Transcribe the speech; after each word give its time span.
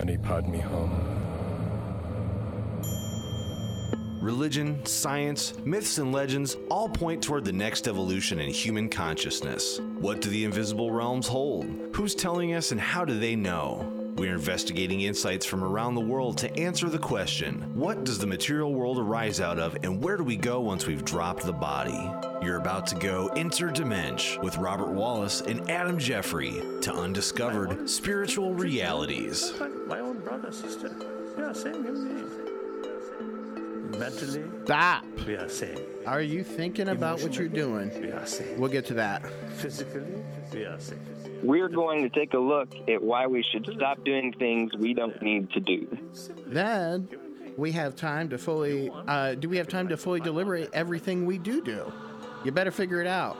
Mani 0.00 0.16
Padme 0.16 0.60
Hum. 0.60 0.90
Religion, 4.22 4.82
science, 4.86 5.52
myths, 5.62 5.98
and 5.98 6.10
legends 6.10 6.56
all 6.70 6.88
point 6.88 7.22
toward 7.22 7.44
the 7.44 7.52
next 7.52 7.86
evolution 7.86 8.40
in 8.40 8.48
human 8.48 8.88
consciousness. 8.88 9.78
What 9.98 10.22
do 10.22 10.30
the 10.30 10.46
invisible 10.46 10.90
realms 10.90 11.28
hold? 11.28 11.66
Who's 11.94 12.14
telling 12.14 12.54
us 12.54 12.72
and 12.72 12.80
how 12.80 13.04
do 13.04 13.18
they 13.18 13.36
know? 13.36 13.99
We're 14.20 14.34
investigating 14.34 15.00
insights 15.00 15.46
from 15.46 15.64
around 15.64 15.94
the 15.94 16.02
world 16.02 16.36
to 16.38 16.54
answer 16.54 16.90
the 16.90 16.98
question 16.98 17.62
what 17.72 18.04
does 18.04 18.18
the 18.18 18.26
material 18.26 18.74
world 18.74 18.98
arise 18.98 19.40
out 19.40 19.58
of, 19.58 19.78
and 19.82 20.04
where 20.04 20.18
do 20.18 20.24
we 20.24 20.36
go 20.36 20.60
once 20.60 20.86
we've 20.86 21.06
dropped 21.06 21.42
the 21.42 21.54
body? 21.54 22.12
You're 22.42 22.58
about 22.58 22.86
to 22.88 22.96
go 22.96 23.30
interdimension 23.34 24.42
with 24.42 24.58
Robert 24.58 24.90
Wallace 24.90 25.40
and 25.40 25.70
Adam 25.70 25.98
Jeffrey 25.98 26.60
to 26.82 26.92
undiscovered 26.92 27.88
spiritual 27.88 28.52
realities. 28.52 29.54
My 29.86 30.00
own 30.00 30.20
brother, 30.20 30.52
sister. 30.52 30.94
Yeah, 31.38 31.54
same 31.54 31.82
me. 31.82 32.39
Mentally, 34.00 34.42
Stop. 34.64 35.04
we 35.26 35.34
are 35.34 35.50
same. 35.50 35.78
Are 36.06 36.22
you 36.22 36.42
thinking 36.42 36.88
about 36.88 37.20
what 37.20 37.36
you're 37.36 37.48
doing? 37.48 37.90
We 38.00 38.10
are 38.10 38.24
same. 38.24 38.58
We'll 38.58 38.70
get 38.70 38.86
to 38.86 38.94
that. 38.94 39.22
Physically, 39.58 40.02
we 40.54 40.64
are 40.64 40.80
same. 40.80 40.98
We're 41.42 41.68
going 41.68 42.02
to 42.02 42.08
take 42.08 42.32
a 42.32 42.38
look 42.38 42.74
at 42.88 43.02
why 43.02 43.26
we 43.26 43.42
should 43.42 43.68
stop 43.76 44.02
doing 44.02 44.32
things 44.32 44.72
we 44.74 44.94
don't 44.94 45.20
need 45.20 45.50
to 45.50 45.60
do. 45.60 45.86
Then 46.46 47.08
we 47.58 47.72
have 47.72 47.94
time 47.94 48.30
to 48.30 48.38
fully. 48.38 48.90
Uh, 49.06 49.34
do 49.34 49.50
we 49.50 49.58
have 49.58 49.68
time 49.68 49.86
to 49.88 49.98
fully 49.98 50.20
deliberate 50.20 50.70
everything 50.72 51.26
we 51.26 51.36
do 51.36 51.60
do? 51.60 51.92
You 52.42 52.52
better 52.52 52.70
figure 52.70 53.02
it 53.02 53.06
out. 53.06 53.36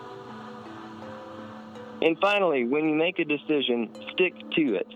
And 2.03 2.19
finally, 2.19 2.65
when 2.65 2.87
you 2.87 2.95
make 2.95 3.19
a 3.19 3.25
decision, 3.25 3.89
stick 4.13 4.35
to 4.57 4.75
it. 4.75 4.89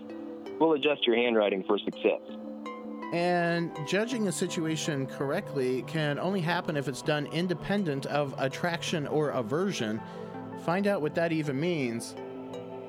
We'll 0.59 0.73
adjust 0.73 1.07
your 1.07 1.15
handwriting 1.15 1.63
for 1.63 1.79
success. 1.79 2.21
And 3.15 3.71
judging 3.87 4.27
a 4.27 4.31
situation 4.31 5.07
correctly 5.07 5.83
can 5.83 6.19
only 6.19 6.41
happen 6.41 6.75
if 6.75 6.89
it's 6.89 7.01
done 7.01 7.27
independent 7.27 8.07
of 8.07 8.35
attraction 8.37 9.07
or 9.07 9.29
aversion. 9.29 10.01
Find 10.65 10.85
out 10.85 11.01
what 11.01 11.15
that 11.15 11.31
even 11.31 11.57
means 11.57 12.13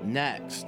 next. 0.03 0.67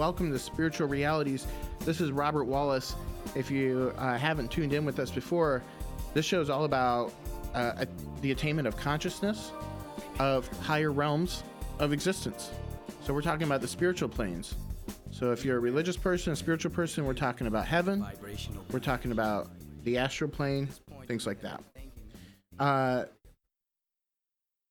Welcome 0.00 0.32
to 0.32 0.38
Spiritual 0.38 0.88
Realities. 0.88 1.46
This 1.80 2.00
is 2.00 2.10
Robert 2.10 2.44
Wallace. 2.44 2.96
If 3.34 3.50
you 3.50 3.92
uh, 3.98 4.16
haven't 4.16 4.50
tuned 4.50 4.72
in 4.72 4.86
with 4.86 4.98
us 4.98 5.10
before, 5.10 5.62
this 6.14 6.24
show 6.24 6.40
is 6.40 6.48
all 6.48 6.64
about 6.64 7.12
uh, 7.52 7.84
the 8.22 8.30
attainment 8.30 8.66
of 8.66 8.78
consciousness, 8.78 9.52
of 10.18 10.48
higher 10.60 10.90
realms 10.90 11.42
of 11.78 11.92
existence. 11.92 12.50
So 13.04 13.12
we're 13.12 13.20
talking 13.20 13.46
about 13.46 13.60
the 13.60 13.68
spiritual 13.68 14.08
planes. 14.08 14.54
So 15.10 15.32
if 15.32 15.44
you're 15.44 15.58
a 15.58 15.60
religious 15.60 15.98
person, 15.98 16.32
a 16.32 16.36
spiritual 16.36 16.70
person, 16.70 17.04
we're 17.04 17.12
talking 17.12 17.46
about 17.46 17.66
heaven. 17.66 18.06
We're 18.72 18.78
talking 18.78 19.12
about 19.12 19.50
the 19.84 19.98
astral 19.98 20.30
plane, 20.30 20.70
things 21.08 21.26
like 21.26 21.42
that. 21.42 21.62
Uh, 22.58 23.04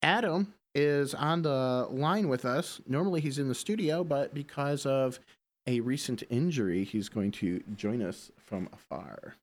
Adam 0.02 0.56
is 0.76 1.14
on 1.14 1.42
the 1.42 1.88
line 1.90 2.28
with 2.30 2.46
us. 2.46 2.82
Normally 2.88 3.22
he's 3.22 3.40
in 3.40 3.48
the 3.48 3.56
studio, 3.56 4.04
but 4.04 4.34
because 4.34 4.86
of 4.86 5.20
a 5.68 5.80
recent 5.82 6.24
injury, 6.30 6.84
he's 6.84 7.10
going 7.10 7.32
to 7.32 7.62
join 7.76 8.02
us 8.02 8.32
from 8.38 8.70
afar. 8.74 9.36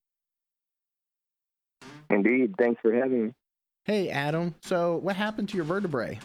Indeed. 2.11 2.55
Thanks 2.59 2.81
for 2.81 2.93
having 2.93 3.27
me. 3.27 3.35
Hey, 3.85 4.09
Adam. 4.11 4.55
So, 4.63 4.97
what 4.97 5.17
happened 5.17 5.49
to 5.51 5.57
your 5.57 5.65
vertebrae? 5.65 6.19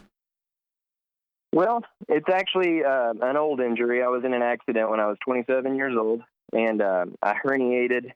Well, 1.54 1.84
it's 2.08 2.30
actually 2.32 2.84
uh, 2.84 3.14
an 3.22 3.38
old 3.38 3.60
injury. 3.60 4.02
I 4.02 4.08
was 4.08 4.24
in 4.24 4.34
an 4.34 4.42
accident 4.42 4.90
when 4.90 5.00
I 5.00 5.08
was 5.08 5.18
27 5.26 5.76
years 5.76 5.96
old, 6.00 6.22
and 6.54 6.82
uh, 6.82 7.06
I 7.22 7.34
herniated 7.34 8.12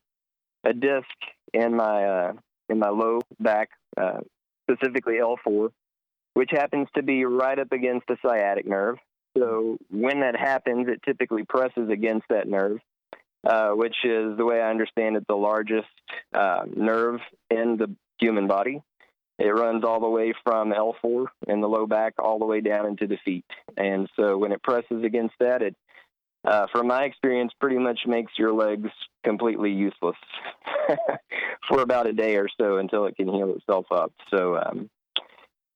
a 0.63 0.73
disc 0.73 1.05
in 1.53 1.75
my 1.75 2.05
uh, 2.05 2.33
in 2.69 2.79
my 2.79 2.89
low 2.89 3.19
back, 3.39 3.69
uh, 3.97 4.19
specifically 4.63 5.15
L4, 5.15 5.69
which 6.35 6.51
happens 6.51 6.87
to 6.93 7.01
be 7.01 7.25
right 7.25 7.57
up 7.57 7.71
against 7.71 8.05
the 8.07 8.17
sciatic 8.21 8.67
nerve. 8.67 8.97
So 9.37 9.77
when 9.89 10.19
that 10.19 10.35
happens, 10.37 10.87
it 10.89 11.01
typically 11.03 11.43
presses 11.43 11.89
against 11.89 12.25
that 12.29 12.47
nerve, 12.47 12.79
uh, 13.47 13.69
which 13.69 13.95
is 14.03 14.37
the 14.37 14.45
way 14.45 14.61
I 14.61 14.69
understand 14.69 15.15
it, 15.15 15.25
the 15.27 15.35
largest 15.35 15.87
uh, 16.33 16.63
nerve 16.73 17.21
in 17.49 17.77
the 17.77 17.95
human 18.19 18.47
body. 18.47 18.81
It 19.39 19.47
runs 19.47 19.83
all 19.83 19.99
the 19.99 20.09
way 20.09 20.33
from 20.43 20.71
L4 20.71 21.25
in 21.47 21.61
the 21.61 21.67
low 21.67 21.87
back 21.87 22.13
all 22.19 22.37
the 22.37 22.45
way 22.45 22.61
down 22.61 22.85
into 22.85 23.07
the 23.07 23.17
feet. 23.23 23.45
And 23.77 24.09
so 24.17 24.37
when 24.37 24.51
it 24.51 24.61
presses 24.61 25.03
against 25.03 25.35
that, 25.39 25.61
it, 25.61 25.75
uh, 26.45 26.67
from 26.71 26.87
my 26.87 27.03
experience, 27.03 27.51
pretty 27.59 27.77
much 27.77 28.01
makes 28.05 28.33
your 28.37 28.53
legs 28.53 28.89
completely 29.23 29.71
useless 29.71 30.17
for 31.67 31.81
about 31.81 32.07
a 32.07 32.13
day 32.13 32.35
or 32.35 32.47
so 32.59 32.77
until 32.77 33.05
it 33.05 33.15
can 33.15 33.27
heal 33.27 33.55
itself 33.55 33.85
up. 33.91 34.13
So 34.33 34.57
um, 34.57 34.89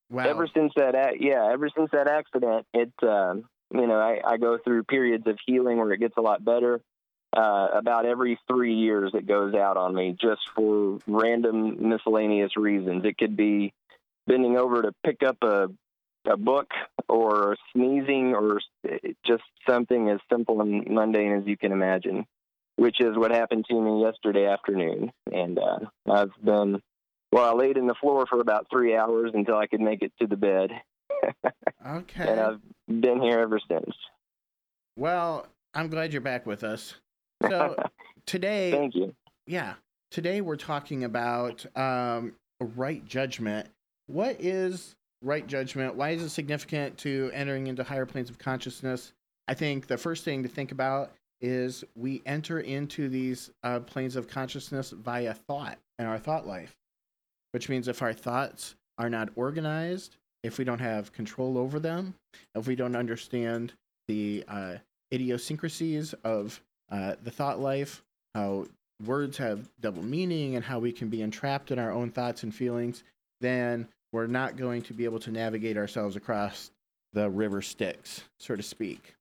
Wow. 0.09 0.23
ever 0.27 0.47
since 0.53 0.73
that, 0.75 1.21
yeah, 1.21 1.49
ever 1.51 1.69
since 1.75 1.91
that 1.91 2.07
accident, 2.07 2.65
it, 2.73 2.91
um, 3.03 3.45
you 3.71 3.85
know, 3.85 3.99
I, 3.99 4.21
I 4.25 4.37
go 4.37 4.57
through 4.57 4.83
periods 4.83 5.27
of 5.27 5.37
healing 5.45 5.77
where 5.77 5.91
it 5.91 5.99
gets 5.99 6.17
a 6.17 6.21
lot 6.21 6.43
better. 6.43 6.81
Uh, 7.35 7.67
about 7.73 8.07
every 8.07 8.39
three 8.47 8.73
years, 8.73 9.11
it 9.13 9.27
goes 9.27 9.53
out 9.53 9.77
on 9.77 9.93
me 9.93 10.17
just 10.19 10.41
for 10.55 10.97
random 11.05 11.87
miscellaneous 11.89 12.57
reasons. 12.57 13.05
It 13.05 13.19
could 13.19 13.37
be 13.37 13.71
bending 14.25 14.57
over 14.57 14.81
to 14.81 14.91
pick 15.03 15.21
up 15.21 15.37
a 15.43 15.69
a 16.25 16.37
book 16.37 16.69
or 17.07 17.55
sneezing 17.73 18.35
or 18.35 18.59
just 19.25 19.43
something 19.67 20.09
as 20.09 20.19
simple 20.31 20.61
and 20.61 20.87
mundane 20.87 21.33
as 21.33 21.45
you 21.45 21.57
can 21.57 21.71
imagine, 21.71 22.25
which 22.75 22.99
is 22.99 23.17
what 23.17 23.31
happened 23.31 23.65
to 23.69 23.79
me 23.79 24.01
yesterday 24.01 24.45
afternoon. 24.45 25.11
And 25.31 25.57
uh, 25.59 25.79
I've 26.09 26.31
been, 26.43 26.81
well, 27.31 27.45
I 27.49 27.53
laid 27.53 27.77
in 27.77 27.87
the 27.87 27.95
floor 27.95 28.25
for 28.27 28.39
about 28.41 28.67
three 28.71 28.95
hours 28.95 29.31
until 29.33 29.57
I 29.57 29.67
could 29.67 29.81
make 29.81 30.01
it 30.01 30.11
to 30.21 30.27
the 30.27 30.37
bed. 30.37 30.71
Okay. 31.87 32.27
And 32.27 32.39
I've 32.39 32.59
been 33.01 33.21
here 33.21 33.39
ever 33.39 33.59
since. 33.69 33.95
Well, 34.97 35.47
I'm 35.73 35.87
glad 35.87 36.11
you're 36.11 36.21
back 36.21 36.45
with 36.45 36.63
us. 36.63 36.95
So, 37.47 37.75
today, 38.25 38.71
Thank 38.71 38.95
you. 38.95 39.15
yeah, 39.47 39.75
today 40.11 40.41
we're 40.41 40.57
talking 40.57 41.05
about 41.05 41.65
um, 41.77 42.33
right 42.59 43.03
judgment. 43.05 43.69
What 44.07 44.37
is 44.39 44.95
right 45.23 45.47
judgment? 45.47 45.95
Why 45.95 46.09
is 46.09 46.21
it 46.21 46.29
significant 46.29 46.97
to 46.99 47.31
entering 47.33 47.67
into 47.67 47.83
higher 47.83 48.05
planes 48.05 48.29
of 48.29 48.37
consciousness? 48.37 49.13
I 49.47 49.53
think 49.53 49.87
the 49.87 49.97
first 49.97 50.25
thing 50.25 50.43
to 50.43 50.49
think 50.49 50.71
about 50.73 51.11
is 51.41 51.85
we 51.95 52.21
enter 52.25 52.59
into 52.59 53.07
these 53.07 53.51
uh, 53.63 53.79
planes 53.79 54.17
of 54.17 54.27
consciousness 54.27 54.91
via 54.91 55.33
thought 55.33 55.77
and 55.97 56.07
our 56.07 56.19
thought 56.19 56.45
life, 56.45 56.75
which 57.51 57.69
means 57.69 57.87
if 57.87 58.01
our 58.01 58.13
thoughts 58.13 58.75
are 58.97 59.09
not 59.09 59.29
organized, 59.35 60.17
if 60.43 60.57
we 60.57 60.63
don't 60.63 60.79
have 60.79 61.11
control 61.11 61.57
over 61.57 61.79
them, 61.79 62.13
if 62.55 62.67
we 62.67 62.75
don't 62.75 62.95
understand 62.95 63.73
the 64.07 64.43
uh, 64.47 64.75
idiosyncrasies 65.13 66.13
of 66.23 66.61
uh, 66.91 67.15
the 67.23 67.31
thought 67.31 67.59
life, 67.59 68.03
how 68.35 68.65
words 69.05 69.37
have 69.37 69.69
double 69.79 70.03
meaning, 70.03 70.55
and 70.55 70.65
how 70.65 70.79
we 70.79 70.91
can 70.91 71.09
be 71.09 71.21
entrapped 71.21 71.71
in 71.71 71.79
our 71.79 71.91
own 71.91 72.09
thoughts 72.09 72.43
and 72.43 72.53
feelings, 72.53 73.03
then 73.41 73.87
we're 74.11 74.27
not 74.27 74.57
going 74.57 74.81
to 74.81 74.93
be 74.93 75.05
able 75.05 75.19
to 75.19 75.31
navigate 75.31 75.77
ourselves 75.77 76.15
across 76.15 76.71
the 77.13 77.29
river 77.29 77.61
Styx, 77.61 78.23
so 78.39 78.55
to 78.55 78.63
speak. 78.63 79.15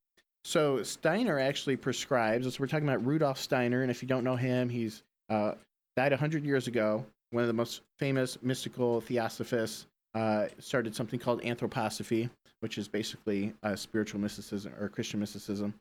So 0.45 0.83
Steiner 0.83 1.39
actually 1.39 1.77
prescribes. 1.77 2.59
We're 2.59 2.67
talking 2.67 2.89
about 2.89 3.05
Rudolf 3.05 3.39
Steiner, 3.39 3.83
and 3.83 3.91
if 3.91 4.03
you 4.03 4.09
don't 4.09 4.25
know 4.25 4.37
him, 4.37 4.69
he's 4.69 5.03
uh, 5.29 5.53
died 5.97 6.13
hundred 6.13 6.45
years 6.45 6.67
ago. 6.67 7.05
One 7.31 7.43
of 7.43 7.49
the 7.49 7.55
most 7.55 7.83
famous 7.99 8.39
mystical 8.43 9.01
theosophists. 9.01 9.87
Uh, 10.15 10.49
started 10.59 10.97
something 10.97 11.21
called 11.21 11.43
anthroposophy, 11.43 12.31
which 12.61 12.79
is 12.79 12.89
basically 12.89 13.53
uh, 13.63 13.77
spiritual 13.77 14.19
mysticism 14.19 14.73
or 14.81 14.89
Christian 14.89 15.21
mysticism, 15.21 15.75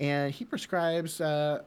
and 0.00 0.32
he 0.32 0.44
prescribes 0.44 1.20
uh, 1.20 1.62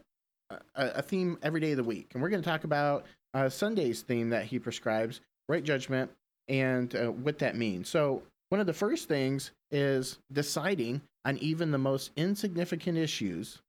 a, 0.50 0.60
a 0.76 1.02
theme 1.02 1.38
every 1.42 1.62
day 1.62 1.72
of 1.72 1.78
the 1.78 1.84
week. 1.84 2.12
And 2.14 2.22
we're 2.22 2.30
going 2.30 2.44
to 2.44 2.50
talk 2.50 2.64
about 2.66 3.06
uh, 3.34 3.50
Sunday's 3.50 4.02
theme 4.02 4.30
that 4.30 4.46
he 4.46 4.60
prescribes, 4.60 5.22
right 5.48 5.64
judgment, 5.64 6.12
and 6.48 6.94
uh, 6.96 7.08
what 7.08 7.40
that 7.40 7.56
means. 7.56 7.90
So 7.90 8.24
one 8.50 8.60
of 8.60 8.68
the 8.68 8.74
first 8.74 9.08
things 9.08 9.52
is 9.72 10.20
deciding 10.32 11.02
on 11.24 11.38
even 11.38 11.72
the 11.72 11.78
most 11.78 12.12
insignificant 12.18 12.98
issues 12.98 13.60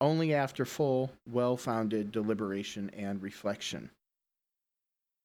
only 0.00 0.34
after 0.34 0.64
full, 0.64 1.12
well 1.30 1.56
founded 1.56 2.10
deliberation 2.10 2.90
and 2.96 3.22
reflection. 3.22 3.90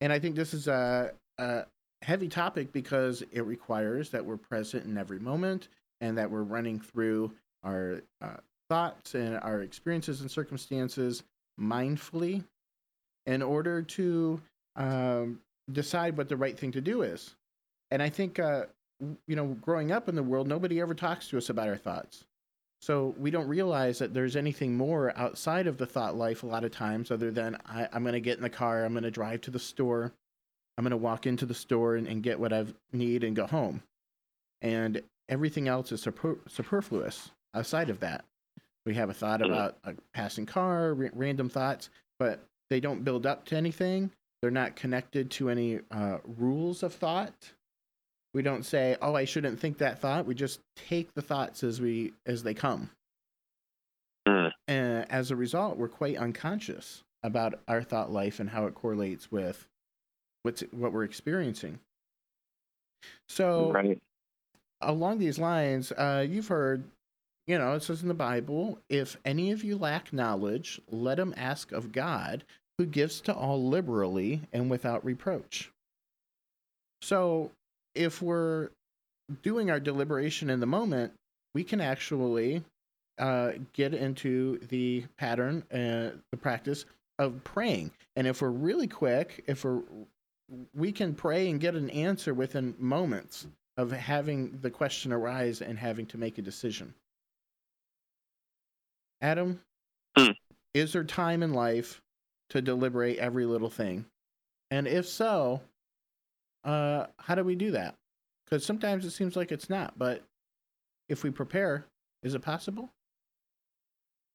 And 0.01 0.13
I 0.13 0.19
think 0.19 0.35
this 0.35 0.53
is 0.53 0.67
a, 0.67 1.11
a, 1.37 1.65
heavy 2.03 2.27
topic 2.27 2.71
because 2.71 3.23
it 3.31 3.41
requires 3.41 4.11
that 4.11 4.23
we're 4.23 4.37
present 4.37 4.85
in 4.85 4.97
every 4.99 5.17
moment 5.17 5.67
and 5.99 6.15
that 6.15 6.29
we're 6.29 6.43
running 6.43 6.79
through 6.79 7.31
our 7.63 8.03
uh, 8.21 8.37
thoughts 8.69 9.15
and 9.15 9.39
our 9.39 9.61
experiences 9.61 10.21
and 10.21 10.29
circumstances 10.29 11.23
mindfully 11.59 12.43
in 13.25 13.41
order 13.41 13.81
to 13.81 14.39
um, 14.75 15.39
decide 15.71 16.15
what 16.17 16.29
the 16.29 16.37
right 16.37 16.57
thing 16.57 16.71
to 16.71 16.81
do 16.81 17.01
is. 17.01 17.35
And 17.91 18.01
I 18.01 18.09
think, 18.09 18.39
uh, 18.39 18.65
you 19.27 19.35
know, 19.35 19.57
growing 19.61 19.91
up 19.91 20.07
in 20.07 20.15
the 20.15 20.23
world, 20.23 20.47
nobody 20.47 20.79
ever 20.79 20.93
talks 20.93 21.27
to 21.29 21.37
us 21.37 21.49
about 21.49 21.67
our 21.67 21.77
thoughts. 21.77 22.25
So 22.81 23.15
we 23.17 23.31
don't 23.31 23.47
realize 23.47 23.99
that 23.99 24.13
there's 24.13 24.35
anything 24.35 24.77
more 24.77 25.11
outside 25.17 25.67
of 25.67 25.77
the 25.77 25.85
thought 25.85 26.15
life 26.15 26.43
a 26.43 26.47
lot 26.47 26.63
of 26.63 26.71
times, 26.71 27.09
other 27.11 27.31
than 27.31 27.57
I, 27.65 27.87
am 27.91 28.03
going 28.03 28.13
to 28.13 28.19
get 28.19 28.37
in 28.37 28.43
the 28.43 28.49
car, 28.49 28.85
I'm 28.85 28.93
going 28.93 29.03
to 29.03 29.11
drive 29.11 29.41
to 29.41 29.51
the 29.51 29.59
store, 29.59 30.13
I'm 30.77 30.83
going 30.83 30.91
to 30.91 30.97
walk 30.97 31.25
into 31.25 31.45
the 31.45 31.55
store 31.55 31.95
and, 31.95 32.07
and, 32.07 32.21
get 32.21 32.39
what 32.39 32.53
I 32.53 32.65
need 32.93 33.23
and 33.23 33.35
go 33.35 33.47
home. 33.47 33.81
And 34.61 35.01
everything 35.27 35.67
else 35.67 35.91
is 35.91 36.01
super, 36.01 36.37
superfluous 36.47 37.31
outside 37.55 37.89
of 37.89 37.99
that. 38.01 38.25
We 38.85 38.93
have 38.93 39.09
a 39.09 39.13
thought 39.13 39.41
mm-hmm. 39.41 39.51
about 39.51 39.77
a 39.83 39.95
passing 40.13 40.45
car, 40.45 40.89
r- 40.89 41.11
random 41.13 41.49
thoughts, 41.49 41.89
but 42.19 42.45
they 42.69 42.79
don't 42.79 43.03
build 43.03 43.25
up 43.25 43.45
to 43.45 43.57
anything. 43.57 44.11
They're 44.41 44.51
not 44.51 44.75
connected 44.75 45.31
to 45.31 45.49
any 45.49 45.79
uh, 45.89 46.19
rules 46.37 46.83
of 46.83 46.93
thought. 46.93 47.53
We 48.37 48.43
don't 48.43 48.63
say, 48.63 48.95
"Oh, 49.01 49.15
I 49.15 49.25
shouldn't 49.25 49.59
think 49.59 49.79
that 49.79 49.97
thought." 49.97 50.27
We 50.27 50.35
just 50.35 50.59
take 50.75 51.11
the 51.15 51.23
thoughts 51.23 51.63
as 51.63 51.81
we 51.81 52.13
as 52.27 52.43
they 52.43 52.53
come. 52.53 52.91
Mm. 54.27 54.51
And 54.67 55.11
as 55.11 55.31
a 55.31 55.35
result, 55.35 55.75
we're 55.75 55.87
quite 55.87 56.17
unconscious 56.17 57.03
about 57.23 57.59
our 57.67 57.81
thought 57.81 58.11
life 58.11 58.39
and 58.39 58.51
how 58.51 58.67
it 58.67 58.75
correlates 58.75 59.31
with 59.31 59.67
what's 60.43 60.61
what 60.69 60.93
we're 60.93 61.03
experiencing. 61.03 61.79
So, 63.27 63.71
right. 63.71 63.99
along 64.81 65.17
these 65.17 65.39
lines, 65.39 65.91
uh, 65.93 66.23
you've 66.29 66.49
heard, 66.49 66.83
you 67.47 67.57
know, 67.57 67.73
it 67.73 67.81
says 67.81 68.03
in 68.03 68.07
the 68.07 68.13
Bible, 68.13 68.77
"If 68.87 69.17
any 69.25 69.49
of 69.49 69.63
you 69.63 69.79
lack 69.79 70.13
knowledge, 70.13 70.79
let 70.91 71.17
him 71.17 71.33
ask 71.35 71.71
of 71.71 71.91
God, 71.91 72.43
who 72.77 72.85
gives 72.85 73.19
to 73.21 73.33
all 73.33 73.67
liberally 73.67 74.41
and 74.53 74.69
without 74.69 75.03
reproach." 75.03 75.71
So, 77.01 77.51
if 77.97 78.21
we're 78.21 78.69
doing 79.43 79.69
our 79.71 79.79
deliberation 79.79 80.49
in 80.49 80.59
the 80.59 80.65
moment, 80.65 81.13
we 81.53 81.63
can 81.63 81.81
actually 81.81 82.63
uh, 83.17 83.53
get 83.73 83.93
into 83.93 84.59
the 84.69 85.05
pattern, 85.17 85.63
uh, 85.71 86.17
the 86.31 86.37
practice 86.39 86.85
of 87.19 87.43
praying. 87.43 87.91
And 88.15 88.27
if 88.27 88.41
we're 88.41 88.49
really 88.49 88.87
quick, 88.87 89.43
if 89.47 89.63
we're 89.63 89.81
we 90.73 90.91
can 90.91 91.13
pray 91.13 91.49
and 91.49 91.59
get 91.59 91.75
an 91.75 91.89
answer 91.89 92.33
within 92.33 92.73
moments 92.79 93.47
of 93.75 93.91
having 93.91 94.57
the 94.61 94.69
question 94.69 95.11
arise 95.11 95.61
and 95.61 95.77
having 95.77 96.05
to 96.07 96.17
make 96.17 96.37
a 96.37 96.41
decision. 96.41 96.93
Adam, 99.21 99.59
mm. 100.17 100.33
is 100.73 100.93
there 100.93 101.03
time 101.03 101.43
in 101.43 101.53
life 101.53 102.01
to 102.49 102.61
deliberate 102.61 103.17
every 103.17 103.45
little 103.45 103.69
thing? 103.69 104.05
And 104.71 104.87
if 104.87 105.05
so, 105.05 105.61
uh, 106.67 107.07
how 107.17 107.33
do 107.33 107.43
we 107.43 107.55
do 107.55 107.71
that? 107.71 107.95
Because 108.45 108.65
sometimes 108.65 109.05
it 109.05 109.11
seems 109.11 109.35
like 109.35 109.51
it's 109.51 109.69
not, 109.69 109.97
but 109.97 110.23
if 111.09 111.23
we 111.23 111.31
prepare, 111.31 111.85
is 112.23 112.35
it 112.35 112.41
possible? 112.41 112.89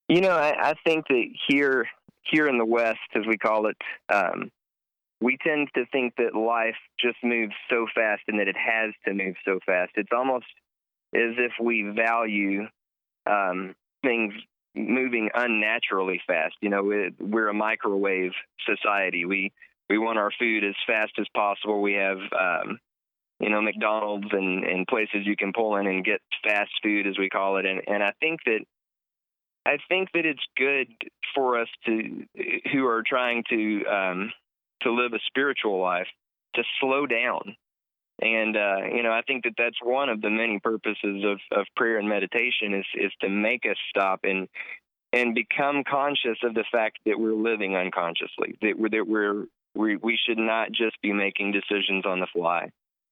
You 0.09 0.21
know, 0.23 0.33
I, 0.33 0.71
I 0.71 0.75
think 0.85 1.07
that 1.09 1.27
here, 1.49 1.87
here 2.23 2.49
in 2.49 2.59
the 2.59 2.65
West, 2.65 2.99
as 3.15 3.23
we 3.27 3.37
call 3.37 3.67
it, 3.67 3.77
um, 4.13 4.51
we 5.21 5.37
tend 5.45 5.69
to 5.75 5.85
think 5.93 6.15
that 6.17 6.35
life 6.35 6.77
just 6.99 7.19
moves 7.23 7.55
so 7.71 7.87
fast 7.95 8.23
and 8.29 8.41
that 8.41 8.49
it 8.49 8.57
has 8.57 8.93
to 9.07 9.15
move 9.15 9.37
so 9.45 9.61
fast. 9.65 9.93
It's 9.95 10.11
almost 10.15 10.47
as 11.15 11.37
if 11.39 11.53
we 11.63 11.83
value 11.95 12.67
um, 13.31 13.75
things 14.03 14.35
moving 14.75 15.29
unnaturally 15.35 16.21
fast. 16.27 16.55
You 16.61 16.71
know, 16.71 17.11
we're 17.21 17.49
a 17.49 17.55
microwave 17.55 18.33
society. 18.67 19.27
We 19.27 19.53
we 19.89 19.99
want 19.99 20.19
our 20.19 20.31
food 20.39 20.65
as 20.65 20.75
fast 20.87 21.13
as 21.19 21.27
possible. 21.35 21.83
We 21.83 21.95
have 21.95 22.19
um, 22.19 22.79
you 23.41 23.51
know 23.51 23.61
McDonald's 23.61 24.29
and, 24.33 24.65
and 24.65 24.87
places 24.87 25.25
you 25.25 25.37
can 25.37 25.53
pull 25.53 25.77
in 25.77 25.87
and 25.87 26.05
get 26.05 26.21
fast 26.47 26.71
food, 26.83 27.07
as 27.07 27.19
we 27.19 27.29
call 27.29 27.59
it. 27.59 27.67
And 27.67 27.83
and 27.87 28.03
I 28.03 28.13
think 28.21 28.41
that 28.47 28.61
I 29.65 29.79
think 29.89 30.11
that 30.13 30.27
it's 30.27 30.45
good 30.57 30.89
for 31.35 31.61
us 31.61 31.69
to 31.87 32.25
who 32.73 32.87
are 32.87 33.03
trying 33.07 33.45
to 33.51 33.85
um, 33.87 34.33
to 34.83 34.93
live 34.93 35.13
a 35.13 35.21
spiritual 35.27 35.81
life, 35.81 36.09
to 36.55 36.63
slow 36.81 37.07
down. 37.07 37.57
And 38.21 38.57
uh, 38.57 38.87
you 38.95 39.03
know, 39.03 39.13
I 39.13 39.23
think 39.23 39.45
that 39.45 39.55
that's 39.57 39.79
one 39.83 40.09
of 40.09 40.21
the 40.21 40.31
many 40.31 40.59
purposes 40.61 41.25
of, 41.25 41.39
of 41.57 41.67
prayer 41.77 41.99
and 41.99 42.09
meditation 42.09 42.75
is 42.75 42.87
is 42.95 43.13
to 43.21 43.29
make 43.29 43.65
us 43.69 43.77
stop 43.91 44.21
and 44.25 44.49
and 45.13 45.35
become 45.35 45.85
conscious 45.89 46.39
of 46.43 46.55
the 46.55 46.65
fact 46.73 46.99
that 47.07 47.19
we're 47.19 47.35
living 47.35 47.77
unconsciously. 47.77 48.57
That 48.63 48.79
we're 48.79 48.91
that 48.91 49.07
we're 49.07 49.45
we 49.75 49.97
we 49.97 50.19
should 50.27 50.39
not 50.39 50.73
just 50.73 51.01
be 51.03 51.13
making 51.13 51.53
decisions 51.53 52.05
on 52.07 52.21
the 52.21 52.27
fly. 52.33 52.71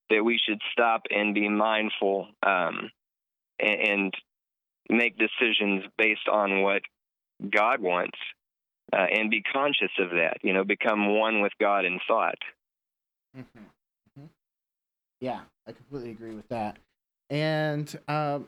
That 0.09 0.23
we 0.23 0.39
should 0.45 0.61
stop 0.71 1.03
and 1.09 1.33
be 1.33 1.47
mindful 1.47 2.27
um, 2.45 2.91
and, 3.59 3.81
and 3.81 4.13
make 4.89 5.17
decisions 5.17 5.85
based 5.97 6.27
on 6.29 6.61
what 6.61 6.81
God 7.49 7.81
wants 7.81 8.17
uh, 8.93 9.07
and 9.11 9.31
be 9.31 9.41
conscious 9.41 9.91
of 9.99 10.09
that. 10.11 10.37
You 10.43 10.53
know, 10.53 10.63
become 10.63 11.17
one 11.17 11.41
with 11.41 11.53
God 11.59 11.85
in 11.85 11.99
thought. 12.07 12.39
Mm-hmm. 13.37 13.59
Mm-hmm. 13.59 14.27
Yeah, 15.21 15.41
I 15.67 15.71
completely 15.71 16.11
agree 16.11 16.35
with 16.35 16.49
that. 16.49 16.77
And 17.29 17.97
um, 18.07 18.47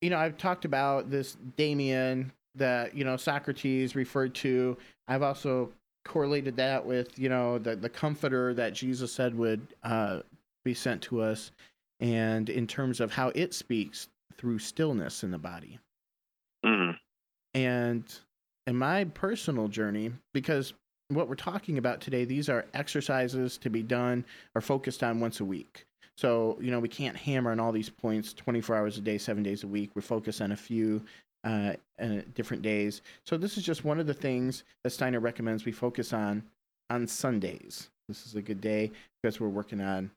you 0.00 0.10
know, 0.10 0.18
I've 0.18 0.36
talked 0.36 0.64
about 0.64 1.10
this 1.10 1.36
daemon 1.56 2.32
that 2.56 2.96
you 2.96 3.04
know 3.04 3.16
Socrates 3.16 3.94
referred 3.94 4.34
to. 4.36 4.76
I've 5.06 5.22
also 5.22 5.72
correlated 6.04 6.56
that 6.56 6.84
with 6.84 7.18
you 7.18 7.28
know 7.28 7.58
the 7.58 7.76
the 7.76 7.88
comforter 7.88 8.54
that 8.54 8.72
Jesus 8.72 9.12
said 9.12 9.36
would 9.36 9.66
uh, 9.82 10.20
be 10.64 10.74
sent 10.74 11.02
to 11.02 11.20
us, 11.20 11.50
and 12.00 12.48
in 12.48 12.66
terms 12.66 13.00
of 13.00 13.12
how 13.12 13.30
it 13.34 13.54
speaks 13.54 14.08
through 14.36 14.58
stillness 14.58 15.24
in 15.24 15.30
the 15.30 15.38
body. 15.38 15.78
Mm-hmm. 16.64 16.92
And 17.54 18.04
in 18.66 18.76
my 18.76 19.04
personal 19.04 19.68
journey, 19.68 20.12
because 20.32 20.74
what 21.08 21.28
we're 21.28 21.34
talking 21.34 21.78
about 21.78 22.00
today, 22.00 22.24
these 22.24 22.48
are 22.48 22.66
exercises 22.74 23.56
to 23.58 23.70
be 23.70 23.82
done 23.82 24.24
or 24.54 24.60
focused 24.60 25.02
on 25.02 25.20
once 25.20 25.40
a 25.40 25.44
week. 25.44 25.86
So, 26.16 26.58
you 26.60 26.70
know, 26.70 26.80
we 26.80 26.88
can't 26.88 27.16
hammer 27.16 27.50
on 27.50 27.60
all 27.60 27.72
these 27.72 27.88
points 27.88 28.32
24 28.34 28.76
hours 28.76 28.98
a 28.98 29.00
day, 29.00 29.18
seven 29.18 29.42
days 29.42 29.64
a 29.64 29.68
week. 29.68 29.90
We 29.94 30.02
focus 30.02 30.40
on 30.40 30.52
a 30.52 30.56
few 30.56 31.02
uh, 31.48 31.72
uh, 31.98 32.20
different 32.34 32.62
days. 32.62 33.00
So, 33.24 33.38
this 33.38 33.56
is 33.56 33.64
just 33.64 33.84
one 33.84 33.98
of 33.98 34.06
the 34.06 34.14
things 34.14 34.64
that 34.84 34.90
Steiner 34.90 35.18
recommends 35.18 35.64
we 35.64 35.72
focus 35.72 36.12
on 36.12 36.42
on 36.90 37.06
Sundays. 37.06 37.88
This 38.06 38.26
is 38.26 38.34
a 38.34 38.42
good 38.42 38.60
day 38.60 38.90
because 39.22 39.40
we're 39.40 39.48
working 39.48 39.80
on 39.80 40.10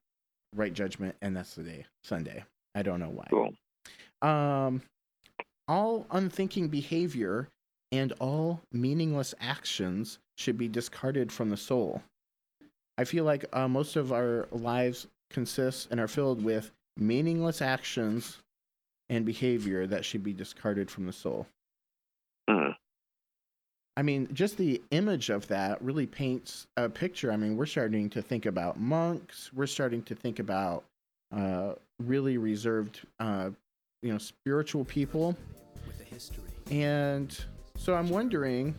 right 0.56 0.74
judgment, 0.74 1.16
and 1.22 1.36
that's 1.36 1.56
the 1.56 1.64
day, 1.64 1.86
Sunday. 2.04 2.44
I 2.76 2.82
don't 2.82 3.00
know 3.00 3.10
why. 3.10 3.28
Cool. 3.30 3.54
Um, 4.22 4.82
all 5.70 6.06
unthinking 6.12 6.68
behavior 6.68 7.48
and 7.94 8.12
all 8.20 8.62
meaningless 8.74 9.34
actions 9.40 10.20
should 10.38 10.58
be 10.58 10.68
discarded 10.68 11.32
from 11.32 11.50
the 11.50 11.58
soul. 11.58 12.02
I 12.98 13.06
feel 13.06 13.24
like 13.24 13.46
uh, 13.54 13.70
most 13.70 13.96
of 13.96 14.12
our 14.12 14.48
lives 14.52 15.08
consist 15.30 15.88
and 15.92 16.00
are 16.00 16.10
filled 16.10 16.44
with 16.44 16.72
meaningless 16.98 17.62
actions 17.62 18.38
and 19.12 19.26
behavior 19.26 19.86
that 19.86 20.06
should 20.06 20.24
be 20.24 20.34
discarded 20.34 20.90
from 20.90 21.06
the 21.06 21.12
soul. 21.12 21.46
Mm. 22.50 22.74
I 23.98 24.02
mean, 24.02 24.30
just 24.32 24.58
the 24.58 24.82
image 24.92 25.30
of 25.30 25.48
that 25.50 25.82
really 25.84 26.08
paints 26.08 26.66
a 26.78 26.88
picture. 26.88 27.30
I 27.32 27.36
mean, 27.36 27.58
we're 27.58 27.66
starting 27.66 28.10
to 28.12 28.22
think 28.22 28.46
about 28.46 28.80
monks. 28.80 29.52
We're 29.54 29.68
starting 29.68 30.02
to 30.04 30.16
think 30.16 30.40
about 30.40 30.86
uh, 31.36 31.74
really 32.00 32.38
reserved, 32.38 33.02
uh, 33.20 33.50
you 34.02 34.14
know, 34.14 34.18
spiritual 34.18 34.86
people. 34.86 35.36
With 35.86 36.00
a 36.00 36.06
history. 36.06 36.46
And 36.72 37.38
so 37.76 37.94
I'm 37.94 38.10
wondering, 38.10 38.76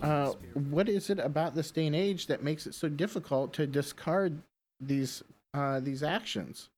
uh, 0.00 0.34
what 0.70 0.88
is 0.88 1.10
it 1.10 1.18
about 1.18 1.56
this 1.56 1.72
day 1.72 1.88
and 1.88 1.96
age 1.96 2.28
that 2.28 2.44
makes 2.44 2.68
it 2.68 2.74
so 2.74 2.88
difficult 2.88 3.52
to 3.54 3.66
discard 3.66 4.40
these 4.80 5.24
uh, 5.52 5.80
these 5.80 6.04
actions? 6.04 6.68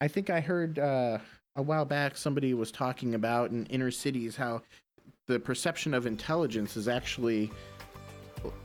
I 0.00 0.08
think 0.08 0.30
I 0.30 0.40
heard 0.40 0.78
uh, 0.78 1.18
a 1.56 1.62
while 1.62 1.84
back 1.84 2.16
somebody 2.16 2.54
was 2.54 2.70
talking 2.70 3.14
about 3.14 3.50
in 3.50 3.66
inner 3.66 3.90
cities 3.90 4.36
how 4.36 4.62
the 5.26 5.38
perception 5.38 5.94
of 5.94 6.06
intelligence 6.06 6.76
is 6.76 6.88
actually 6.88 7.50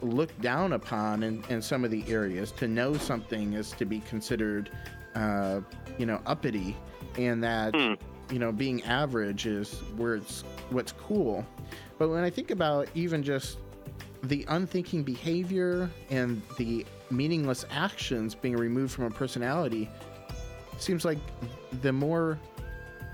looked 0.01 0.39
down 0.41 0.73
upon 0.73 1.23
in, 1.23 1.43
in 1.49 1.61
some 1.61 1.83
of 1.83 1.91
the 1.91 2.03
areas. 2.07 2.51
To 2.53 2.67
know 2.67 2.93
something 2.95 3.53
is 3.53 3.71
to 3.73 3.85
be 3.85 3.99
considered, 4.01 4.69
uh, 5.15 5.61
you 5.97 6.05
know, 6.05 6.21
uppity, 6.25 6.77
and 7.17 7.43
that 7.43 7.73
mm. 7.73 7.97
you 8.31 8.39
know 8.39 8.51
being 8.51 8.83
average 8.83 9.45
is 9.45 9.79
where 9.97 10.15
it's 10.15 10.43
what's 10.69 10.91
cool. 10.93 11.45
But 11.97 12.09
when 12.09 12.23
I 12.23 12.29
think 12.29 12.51
about 12.51 12.87
even 12.95 13.23
just 13.23 13.57
the 14.23 14.45
unthinking 14.47 15.03
behavior 15.03 15.89
and 16.09 16.41
the 16.57 16.85
meaningless 17.11 17.65
actions 17.71 18.33
being 18.33 18.55
removed 18.55 18.93
from 18.93 19.05
a 19.05 19.11
personality 19.11 19.89
seems 20.77 21.03
like 21.03 21.19
the 21.81 21.91
more 21.91 22.39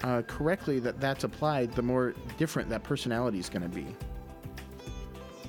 uh, 0.04 0.22
correctly 0.24 0.80
that 0.80 1.00
that's 1.00 1.24
applied, 1.24 1.74
the 1.74 1.82
more 1.82 2.14
different 2.38 2.70
that 2.70 2.84
personality 2.84 3.40
is 3.40 3.50
going 3.50 3.64
to 3.64 3.70
be. 3.70 3.86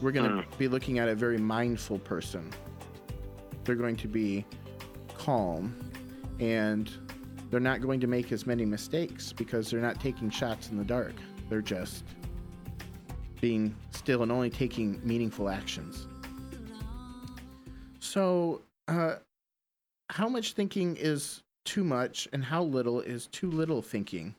We're 0.01 0.13
going 0.13 0.31
to 0.31 0.45
be 0.57 0.69
looking 0.69 0.99
at 0.99 1.09
a 1.09 1.15
very 1.15 1.39
mindful 1.39 1.99
person. 1.99 2.51
They're 3.65 3.75
going 3.75 3.97
to 3.97 4.09
be 4.09 4.47
calm 5.19 5.77
and 6.41 6.91
they're 7.51 7.61
not 7.61 7.81
going 7.81 8.01
to 8.01 8.07
make 8.07 8.33
as 8.33 8.47
many 8.47 8.65
mistakes 8.65 9.33
because 9.33 9.71
they're 9.71 9.81
not 9.81 10.01
taking 10.01 10.31
shots 10.31 10.71
in 10.71 10.79
the 10.79 10.85
dark. 10.85 11.13
They're 11.49 11.61
just 11.61 12.05
being 13.41 13.75
still 13.91 14.23
and 14.23 14.33
only 14.33 14.51
taking 14.51 15.01
meaningful 15.05 15.49
actions. 15.49 16.07
So, 17.99 18.63
uh, 18.89 19.17
how 20.09 20.29
much 20.29 20.55
thinking 20.55 20.97
is 20.97 21.43
too 21.65 21.85
much, 21.85 22.27
and 22.33 22.45
how 22.45 22.63
little 22.63 23.01
is 23.01 23.27
too 23.29 23.51
little 23.51 23.83
thinking 23.83 24.35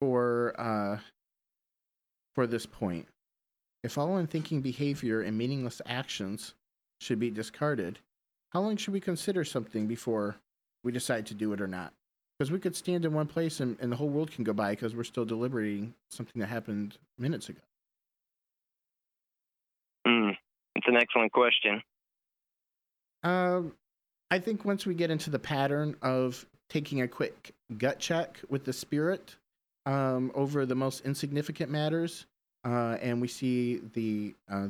for 0.00 0.54
uh, 0.58 0.98
for 2.34 2.46
this 2.46 2.66
point? 2.66 3.06
If 3.82 3.98
all 3.98 4.16
unthinking 4.16 4.62
behavior 4.62 5.20
and 5.20 5.36
meaningless 5.36 5.82
actions 5.86 6.54
should 7.00 7.18
be 7.18 7.30
discarded, 7.30 7.98
how 8.50 8.60
long 8.60 8.76
should 8.76 8.94
we 8.94 9.00
consider 9.00 9.44
something 9.44 9.86
before 9.86 10.36
we 10.82 10.92
decide 10.92 11.26
to 11.26 11.34
do 11.34 11.52
it 11.52 11.60
or 11.60 11.66
not? 11.66 11.92
Because 12.38 12.50
we 12.50 12.58
could 12.58 12.74
stand 12.74 13.04
in 13.04 13.12
one 13.12 13.26
place 13.26 13.60
and, 13.60 13.76
and 13.80 13.92
the 13.92 13.96
whole 13.96 14.08
world 14.08 14.32
can 14.32 14.42
go 14.42 14.52
by 14.52 14.70
because 14.70 14.94
we're 14.94 15.04
still 15.04 15.24
deliberating 15.24 15.94
something 16.10 16.40
that 16.40 16.46
happened 16.46 16.96
minutes 17.18 17.48
ago. 17.48 17.60
Mm, 20.06 20.36
it's 20.74 20.86
an 20.88 20.96
excellent 20.96 21.32
question. 21.32 21.82
Um, 23.22 23.72
I 24.30 24.38
think 24.38 24.64
once 24.64 24.86
we 24.86 24.94
get 24.94 25.10
into 25.10 25.30
the 25.30 25.38
pattern 25.38 25.96
of 26.02 26.44
taking 26.68 27.02
a 27.02 27.08
quick 27.08 27.54
gut 27.78 27.98
check 27.98 28.40
with 28.48 28.64
the 28.64 28.72
spirit 28.72 29.36
um, 29.86 30.30
over 30.34 30.66
the 30.66 30.74
most 30.74 31.04
insignificant 31.04 31.70
matters, 31.70 32.26
uh, 32.64 32.96
and 33.00 33.20
we 33.20 33.28
see 33.28 33.80
the 33.92 34.34
uh, 34.50 34.68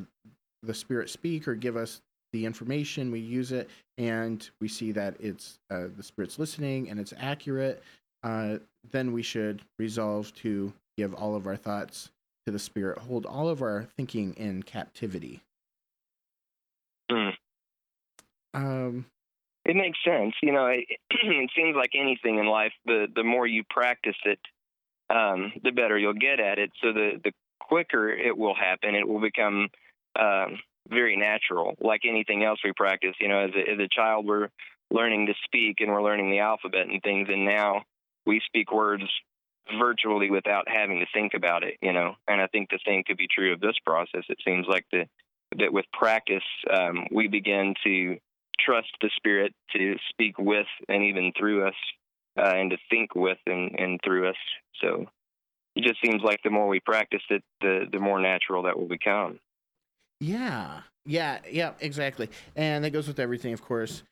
the 0.63 0.75
spirit 0.75 1.11
speak 1.11 1.47
or 1.47 1.55
give 1.55 1.77
us 1.77 2.01
the 2.33 2.45
information, 2.45 3.13
we 3.13 3.21
use 3.21 3.53
it, 3.53 3.71
and 3.97 4.51
we 4.61 4.67
see 4.67 4.91
that 4.93 5.15
it's 5.21 5.59
uh, 5.71 5.85
the 5.97 6.03
spirit's 6.03 6.39
listening 6.39 6.91
and 6.91 6.99
it's 6.99 7.15
accurate. 7.19 7.83
Uh, 8.25 8.59
then 8.91 9.13
we 9.13 9.23
should 9.23 9.63
resolve 9.79 10.35
to 10.35 10.73
give 10.97 11.15
all 11.15 11.37
of 11.37 11.47
our 11.47 11.57
thoughts 11.57 12.11
to 12.47 12.53
the 12.53 12.59
spirit, 12.59 12.99
hold 12.99 13.25
all 13.25 13.49
of 13.49 13.63
our 13.63 13.87
thinking 13.97 14.35
in 14.35 14.63
captivity. 14.63 15.41
Mm. 17.11 17.35
Um, 18.53 19.07
It 19.65 19.77
makes 19.77 19.99
sense. 20.05 20.35
You 20.43 20.53
know, 20.53 20.67
it, 20.67 20.87
it 21.11 21.51
seems 21.57 21.77
like 21.77 21.91
anything 21.95 22.39
in 22.39 22.47
life, 22.47 22.73
the 22.85 23.07
the 23.15 23.23
more 23.23 23.47
you 23.47 23.63
practice 23.71 24.17
it, 24.25 24.41
um, 25.15 25.53
the 25.63 25.71
better 25.71 25.99
you'll 25.99 26.15
get 26.15 26.41
at 26.41 26.59
it. 26.59 26.71
So 26.83 26.93
the 26.93 27.21
the 27.23 27.33
quicker 27.61 28.09
it 28.11 28.37
will 28.37 28.55
happen, 28.55 28.95
it 28.95 29.09
will 29.09 29.21
become 29.21 29.69
um, 30.19 30.59
very 30.89 31.17
natural. 31.17 31.75
Like 31.81 32.03
anything 32.09 32.45
else 32.45 32.59
we 32.65 32.73
practice, 32.77 33.15
you 33.21 33.29
know, 33.29 33.39
as 33.39 33.51
a, 33.55 33.73
as 33.73 33.79
a 33.79 33.89
child, 33.89 34.27
we're 34.27 34.49
learning 34.91 35.27
to 35.27 35.35
speak 35.45 35.77
and 35.81 35.91
we're 35.91 36.03
learning 36.03 36.31
the 36.31 36.41
alphabet 36.41 36.87
and 36.89 37.03
things, 37.03 37.29
and 37.31 37.45
now 37.45 37.83
we 38.27 38.41
speak 38.47 38.73
words 38.73 39.05
virtually 39.79 40.31
without 40.31 40.69
having 40.69 41.01
to 41.01 41.07
think 41.15 41.33
about 41.35 41.63
it. 41.63 41.75
You 41.81 41.93
know, 41.93 42.15
and 42.29 42.41
I 42.41 42.47
think 42.49 42.71
the 42.71 42.81
same 42.87 43.03
could 43.05 43.17
be 43.17 43.29
true 43.29 43.53
of 43.53 43.61
this 43.61 43.79
process. 43.85 44.25
It 44.29 44.39
seems 44.45 44.67
like 44.69 44.87
the 44.93 45.07
that 45.59 45.73
with 45.73 45.85
practice, 45.93 46.43
um, 46.73 47.07
we 47.13 47.29
begin 47.29 47.75
to 47.85 48.17
trust 48.59 48.89
the 49.01 49.11
Spirit 49.17 49.53
to 49.73 49.97
speak 50.11 50.39
with 50.39 50.67
and 50.89 51.05
even 51.05 51.33
through 51.39 51.69
us, 51.69 51.75
uh, 52.39 52.53
and 52.55 52.71
to 52.71 52.77
think 52.91 53.15
with 53.15 53.39
and, 53.47 53.79
and 53.79 54.01
through 54.05 54.29
us. 54.29 54.37
So 54.81 55.07
it 55.77 55.85
just 55.85 56.01
seems 56.05 56.23
like 56.23 56.41
the 56.43 56.51
more 56.51 56.69
we 56.69 56.81
practice 56.81 57.23
it, 57.31 57.43
the 57.61 57.87
the 57.91 57.99
more 57.99 58.21
natural 58.21 58.65
that 58.65 58.79
will 58.79 58.89
become. 58.89 59.39
Yeah, 60.21 60.81
yeah, 61.07 61.39
yeah, 61.51 61.73
exactly. 61.81 62.29
And 62.57 62.85
that 62.85 62.91
goes 62.91 63.09
with 63.09 63.19
everything, 63.19 63.53
of 63.53 63.63
course. 63.63 64.03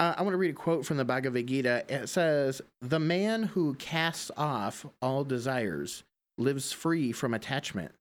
Uh, 0.00 0.14
I 0.16 0.22
want 0.22 0.34
to 0.34 0.38
read 0.38 0.50
a 0.50 0.54
quote 0.54 0.86
from 0.86 0.96
the 0.96 1.04
Bhagavad 1.04 1.46
Gita. 1.46 1.84
It 1.88 2.08
says, 2.08 2.62
The 2.80 3.00
man 3.00 3.42
who 3.42 3.74
casts 3.74 4.30
off 4.36 4.86
all 5.02 5.24
desires 5.24 6.04
lives 6.38 6.72
free 6.72 7.10
from 7.10 7.34
attachment, 7.34 7.92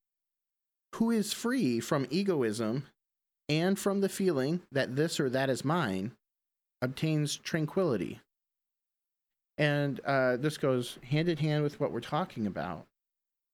who 0.95 1.09
is 1.09 1.33
free 1.33 1.79
from 1.79 2.05
egoism 2.11 2.83
and 3.49 3.79
from 3.79 4.01
the 4.01 4.09
feeling 4.09 4.61
that 4.71 4.95
this 4.95 5.19
or 5.19 5.29
that 5.31 5.49
is 5.49 5.65
mine, 5.65 6.11
obtains 6.81 7.35
tranquility. 7.35 8.19
And 9.57 9.99
uh, 10.01 10.37
this 10.37 10.57
goes 10.57 10.99
hand 11.09 11.29
in 11.29 11.37
hand 11.37 11.63
with 11.63 11.79
what 11.79 11.91
we're 11.91 11.99
talking 11.99 12.45
about 12.45 12.85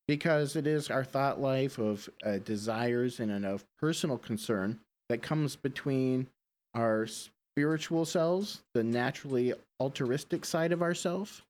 because 0.07 0.55
it 0.55 0.67
is 0.67 0.89
our 0.89 1.03
thought 1.03 1.39
life 1.39 1.77
of 1.77 2.09
uh, 2.25 2.37
desires 2.39 3.19
and 3.19 3.45
of 3.45 3.63
personal 3.79 4.17
concern 4.17 4.79
that 5.09 5.21
comes 5.21 5.55
between 5.55 6.27
our 6.75 7.07
spiritual 7.07 8.05
selves, 8.05 8.61
the 8.73 8.83
naturally 8.83 9.53
altruistic 9.79 10.43
side 10.43 10.71
of 10.71 10.81
ourself, 10.81 11.43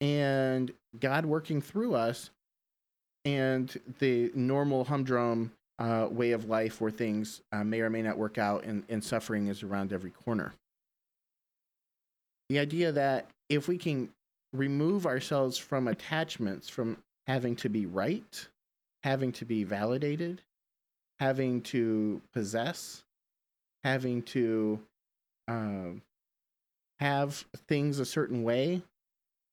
and 0.00 0.72
God 1.00 1.26
working 1.26 1.60
through 1.60 1.94
us, 1.94 2.30
and 3.24 3.76
the 3.98 4.30
normal 4.34 4.84
humdrum 4.84 5.50
uh, 5.78 6.08
way 6.10 6.32
of 6.32 6.48
life 6.48 6.80
where 6.80 6.90
things 6.90 7.40
uh, 7.52 7.64
may 7.64 7.80
or 7.80 7.90
may 7.90 8.02
not 8.02 8.18
work 8.18 8.38
out 8.38 8.64
and, 8.64 8.82
and 8.88 9.02
suffering 9.02 9.48
is 9.48 9.62
around 9.62 9.92
every 9.92 10.10
corner. 10.10 10.52
The 12.48 12.58
idea 12.58 12.92
that 12.92 13.26
if 13.48 13.68
we 13.68 13.78
can 13.78 14.10
remove 14.52 15.06
ourselves 15.06 15.58
from 15.58 15.88
attachments, 15.88 16.68
from 16.68 16.96
having 17.26 17.56
to 17.56 17.68
be 17.68 17.86
right, 17.86 18.48
having 19.02 19.32
to 19.32 19.44
be 19.44 19.64
validated, 19.64 20.42
having 21.20 21.60
to 21.60 22.20
possess, 22.32 23.04
having 23.84 24.22
to 24.22 24.80
um, 25.46 26.02
have 27.00 27.44
things 27.66 27.98
a 27.98 28.04
certain 28.04 28.42
way, 28.42 28.82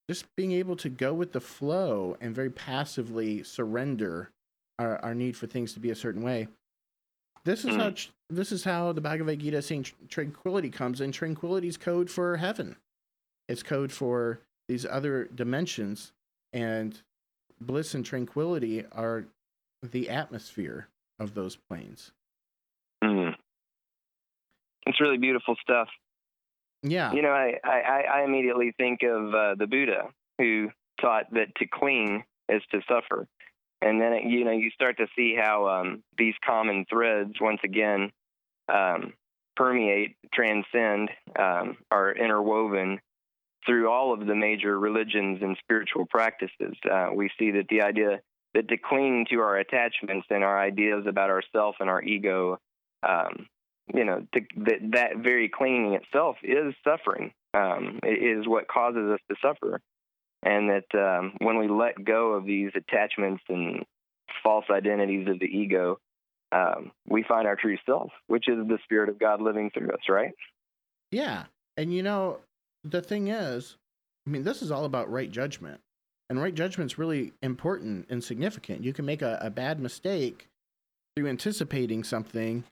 just 0.10 0.26
being 0.36 0.52
able 0.52 0.76
to 0.76 0.90
go 0.90 1.14
with 1.14 1.32
the 1.32 1.42
flow 1.42 2.16
and 2.22 2.36
very 2.36 2.50
passively 2.50 3.44
surrender 3.44 4.30
our, 4.78 4.98
our 5.04 5.16
need 5.16 5.36
for 5.36 5.48
things 5.48 5.74
to 5.74 5.80
be 5.80 5.90
a 5.90 5.96
certain 5.96 6.22
way. 6.22 6.48
This 7.44 7.64
is 7.64 7.76
how 7.76 7.94
this 8.32 8.52
is 8.52 8.64
how 8.64 8.92
the 8.92 9.02
Bhagavad 9.02 9.40
Gita 9.40 9.62
saying 9.62 9.86
tranquility 10.10 10.72
comes 10.72 11.00
in. 11.00 11.12
Tranquility 11.12 11.68
is 11.68 11.78
code 11.78 12.10
for 12.10 12.38
heaven. 12.38 12.76
It's 13.48 13.64
code 13.64 13.92
for 13.92 14.42
these 14.68 14.86
other 14.86 15.26
dimensions, 15.26 16.12
and 16.54 17.02
bliss 17.62 17.94
and 17.94 18.06
tranquility 18.06 18.84
are 18.92 19.26
the 19.84 20.10
atmosphere 20.10 20.88
of 21.20 21.36
those 21.36 21.56
planes. 21.56 22.12
Mm. 23.04 23.36
It's 24.88 25.00
really 25.00 25.18
beautiful 25.18 25.56
stuff. 25.62 25.88
Yeah. 26.84 27.14
You 27.14 27.22
know, 27.22 27.30
I, 27.30 27.60
I, 27.64 28.04
I 28.20 28.24
immediately 28.24 28.74
think 28.78 29.02
of 29.04 29.34
uh, 29.34 29.56
the 29.56 29.68
Buddha 29.68 30.10
who 30.38 30.70
taught 31.02 31.32
that 31.34 31.56
to 31.58 31.68
cling 31.68 32.24
is 32.50 32.62
to 32.72 32.82
suffer. 32.88 33.28
And 33.82 34.00
then, 34.00 34.14
it, 34.14 34.24
you 34.26 34.46
know, 34.46 34.52
you 34.52 34.72
start 34.72 34.98
to 34.98 35.08
see 35.16 35.36
how 35.40 35.68
um, 35.68 36.04
these 36.18 36.34
common 36.46 36.86
threads, 36.90 37.34
once 37.42 37.60
again, 37.64 38.12
um, 38.72 39.14
permeate, 39.56 40.16
transcend, 40.34 41.10
um, 41.38 41.78
are 41.92 42.12
interwoven 42.14 43.00
through 43.66 43.90
all 43.90 44.14
of 44.14 44.26
the 44.26 44.36
major 44.36 44.80
religions 44.80 45.40
and 45.42 45.58
spiritual 45.62 46.06
practices. 46.06 46.76
Uh, 46.90 47.10
we 47.14 47.30
see 47.40 47.52
that 47.52 47.68
the 47.70 47.82
idea 47.82 48.20
that 48.54 48.68
to 48.68 48.78
cling 48.78 49.26
to 49.30 49.40
our 49.40 49.58
attachments 49.58 50.28
and 50.30 50.44
our 50.44 50.60
ideas 50.60 51.06
about 51.08 51.30
ourself 51.30 51.76
and 51.80 51.90
our 51.90 52.02
ego 52.02 52.60
um, 53.08 53.48
you 53.94 54.04
know, 54.04 54.26
to, 54.34 54.42
that 54.58 54.92
that 54.92 55.18
very 55.18 55.50
clinging 55.50 55.94
itself 55.94 56.38
is 56.44 56.74
suffering. 56.84 57.32
Um, 57.54 58.00
it 58.04 58.38
is 58.38 58.48
what 58.48 58.68
causes 58.68 59.12
us 59.12 59.20
to 59.30 59.36
suffer, 59.42 59.80
and 60.44 60.70
that 60.70 60.98
um, 60.98 61.34
when 61.40 61.58
we 61.58 61.68
let 61.68 62.04
go 62.04 62.34
of 62.34 62.46
these 62.46 62.72
attachments 62.76 63.44
and 63.48 63.86
false 64.44 64.66
identities 64.70 65.28
of 65.28 65.40
the 65.40 65.46
ego, 65.46 66.00
um, 66.52 66.92
we 67.08 67.24
find 67.24 67.48
our 67.48 67.56
true 67.56 67.78
self, 67.86 68.12
which 68.28 68.50
is 68.50 68.68
the 68.68 68.80
spirit 68.84 69.10
of 69.10 69.20
God 69.20 69.42
living 69.42 69.70
through 69.72 69.90
us. 69.90 70.10
Right? 70.10 70.34
Yeah, 71.12 71.44
and 71.78 71.94
you 71.94 72.02
know, 72.02 72.40
the 72.86 73.02
thing 73.02 73.28
is, 73.28 73.78
I 74.26 74.30
mean, 74.30 74.44
this 74.44 74.62
is 74.62 74.72
all 74.72 74.86
about 74.86 75.12
right 75.12 75.32
judgment, 75.32 75.82
and 76.30 76.42
right 76.42 76.54
judgment's 76.54 76.98
really 76.98 77.34
important 77.42 78.08
and 78.10 78.24
significant. 78.24 78.84
You 78.84 78.94
can 78.94 79.06
make 79.06 79.22
a, 79.22 79.38
a 79.42 79.50
bad 79.50 79.80
mistake 79.80 80.48
through 81.16 81.28
anticipating 81.28 82.04
something 82.04 82.64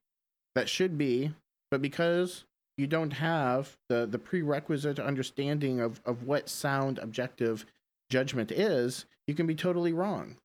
that 0.55 0.69
should 0.69 0.97
be, 0.97 1.33
but 1.71 1.81
because 1.81 2.45
you 2.77 2.87
don't 2.87 3.13
have 3.13 3.77
the, 3.89 4.05
the 4.05 4.19
prerequisite 4.19 4.99
understanding 4.99 5.79
of, 5.79 6.01
of 6.05 6.23
what 6.23 6.49
sound 6.49 6.99
objective 6.99 7.65
judgment 8.09 8.51
is, 8.51 9.05
you 9.27 9.33
can 9.33 9.47
be 9.47 9.55
totally 9.55 9.93
wrong. 9.93 10.37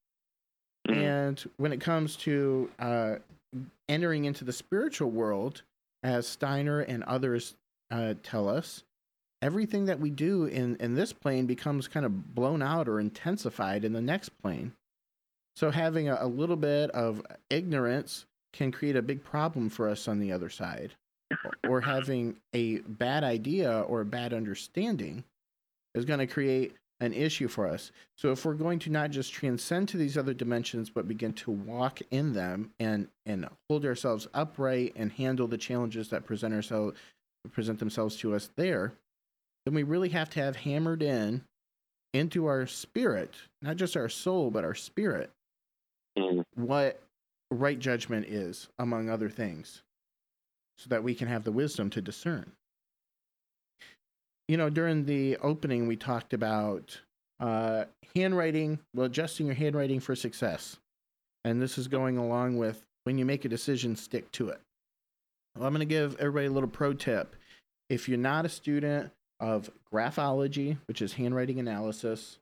Mhm. 0.86 0.96
And 0.96 1.50
when 1.56 1.72
it 1.72 1.80
comes 1.80 2.16
to 2.16 2.70
uh, 2.78 3.16
entering 3.88 4.24
into 4.24 4.44
the 4.44 4.52
spiritual 4.52 5.10
world, 5.10 5.62
as 6.02 6.26
Steiner 6.26 6.80
and 6.80 7.02
others 7.04 7.54
uh, 7.90 8.14
tell 8.22 8.48
us, 8.48 8.84
everything 9.42 9.86
that 9.86 10.00
we 10.00 10.10
do 10.10 10.44
in, 10.44 10.76
in 10.76 10.94
this 10.94 11.12
plane 11.12 11.46
becomes 11.46 11.88
kind 11.88 12.06
of 12.06 12.34
blown 12.34 12.62
out 12.62 12.88
or 12.88 13.00
intensified 13.00 13.84
in 13.84 13.92
the 13.92 14.02
next 14.02 14.30
plane. 14.42 14.72
So 15.56 15.70
having 15.70 16.08
a, 16.08 16.18
a 16.20 16.26
little 16.26 16.56
bit 16.56 16.90
of 16.90 17.22
ignorance 17.50 18.26
can 18.52 18.72
create 18.72 18.96
a 18.96 19.02
big 19.02 19.22
problem 19.22 19.68
for 19.68 19.88
us 19.88 20.08
on 20.08 20.18
the 20.18 20.32
other 20.32 20.48
side. 20.48 20.94
Or 21.68 21.82
having 21.82 22.38
a 22.54 22.78
bad 22.78 23.22
idea 23.22 23.80
or 23.82 24.00
a 24.00 24.06
bad 24.06 24.32
understanding 24.32 25.24
is 25.94 26.06
going 26.06 26.20
to 26.20 26.26
create 26.26 26.74
an 27.00 27.12
issue 27.12 27.48
for 27.48 27.68
us. 27.68 27.92
So 28.16 28.32
if 28.32 28.44
we're 28.44 28.54
going 28.54 28.78
to 28.80 28.90
not 28.90 29.10
just 29.10 29.32
transcend 29.32 29.88
to 29.90 29.96
these 29.96 30.18
other 30.18 30.34
dimensions, 30.34 30.90
but 30.90 31.06
begin 31.06 31.32
to 31.34 31.50
walk 31.50 32.00
in 32.10 32.32
them 32.32 32.72
and 32.80 33.08
and 33.24 33.48
hold 33.68 33.84
ourselves 33.84 34.26
upright 34.34 34.94
and 34.96 35.12
handle 35.12 35.46
the 35.46 35.58
challenges 35.58 36.08
that 36.08 36.26
present 36.26 36.54
ourselves 36.54 36.98
present 37.52 37.78
themselves 37.78 38.16
to 38.16 38.34
us 38.34 38.50
there, 38.56 38.94
then 39.68 39.74
we 39.74 39.82
really 39.82 40.08
have 40.08 40.30
to 40.30 40.40
have 40.40 40.56
hammered 40.56 41.02
in 41.02 41.42
into 42.14 42.46
our 42.46 42.66
spirit, 42.66 43.34
not 43.60 43.76
just 43.76 43.98
our 43.98 44.08
soul, 44.08 44.50
but 44.50 44.64
our 44.64 44.74
spirit, 44.74 45.30
Mm. 46.16 46.42
what 46.54 47.02
right 47.50 47.78
judgment 47.78 48.24
is, 48.24 48.68
among 48.78 49.10
other 49.10 49.28
things, 49.28 49.82
so 50.78 50.88
that 50.88 51.04
we 51.04 51.14
can 51.14 51.28
have 51.28 51.44
the 51.44 51.52
wisdom 51.52 51.90
to 51.90 52.00
discern. 52.00 52.52
You 54.48 54.56
know, 54.56 54.70
during 54.70 55.04
the 55.04 55.36
opening, 55.36 55.86
we 55.86 55.96
talked 55.96 56.32
about 56.32 57.02
uh, 57.38 57.84
handwriting, 58.14 58.78
well, 58.94 59.04
adjusting 59.04 59.44
your 59.44 59.54
handwriting 59.54 60.00
for 60.00 60.16
success. 60.16 60.78
And 61.44 61.60
this 61.60 61.76
is 61.76 61.88
going 61.88 62.16
along 62.16 62.56
with 62.56 62.82
when 63.04 63.18
you 63.18 63.26
make 63.26 63.44
a 63.44 63.50
decision, 63.50 63.96
stick 63.96 64.32
to 64.32 64.48
it. 64.48 64.62
Well, 65.54 65.66
I'm 65.66 65.74
going 65.74 65.86
to 65.86 65.94
give 65.94 66.16
everybody 66.18 66.46
a 66.46 66.52
little 66.52 66.70
pro 66.70 66.94
tip. 66.94 67.36
If 67.90 68.08
you're 68.08 68.16
not 68.16 68.46
a 68.46 68.48
student 68.48 69.12
of 69.40 69.70
graphology, 69.92 70.76
which 70.86 71.02
is 71.02 71.12
handwriting 71.12 71.58
analysis, 71.58 72.38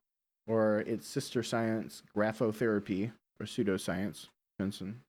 or 0.47 0.81
its 0.81 1.07
sister 1.07 1.43
science, 1.43 2.03
graphotherapy, 2.17 3.11
or 3.41 3.47
pseudoscience, 3.47 4.27
depends 4.57 4.81
on 4.81 5.01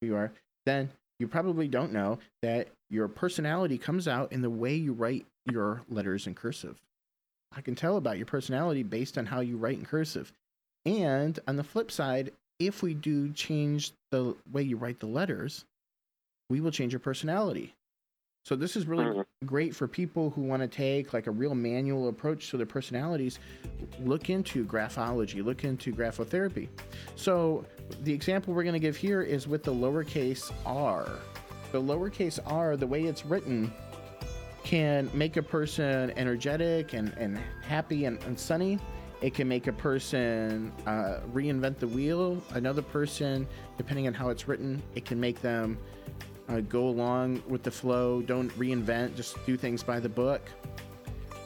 who 0.00 0.08
you 0.08 0.16
are, 0.16 0.32
then 0.64 0.90
you 1.18 1.28
probably 1.28 1.68
don't 1.68 1.92
know 1.92 2.18
that 2.42 2.68
your 2.90 3.08
personality 3.08 3.78
comes 3.78 4.06
out 4.08 4.32
in 4.32 4.42
the 4.42 4.50
way 4.50 4.74
you 4.74 4.92
write 4.92 5.26
your 5.44 5.82
letters 5.88 6.26
in 6.26 6.34
cursive. 6.34 6.76
I 7.56 7.60
can 7.60 7.74
tell 7.74 7.96
about 7.96 8.16
your 8.16 8.26
personality 8.26 8.82
based 8.82 9.16
on 9.16 9.26
how 9.26 9.40
you 9.40 9.56
write 9.56 9.78
in 9.78 9.84
cursive. 9.84 10.32
And 10.84 11.38
on 11.48 11.56
the 11.56 11.64
flip 11.64 11.90
side, 11.90 12.32
if 12.58 12.82
we 12.82 12.94
do 12.94 13.32
change 13.32 13.92
the 14.10 14.34
way 14.50 14.62
you 14.62 14.76
write 14.76 15.00
the 15.00 15.06
letters, 15.06 15.64
we 16.48 16.60
will 16.60 16.70
change 16.70 16.92
your 16.92 17.00
personality. 17.00 17.74
So 18.46 18.54
this 18.54 18.76
is 18.76 18.86
really 18.86 19.06
Mhm. 19.06 19.24
great 19.44 19.74
for 19.74 19.88
people 19.88 20.30
who 20.30 20.42
want 20.42 20.62
to 20.62 20.68
take 20.68 21.12
like 21.12 21.26
a 21.26 21.32
real 21.32 21.56
manual 21.56 22.06
approach 22.06 22.48
to 22.50 22.56
their 22.56 22.64
personalities. 22.64 23.40
Look 24.04 24.30
into 24.30 24.64
graphology, 24.64 25.44
look 25.44 25.64
into 25.64 25.92
graphotherapy. 25.92 26.68
So 27.16 27.64
the 28.04 28.12
example 28.12 28.54
we're 28.54 28.62
going 28.62 28.74
to 28.74 28.78
give 28.78 28.96
here 28.96 29.20
is 29.20 29.48
with 29.48 29.64
the 29.64 29.72
lowercase 29.74 30.52
r. 30.64 31.10
The 31.72 31.82
lowercase 31.82 32.38
r, 32.46 32.76
the 32.76 32.86
way 32.86 33.02
it's 33.02 33.26
written, 33.26 33.72
can 34.62 35.10
make 35.12 35.36
a 35.36 35.42
person 35.42 36.12
energetic 36.16 36.92
and, 36.92 37.12
and 37.18 37.40
happy 37.66 38.04
and, 38.04 38.22
and 38.22 38.38
sunny. 38.38 38.78
It 39.22 39.34
can 39.34 39.48
make 39.48 39.66
a 39.66 39.72
person 39.72 40.70
uh, 40.86 41.18
reinvent 41.32 41.78
the 41.78 41.88
wheel. 41.88 42.40
Another 42.50 42.82
person, 42.82 43.48
depending 43.76 44.06
on 44.06 44.14
how 44.14 44.28
it's 44.28 44.46
written, 44.46 44.80
it 44.94 45.04
can 45.04 45.18
make 45.18 45.42
them 45.42 45.78
uh, 46.48 46.60
go 46.60 46.88
along 46.88 47.42
with 47.48 47.62
the 47.62 47.70
flow. 47.70 48.22
Don't 48.22 48.50
reinvent, 48.58 49.16
just 49.16 49.44
do 49.46 49.56
things 49.56 49.82
by 49.82 50.00
the 50.00 50.08
book. 50.08 50.42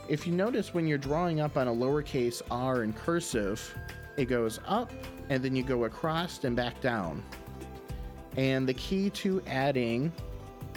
If 0.09 0.26
you 0.26 0.33
notice 0.33 0.75
when 0.75 0.87
you're 0.87 0.99
drawing 0.99 1.40
up 1.40 1.57
on 1.57 1.69
a 1.69 1.73
lowercase 1.73 2.42
r 2.50 2.83
in 2.83 2.92
cursive, 2.92 3.75
it 4.16 4.27
goes 4.27 4.59
up 4.66 4.92
and 5.29 5.42
then 5.42 5.55
you 5.55 5.62
go 5.62 5.85
across 5.85 6.42
and 6.44 6.57
back 6.57 6.81
down. 6.81 7.22
And 8.37 8.68
the 8.68 8.75
key 8.75 9.11
to 9.11 9.40
adding 9.46 10.12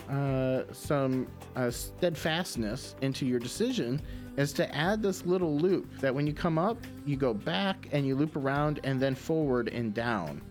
uh, 0.09 0.63
some 0.71 1.27
uh, 1.55 1.71
steadfastness 1.71 2.95
into 3.01 3.25
your 3.25 3.39
decision 3.39 4.01
is 4.37 4.53
to 4.53 4.75
add 4.75 5.01
this 5.01 5.25
little 5.25 5.57
loop 5.57 5.87
that 5.99 6.13
when 6.13 6.25
you 6.25 6.33
come 6.33 6.57
up, 6.57 6.77
you 7.05 7.15
go 7.15 7.33
back 7.33 7.87
and 7.91 8.05
you 8.05 8.15
loop 8.15 8.35
around 8.35 8.79
and 8.83 8.99
then 8.99 9.15
forward 9.15 9.67
and 9.69 9.93
down. 9.93 10.41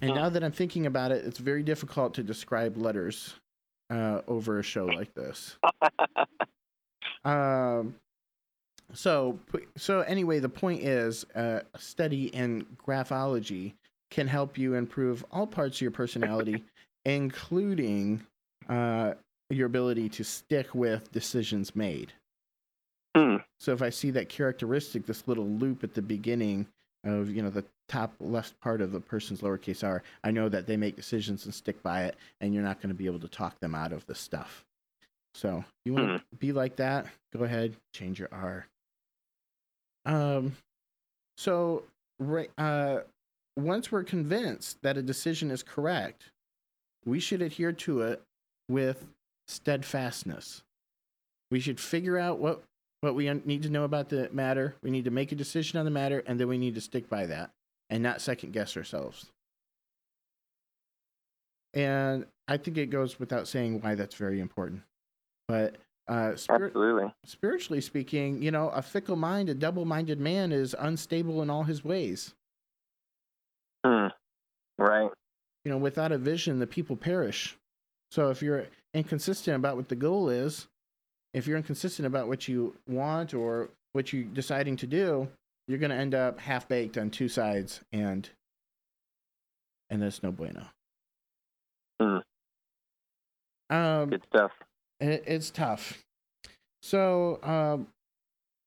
And 0.00 0.14
now 0.14 0.28
that 0.28 0.44
I'm 0.44 0.52
thinking 0.52 0.86
about 0.86 1.10
it, 1.10 1.24
it's 1.24 1.38
very 1.38 1.62
difficult 1.62 2.14
to 2.14 2.22
describe 2.22 2.76
letters 2.76 3.34
uh, 3.90 4.20
over 4.28 4.58
a 4.58 4.62
show 4.62 4.86
like 4.86 5.12
this. 5.14 5.56
um, 7.24 7.94
so, 8.92 9.38
so 9.76 10.00
anyway, 10.00 10.38
the 10.38 10.48
point 10.48 10.82
is, 10.82 11.24
uh, 11.34 11.60
a 11.74 11.78
study 11.78 12.26
in 12.26 12.66
graphology 12.86 13.74
can 14.10 14.26
help 14.26 14.56
you 14.56 14.74
improve 14.74 15.24
all 15.30 15.46
parts 15.46 15.78
of 15.78 15.82
your 15.82 15.90
personality, 15.90 16.64
including 17.04 18.22
uh, 18.68 19.14
your 19.50 19.66
ability 19.66 20.08
to 20.10 20.24
stick 20.24 20.74
with 20.74 21.10
decisions 21.12 21.74
made. 21.74 22.12
Hmm. 23.16 23.36
So 23.58 23.72
if 23.72 23.82
I 23.82 23.90
see 23.90 24.10
that 24.12 24.28
characteristic, 24.28 25.06
this 25.06 25.26
little 25.26 25.46
loop 25.46 25.82
at 25.82 25.94
the 25.94 26.02
beginning 26.02 26.66
of 27.04 27.30
you 27.30 27.42
know 27.42 27.50
the 27.50 27.64
top 27.88 28.14
left 28.20 28.58
part 28.60 28.80
of 28.80 28.92
the 28.92 29.00
person's 29.00 29.40
lowercase 29.40 29.82
r, 29.82 30.02
I 30.22 30.30
know 30.30 30.48
that 30.48 30.66
they 30.66 30.76
make 30.76 30.96
decisions 30.96 31.44
and 31.44 31.54
stick 31.54 31.82
by 31.82 32.04
it, 32.04 32.16
and 32.40 32.54
you're 32.54 32.62
not 32.62 32.80
going 32.80 32.90
to 32.90 32.94
be 32.94 33.06
able 33.06 33.20
to 33.20 33.28
talk 33.28 33.58
them 33.60 33.74
out 33.74 33.92
of 33.92 34.06
the 34.06 34.14
stuff. 34.14 34.64
So 35.34 35.64
you 35.84 35.94
want 35.94 36.20
to 36.20 36.36
be 36.36 36.52
like 36.52 36.76
that? 36.76 37.06
Go 37.32 37.44
ahead, 37.44 37.76
change 37.94 38.18
your 38.18 38.28
r. 38.30 38.66
Um, 40.04 40.56
so 41.36 41.84
right, 42.18 42.50
uh, 42.58 43.00
once 43.56 43.90
we're 43.90 44.04
convinced 44.04 44.82
that 44.82 44.96
a 44.96 45.02
decision 45.02 45.50
is 45.50 45.62
correct, 45.62 46.24
we 47.04 47.20
should 47.20 47.42
adhere 47.42 47.72
to 47.72 48.02
it 48.02 48.22
with 48.68 49.08
steadfastness. 49.46 50.62
We 51.50 51.60
should 51.60 51.80
figure 51.80 52.18
out 52.18 52.38
what 52.38 52.62
what 53.00 53.14
we 53.14 53.32
need 53.44 53.62
to 53.62 53.70
know 53.70 53.84
about 53.84 54.08
the 54.08 54.28
matter. 54.32 54.74
We 54.82 54.90
need 54.90 55.04
to 55.04 55.12
make 55.12 55.30
a 55.30 55.36
decision 55.36 55.78
on 55.78 55.84
the 55.84 55.90
matter, 55.90 56.22
and 56.26 56.40
then 56.40 56.48
we 56.48 56.58
need 56.58 56.74
to 56.74 56.80
stick 56.80 57.08
by 57.08 57.26
that 57.26 57.52
and 57.90 58.02
not 58.02 58.20
second 58.20 58.52
guess 58.52 58.76
ourselves. 58.76 59.26
And 61.74 62.26
I 62.46 62.56
think 62.56 62.78
it 62.78 62.86
goes 62.86 63.20
without 63.20 63.46
saying 63.46 63.80
why 63.80 63.94
that's 63.94 64.14
very 64.14 64.40
important. 64.40 64.82
But 65.46 65.76
uh, 66.08 66.32
Absolutely. 66.32 67.12
spiritually 67.24 67.80
speaking, 67.80 68.42
you 68.42 68.50
know, 68.50 68.68
a 68.70 68.80
fickle 68.80 69.16
mind, 69.16 69.50
a 69.50 69.54
double 69.54 69.84
minded 69.84 70.18
man 70.18 70.52
is 70.52 70.74
unstable 70.78 71.42
in 71.42 71.50
all 71.50 71.64
his 71.64 71.84
ways. 71.84 72.34
Hmm. 73.84 74.08
Right. 74.78 75.10
You 75.64 75.70
know, 75.70 75.78
without 75.78 76.12
a 76.12 76.18
vision, 76.18 76.58
the 76.58 76.66
people 76.66 76.96
perish. 76.96 77.56
So 78.10 78.30
if 78.30 78.40
you're 78.42 78.66
inconsistent 78.94 79.56
about 79.56 79.76
what 79.76 79.88
the 79.88 79.96
goal 79.96 80.30
is, 80.30 80.66
if 81.34 81.46
you're 81.46 81.58
inconsistent 81.58 82.06
about 82.06 82.28
what 82.28 82.48
you 82.48 82.74
want 82.88 83.34
or 83.34 83.68
what 83.92 84.12
you're 84.12 84.24
deciding 84.24 84.76
to 84.76 84.86
do, 84.86 85.28
you're 85.68 85.78
going 85.78 85.90
to 85.90 85.96
end 85.96 86.14
up 86.14 86.40
half 86.40 86.66
baked 86.66 86.96
on 86.96 87.10
two 87.10 87.28
sides, 87.28 87.82
and 87.92 88.28
and 89.90 90.02
that's 90.02 90.22
no 90.22 90.32
bueno. 90.32 90.64
Hmm. 92.00 92.18
Um, 93.70 94.10
Good 94.10 94.24
stuff. 94.24 94.52
it, 95.00 95.24
it's 95.26 95.50
tough. 95.50 96.02
So 96.82 97.38
um, 97.42 97.88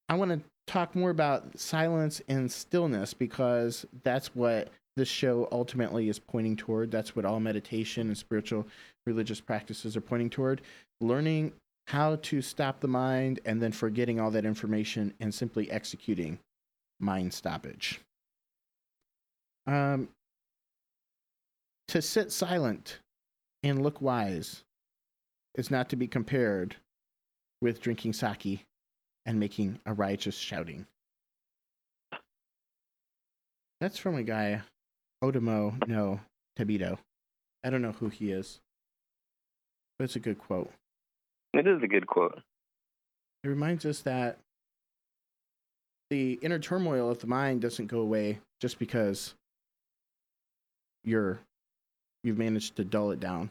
I 0.10 0.16
want 0.16 0.32
to 0.32 0.42
talk 0.68 0.96
more 0.96 1.10
about 1.10 1.58
silence 1.60 2.22
and 2.28 2.52
stillness 2.52 3.14
because 3.14 3.86
that's 4.04 4.36
what 4.36 4.70
this 4.96 5.08
show 5.08 5.48
ultimately 5.52 6.08
is 6.08 6.20
pointing 6.20 6.56
toward. 6.56 6.92
That's 6.92 7.16
what 7.16 7.26
all 7.26 7.40
meditation 7.40 8.08
and 8.08 8.18
spiritual 8.18 8.68
religious 9.08 9.42
practices 9.42 9.98
are 9.98 10.02
pointing 10.02 10.30
toward. 10.30 10.62
Learning 11.00 11.54
how 11.88 12.18
to 12.18 12.42
stop 12.42 12.80
the 12.80 12.88
mind 12.88 13.40
and 13.46 13.62
then 13.62 13.72
forgetting 13.72 14.20
all 14.20 14.30
that 14.32 14.46
information 14.46 15.14
and 15.20 15.34
simply 15.34 15.72
executing 15.72 16.38
mind 17.02 17.34
stoppage. 17.34 18.00
Um, 19.68 20.10
to 21.88 22.02
sit 22.02 22.32
silent 22.32 23.00
and 23.64 23.84
look 23.84 24.02
wise 24.02 24.64
is 25.56 25.70
not 25.70 25.90
to 25.90 25.96
be 25.96 26.08
compared 26.08 26.78
with 27.62 27.82
drinking 27.82 28.14
sake 28.14 28.66
and 29.26 29.40
making 29.40 29.80
a 29.86 29.94
riotous 29.94 30.38
shouting. 30.38 30.88
That's 33.80 33.98
from 33.98 34.16
a 34.16 34.24
guy, 34.24 34.62
Otomo 35.24 35.88
no 35.88 36.20
Tabito. 36.58 36.98
I 37.64 37.70
don't 37.70 37.82
know 37.82 37.92
who 37.94 38.10
he 38.10 38.32
is, 38.32 38.60
but 39.98 40.06
it's 40.06 40.16
a 40.16 40.20
good 40.20 40.40
quote. 40.40 40.72
It 41.54 41.68
is 41.68 41.84
a 41.84 41.88
good 41.88 42.08
quote. 42.08 42.42
It 43.44 43.48
reminds 43.48 43.86
us 43.86 44.02
that 44.02 44.40
the 46.12 46.34
inner 46.42 46.60
turmoil 46.60 47.10
of 47.10 47.20
the 47.20 47.28
mind 47.28 47.62
doesn't 47.62 47.88
go 47.88 48.02
away 48.02 48.38
just 48.60 48.78
because 48.78 49.34
you're 51.06 51.40
you've 52.22 52.38
managed 52.38 52.76
to 52.76 52.84
dull 52.84 53.12
it 53.12 53.20
down. 53.20 53.50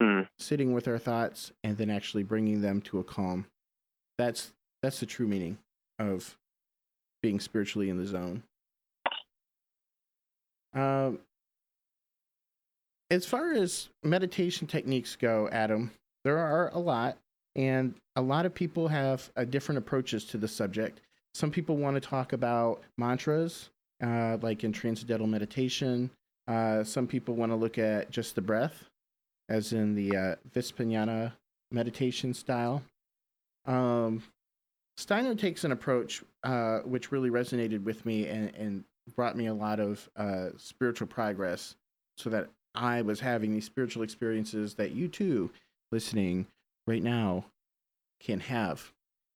Hmm. 0.00 0.20
Sitting 0.38 0.74
with 0.74 0.86
our 0.86 0.98
thoughts 0.98 1.52
and 1.64 1.78
then 1.78 1.88
actually 1.88 2.22
bringing 2.22 2.60
them 2.60 2.82
to 2.82 2.98
a 2.98 3.02
calm. 3.02 3.46
That's 4.18 4.52
that's 4.82 5.00
the 5.00 5.06
true 5.06 5.26
meaning 5.26 5.56
of 5.98 6.36
being 7.22 7.40
spiritually 7.40 7.88
in 7.88 7.96
the 7.96 8.06
zone. 8.06 8.42
Um, 10.74 11.20
as 13.10 13.24
far 13.24 13.54
as 13.54 13.88
meditation 14.04 14.66
techniques 14.66 15.16
go, 15.16 15.48
Adam, 15.50 15.92
there 16.24 16.36
are 16.36 16.70
a 16.74 16.78
lot, 16.78 17.16
and 17.54 17.94
a 18.16 18.20
lot 18.20 18.44
of 18.44 18.52
people 18.52 18.88
have 18.88 19.30
uh, 19.34 19.44
different 19.44 19.78
approaches 19.78 20.26
to 20.26 20.36
the 20.36 20.48
subject. 20.48 21.00
Some 21.36 21.50
people 21.50 21.76
want 21.76 21.96
to 21.96 22.00
talk 22.00 22.32
about 22.32 22.82
mantras, 22.96 23.68
uh, 24.02 24.38
like 24.40 24.64
in 24.64 24.72
transcendental 24.72 25.26
meditation. 25.26 26.08
Uh, 26.48 26.82
some 26.82 27.06
people 27.06 27.34
want 27.34 27.52
to 27.52 27.56
look 27.56 27.76
at 27.76 28.10
just 28.10 28.36
the 28.36 28.40
breath, 28.40 28.84
as 29.50 29.74
in 29.74 29.94
the 29.94 30.16
uh, 30.16 30.34
Vipassana 30.54 31.34
meditation 31.70 32.32
style. 32.32 32.82
Um, 33.66 34.22
Steiner 34.96 35.34
takes 35.34 35.64
an 35.64 35.72
approach 35.72 36.24
uh, 36.42 36.78
which 36.86 37.12
really 37.12 37.28
resonated 37.28 37.84
with 37.84 38.06
me 38.06 38.26
and, 38.28 38.54
and 38.54 38.84
brought 39.14 39.36
me 39.36 39.44
a 39.44 39.52
lot 39.52 39.78
of 39.78 40.08
uh, 40.16 40.46
spiritual 40.56 41.06
progress 41.06 41.76
so 42.16 42.30
that 42.30 42.48
I 42.74 43.02
was 43.02 43.20
having 43.20 43.52
these 43.52 43.66
spiritual 43.66 44.04
experiences 44.04 44.76
that 44.76 44.92
you 44.92 45.06
too, 45.06 45.50
listening 45.92 46.46
right 46.86 47.02
now, 47.02 47.44
can 48.22 48.40
have. 48.40 48.90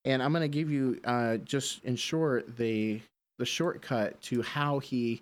And 0.05 0.21
I'm 0.23 0.31
going 0.31 0.41
to 0.41 0.47
give 0.47 0.71
you 0.71 0.99
uh, 1.03 1.37
just 1.37 1.83
in 1.83 1.95
short 1.95 2.57
the 2.57 3.01
the 3.37 3.45
shortcut 3.45 4.21
to 4.21 4.41
how 4.43 4.79
he 4.79 5.21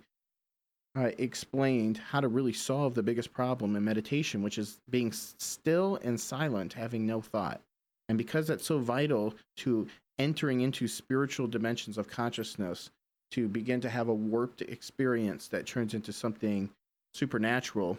uh, 0.96 1.10
explained 1.18 1.98
how 1.98 2.20
to 2.20 2.28
really 2.28 2.52
solve 2.52 2.94
the 2.94 3.02
biggest 3.02 3.32
problem 3.32 3.76
in 3.76 3.84
meditation, 3.84 4.42
which 4.42 4.58
is 4.58 4.78
being 4.90 5.12
still 5.12 5.98
and 6.02 6.20
silent, 6.20 6.72
having 6.72 7.06
no 7.06 7.20
thought. 7.20 7.60
And 8.08 8.18
because 8.18 8.46
that's 8.46 8.66
so 8.66 8.78
vital 8.78 9.34
to 9.58 9.86
entering 10.18 10.60
into 10.60 10.88
spiritual 10.88 11.46
dimensions 11.46 11.96
of 11.96 12.08
consciousness, 12.08 12.90
to 13.30 13.48
begin 13.48 13.80
to 13.80 13.88
have 13.88 14.08
a 14.08 14.14
warped 14.14 14.62
experience 14.62 15.48
that 15.48 15.66
turns 15.66 15.94
into 15.94 16.12
something 16.12 16.68
supernatural, 17.14 17.96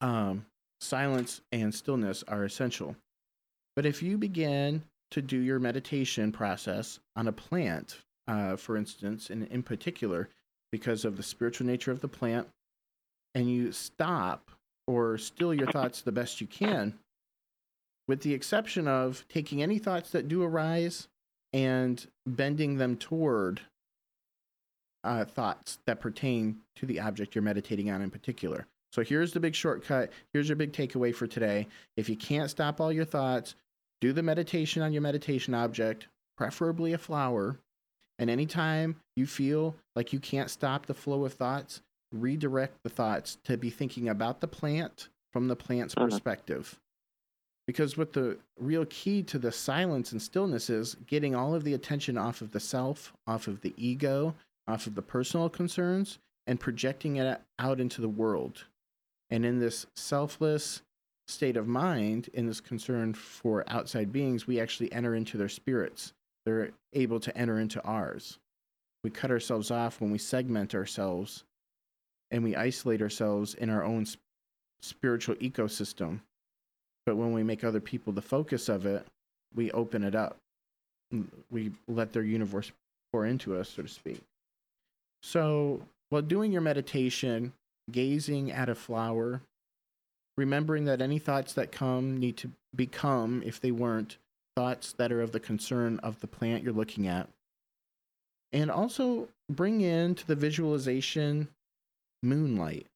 um, 0.00 0.44
silence 0.80 1.40
and 1.52 1.74
stillness 1.74 2.24
are 2.26 2.44
essential. 2.44 2.96
But 3.76 3.86
if 3.86 4.02
you 4.02 4.18
begin 4.18 4.82
to 5.10 5.22
do 5.22 5.38
your 5.38 5.58
meditation 5.58 6.32
process 6.32 7.00
on 7.16 7.28
a 7.28 7.32
plant, 7.32 7.98
uh, 8.28 8.56
for 8.56 8.76
instance, 8.76 9.30
and 9.30 9.46
in 9.48 9.62
particular, 9.62 10.28
because 10.72 11.04
of 11.04 11.16
the 11.16 11.22
spiritual 11.22 11.66
nature 11.66 11.90
of 11.90 12.00
the 12.00 12.08
plant, 12.08 12.48
and 13.34 13.50
you 13.50 13.72
stop 13.72 14.50
or 14.86 15.18
still 15.18 15.52
your 15.54 15.70
thoughts 15.70 16.02
the 16.02 16.12
best 16.12 16.40
you 16.40 16.46
can, 16.46 16.94
with 18.08 18.22
the 18.22 18.34
exception 18.34 18.88
of 18.88 19.24
taking 19.28 19.62
any 19.62 19.78
thoughts 19.78 20.10
that 20.10 20.28
do 20.28 20.42
arise 20.42 21.08
and 21.52 22.06
bending 22.26 22.76
them 22.76 22.96
toward 22.96 23.60
uh, 25.02 25.24
thoughts 25.24 25.78
that 25.86 26.00
pertain 26.00 26.58
to 26.76 26.86
the 26.86 27.00
object 27.00 27.34
you're 27.34 27.42
meditating 27.42 27.90
on 27.90 28.02
in 28.02 28.10
particular. 28.10 28.66
So 28.92 29.02
here's 29.02 29.32
the 29.32 29.40
big 29.40 29.54
shortcut. 29.54 30.12
Here's 30.32 30.48
your 30.48 30.56
big 30.56 30.72
takeaway 30.72 31.14
for 31.14 31.26
today. 31.26 31.68
If 31.96 32.08
you 32.08 32.16
can't 32.16 32.50
stop 32.50 32.80
all 32.80 32.92
your 32.92 33.04
thoughts, 33.04 33.54
do 34.00 34.12
the 34.12 34.22
meditation 34.22 34.82
on 34.82 34.92
your 34.92 35.02
meditation 35.02 35.54
object, 35.54 36.08
preferably 36.36 36.92
a 36.92 36.98
flower. 36.98 37.58
And 38.18 38.28
anytime 38.28 39.00
you 39.16 39.26
feel 39.26 39.76
like 39.96 40.12
you 40.12 40.20
can't 40.20 40.50
stop 40.50 40.86
the 40.86 40.94
flow 40.94 41.24
of 41.24 41.34
thoughts, 41.34 41.80
redirect 42.12 42.82
the 42.82 42.90
thoughts 42.90 43.38
to 43.44 43.56
be 43.56 43.70
thinking 43.70 44.08
about 44.08 44.40
the 44.40 44.48
plant 44.48 45.08
from 45.32 45.48
the 45.48 45.56
plant's 45.56 45.94
Mhm. 45.94 46.10
perspective. 46.10 46.78
Because 47.66 47.96
what 47.96 48.14
the 48.14 48.38
real 48.58 48.84
key 48.86 49.22
to 49.22 49.38
the 49.38 49.52
silence 49.52 50.10
and 50.10 50.20
stillness 50.20 50.68
is 50.68 50.96
getting 51.06 51.34
all 51.34 51.54
of 51.54 51.62
the 51.62 51.74
attention 51.74 52.18
off 52.18 52.42
of 52.42 52.50
the 52.50 52.58
self, 52.60 53.12
off 53.26 53.46
of 53.46 53.60
the 53.60 53.74
ego, 53.76 54.34
off 54.66 54.86
of 54.86 54.96
the 54.96 55.02
personal 55.02 55.48
concerns, 55.48 56.18
and 56.46 56.58
projecting 56.58 57.16
it 57.16 57.40
out 57.58 57.80
into 57.80 58.00
the 58.00 58.08
world. 58.08 58.64
And 59.28 59.46
in 59.46 59.60
this 59.60 59.86
selfless 59.94 60.82
state 61.30 61.56
of 61.56 61.66
mind, 61.66 62.28
in 62.34 62.46
this 62.46 62.60
concern 62.60 63.14
for 63.14 63.64
outside 63.68 64.12
beings, 64.12 64.46
we 64.46 64.60
actually 64.60 64.92
enter 64.92 65.14
into 65.14 65.36
their 65.38 65.48
spirits. 65.48 66.12
They're 66.44 66.70
able 66.92 67.20
to 67.20 67.36
enter 67.36 67.58
into 67.58 67.82
ours. 67.82 68.38
We 69.02 69.10
cut 69.10 69.30
ourselves 69.30 69.70
off 69.70 70.00
when 70.00 70.10
we 70.10 70.18
segment 70.18 70.74
ourselves 70.74 71.44
and 72.30 72.44
we 72.44 72.56
isolate 72.56 73.02
ourselves 73.02 73.54
in 73.54 73.70
our 73.70 73.84
own 73.84 74.06
spiritual 74.82 75.34
ecosystem. 75.36 76.20
But 77.06 77.16
when 77.16 77.32
we 77.32 77.42
make 77.42 77.64
other 77.64 77.80
people 77.80 78.12
the 78.12 78.22
focus 78.22 78.68
of 78.68 78.86
it, 78.86 79.06
we 79.54 79.70
open 79.72 80.04
it 80.04 80.14
up. 80.14 80.36
Mm, 81.12 81.26
we 81.50 81.72
let 81.88 82.12
their 82.12 82.22
universe 82.22 82.70
pour 83.12 83.26
into 83.26 83.56
us, 83.56 83.70
so 83.70 83.82
to 83.82 83.88
speak. 83.88 84.20
So, 85.22 85.82
while 86.10 86.22
doing 86.22 86.52
your 86.52 86.60
meditation, 86.60 87.52
gazing 87.90 88.52
at 88.52 88.68
a 88.68 88.74
flower, 88.74 89.42
remembering 90.40 90.86
that 90.86 91.02
any 91.02 91.18
thoughts 91.18 91.52
that 91.52 91.70
come 91.70 92.18
need 92.18 92.38
to 92.38 92.50
become, 92.74 93.42
if 93.44 93.60
they 93.60 93.70
weren't, 93.70 94.16
thoughts 94.56 94.94
that 94.94 95.12
are 95.12 95.20
of 95.20 95.32
the 95.32 95.38
concern 95.38 96.00
of 96.02 96.18
the 96.20 96.26
plant 96.26 96.64
you're 96.64 96.72
looking 96.72 97.06
at. 97.06 97.28
And 98.50 98.70
also 98.70 99.28
bring 99.50 99.82
into 99.82 100.26
the 100.26 100.34
visualization 100.34 101.48
moonlight. 102.22 102.86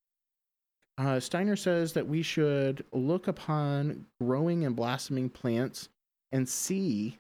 Uh, 0.97 1.21
Steiner 1.21 1.57
says 1.57 1.93
that 1.93 2.09
we 2.09 2.23
should 2.23 2.83
look 2.93 3.29
upon 3.29 4.07
growing 4.21 4.65
and 4.65 4.75
blossoming 4.75 5.29
plants 5.29 5.91
and 6.33 6.49
see 6.49 7.19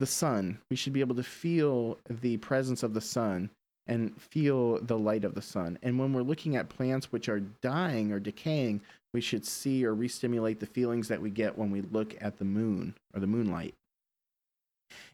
the 0.00 0.06
sun. 0.06 0.58
We 0.70 0.76
should 0.76 0.92
be 0.92 1.00
able 1.00 1.14
to 1.14 1.22
feel 1.22 1.98
the 2.10 2.36
presence 2.38 2.82
of 2.82 2.94
the 2.94 3.00
sun 3.00 3.50
and 3.86 4.20
feel 4.20 4.80
the 4.80 4.98
light 4.98 5.24
of 5.24 5.34
the 5.34 5.42
sun. 5.42 5.78
And 5.82 5.98
when 5.98 6.12
we're 6.12 6.22
looking 6.22 6.56
at 6.56 6.68
plants 6.68 7.12
which 7.12 7.28
are 7.28 7.40
dying 7.60 8.12
or 8.12 8.18
decaying, 8.18 8.80
we 9.14 9.20
should 9.20 9.46
see 9.46 9.84
or 9.84 9.94
re-stimulate 9.94 10.60
the 10.60 10.66
feelings 10.66 11.08
that 11.08 11.22
we 11.22 11.30
get 11.30 11.56
when 11.56 11.70
we 11.70 11.80
look 11.80 12.14
at 12.20 12.38
the 12.38 12.44
moon 12.44 12.94
or 13.14 13.20
the 13.20 13.26
moonlight. 13.26 13.74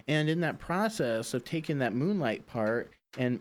And 0.09 0.29
in 0.29 0.41
that 0.41 0.59
process 0.59 1.35
of 1.35 1.45
taking 1.45 1.79
that 1.79 1.95
moonlight 1.95 2.47
part 2.47 2.91
and 3.17 3.41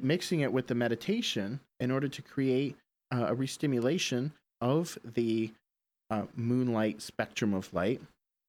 mixing 0.00 0.40
it 0.40 0.52
with 0.52 0.66
the 0.66 0.74
meditation 0.74 1.60
in 1.80 1.90
order 1.90 2.08
to 2.08 2.22
create 2.22 2.76
uh, 3.12 3.26
a 3.28 3.34
re-stimulation 3.34 4.32
of 4.60 4.98
the 5.04 5.52
uh, 6.10 6.22
moonlight 6.34 7.02
spectrum 7.02 7.54
of 7.54 7.72
light, 7.74 8.00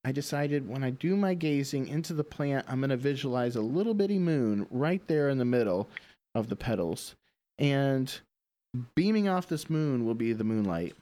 I 0.06 0.12
decided 0.12 0.68
when 0.68 0.84
I 0.84 0.92
do 0.92 1.16
my 1.16 1.34
gazing 1.34 1.88
into 1.88 2.14
the 2.14 2.24
plant, 2.24 2.66
I'm 2.70 2.80
going 2.80 2.90
to 2.90 2.98
visualize 2.98 3.56
a 3.56 3.62
little 3.62 3.94
bitty 3.94 4.18
moon 4.18 4.66
right 4.72 5.06
there 5.08 5.30
in 5.30 5.38
the 5.38 5.46
middle 5.46 5.90
of 6.36 6.50
the 6.50 6.56
petals. 6.56 7.16
And 7.58 8.20
beaming 8.96 9.28
off 9.28 9.48
this 9.48 9.70
moon 9.70 10.06
will 10.06 10.16
be 10.16 10.34
the 10.34 10.44
moonlight. 10.44 10.96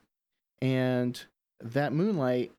And 0.61 1.21
that 1.61 1.93
moonlight, 1.93 2.51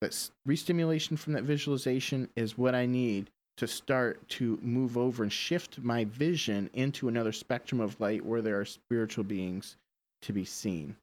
that 0.00 0.30
re-stimulation 0.44 1.16
from 1.16 1.34
that 1.34 1.44
visualization 1.44 2.28
is 2.36 2.58
what 2.58 2.74
I 2.74 2.86
need 2.86 3.30
to 3.56 3.68
start 3.68 4.28
to 4.28 4.58
move 4.62 4.98
over 4.98 5.22
and 5.22 5.32
shift 5.32 5.78
my 5.78 6.04
vision 6.06 6.68
into 6.72 7.08
another 7.08 7.32
spectrum 7.32 7.80
of 7.80 8.00
light 8.00 8.24
where 8.24 8.42
there 8.42 8.58
are 8.58 8.64
spiritual 8.64 9.24
beings 9.24 9.76
to 10.22 10.32
be 10.32 10.44
seen. 10.44 10.96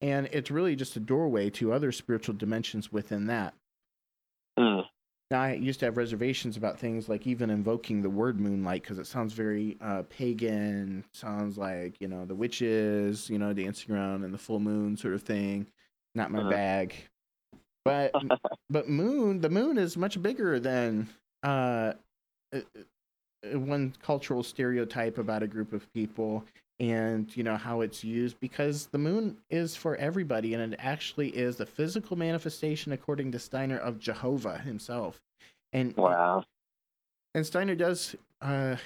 And 0.00 0.28
it's 0.32 0.50
really 0.50 0.76
just 0.76 0.96
a 0.96 1.00
doorway 1.00 1.50
to 1.50 1.72
other 1.72 1.92
spiritual 1.92 2.36
dimensions 2.36 2.92
within 2.92 3.26
that. 3.26 3.52
Hmm. 4.56 4.80
Now, 5.30 5.42
I 5.42 5.52
used 5.52 5.80
to 5.80 5.86
have 5.86 5.98
reservations 5.98 6.56
about 6.56 6.78
things 6.78 7.08
like 7.08 7.26
even 7.26 7.50
invoking 7.50 8.00
the 8.00 8.08
word 8.08 8.40
moonlight 8.40 8.82
because 8.82 8.98
it 8.98 9.06
sounds 9.06 9.34
very 9.34 9.76
uh, 9.80 10.04
pagan. 10.08 11.04
Sounds 11.12 11.58
like, 11.58 12.00
you 12.00 12.08
know, 12.08 12.24
the 12.24 12.34
witches, 12.34 13.28
you 13.28 13.38
know, 13.38 13.52
dancing 13.52 13.94
around 13.94 14.24
in 14.24 14.32
the 14.32 14.38
full 14.38 14.58
moon 14.58 14.96
sort 14.96 15.12
of 15.12 15.22
thing. 15.22 15.66
Not 16.14 16.30
my 16.30 16.40
Uh-huh. 16.40 16.48
bag. 16.48 16.94
But 17.84 18.14
but 18.70 18.88
moon, 18.88 19.40
the 19.40 19.50
moon 19.50 19.76
is 19.76 19.98
much 19.98 20.20
bigger 20.22 20.58
than 20.58 21.08
uh, 21.42 21.92
uh, 22.54 22.60
uh, 23.52 23.58
one 23.58 23.94
cultural 24.02 24.42
stereotype 24.42 25.18
about 25.18 25.42
a 25.42 25.46
group 25.46 25.74
of 25.74 25.92
people 25.92 26.44
and 26.80 27.36
you 27.36 27.42
know 27.42 27.56
how 27.56 27.80
it's 27.80 28.04
used 28.04 28.38
because 28.40 28.86
the 28.86 28.98
moon 28.98 29.36
is 29.50 29.74
for 29.74 29.96
everybody 29.96 30.54
and 30.54 30.72
it 30.72 30.78
actually 30.82 31.28
is 31.30 31.56
the 31.56 31.66
physical 31.66 32.16
manifestation 32.16 32.92
according 32.92 33.32
to 33.32 33.38
steiner 33.38 33.76
of 33.78 33.98
jehovah 33.98 34.58
himself. 34.58 35.20
And 35.72 35.96
Wow. 35.96 36.44
and 37.34 37.44
steiner 37.44 37.74
does 37.74 38.14
uh 38.40 38.76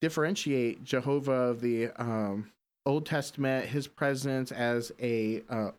differentiate 0.00 0.84
jehovah 0.84 1.32
of 1.32 1.60
the 1.60 1.90
um 1.96 2.50
old 2.84 3.06
testament 3.06 3.66
his 3.66 3.86
presence 3.86 4.52
as 4.52 4.92
a 5.00 5.42
uh 5.48 5.70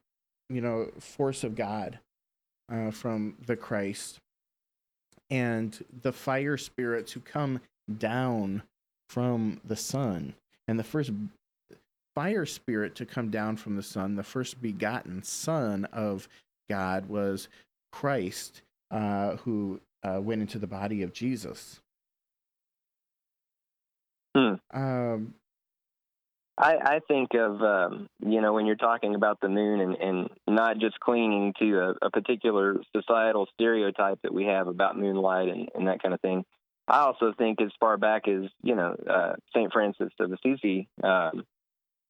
you 0.49 0.62
know 0.62 0.89
force 0.99 1.43
of 1.43 1.56
god 1.56 1.99
uh 2.71 2.91
from 2.91 3.36
the 3.45 3.56
christ. 3.56 4.19
And 5.30 5.84
the 6.03 6.13
fire 6.13 6.56
spirits 6.58 7.12
who 7.12 7.19
come 7.19 7.60
down 7.97 8.63
from 9.10 9.60
the 9.65 9.75
sun. 9.75 10.34
And 10.69 10.80
the 10.80 10.84
first 10.86 11.12
fire 12.17 12.47
spirit 12.47 12.95
to 12.95 13.06
come 13.06 13.30
down 13.30 13.56
from 13.56 13.75
the 13.75 13.84
sun. 13.84 14.15
The 14.15 14.23
first 14.23 14.60
begotten 14.60 15.21
Son 15.21 15.86
of 15.93 16.27
God 16.67 17.08
was 17.08 17.47
Christ, 17.91 18.63
uh, 18.89 19.36
who 19.36 19.80
uh, 20.01 20.19
went 20.19 20.41
into 20.41 20.58
the 20.58 20.65
body 20.65 21.03
of 21.03 21.13
Jesus. 21.13 21.80
Hmm. 24.36 24.56
Um, 24.73 25.36
I, 26.58 26.77
I 26.82 26.99
think 27.08 27.36
of 27.36 27.62
um, 27.62 28.08
you 28.25 28.41
know 28.41 28.51
when 28.51 28.65
you're 28.65 28.77
talking 28.77 29.13
about 29.13 29.39
the 29.39 29.49
moon 29.49 29.80
and, 29.80 29.95
and 29.95 30.30
not 30.47 30.80
just 30.80 30.99
clinging 30.99 31.53
to 31.60 31.80
a, 32.01 32.08
a 32.08 32.10
particular 32.10 32.77
societal 32.95 33.47
stereotype 33.53 34.23
that 34.23 34.34
we 34.34 34.45
have 34.45 34.67
about 34.67 34.97
moonlight 34.97 35.49
and, 35.49 35.69
and 35.75 35.88
that 35.88 36.01
kind 36.01 36.15
of 36.15 36.21
thing. 36.21 36.45
I 36.88 37.01
also 37.01 37.32
think 37.38 37.62
as 37.62 37.69
far 37.80 37.97
back 37.97 38.27
as 38.27 38.49
you 38.63 38.73
know 38.73 38.95
uh, 39.08 39.34
Saint 39.53 39.71
Francis 39.71 40.10
of 40.19 40.32
Assisi 40.32 40.89
um, 41.03 41.43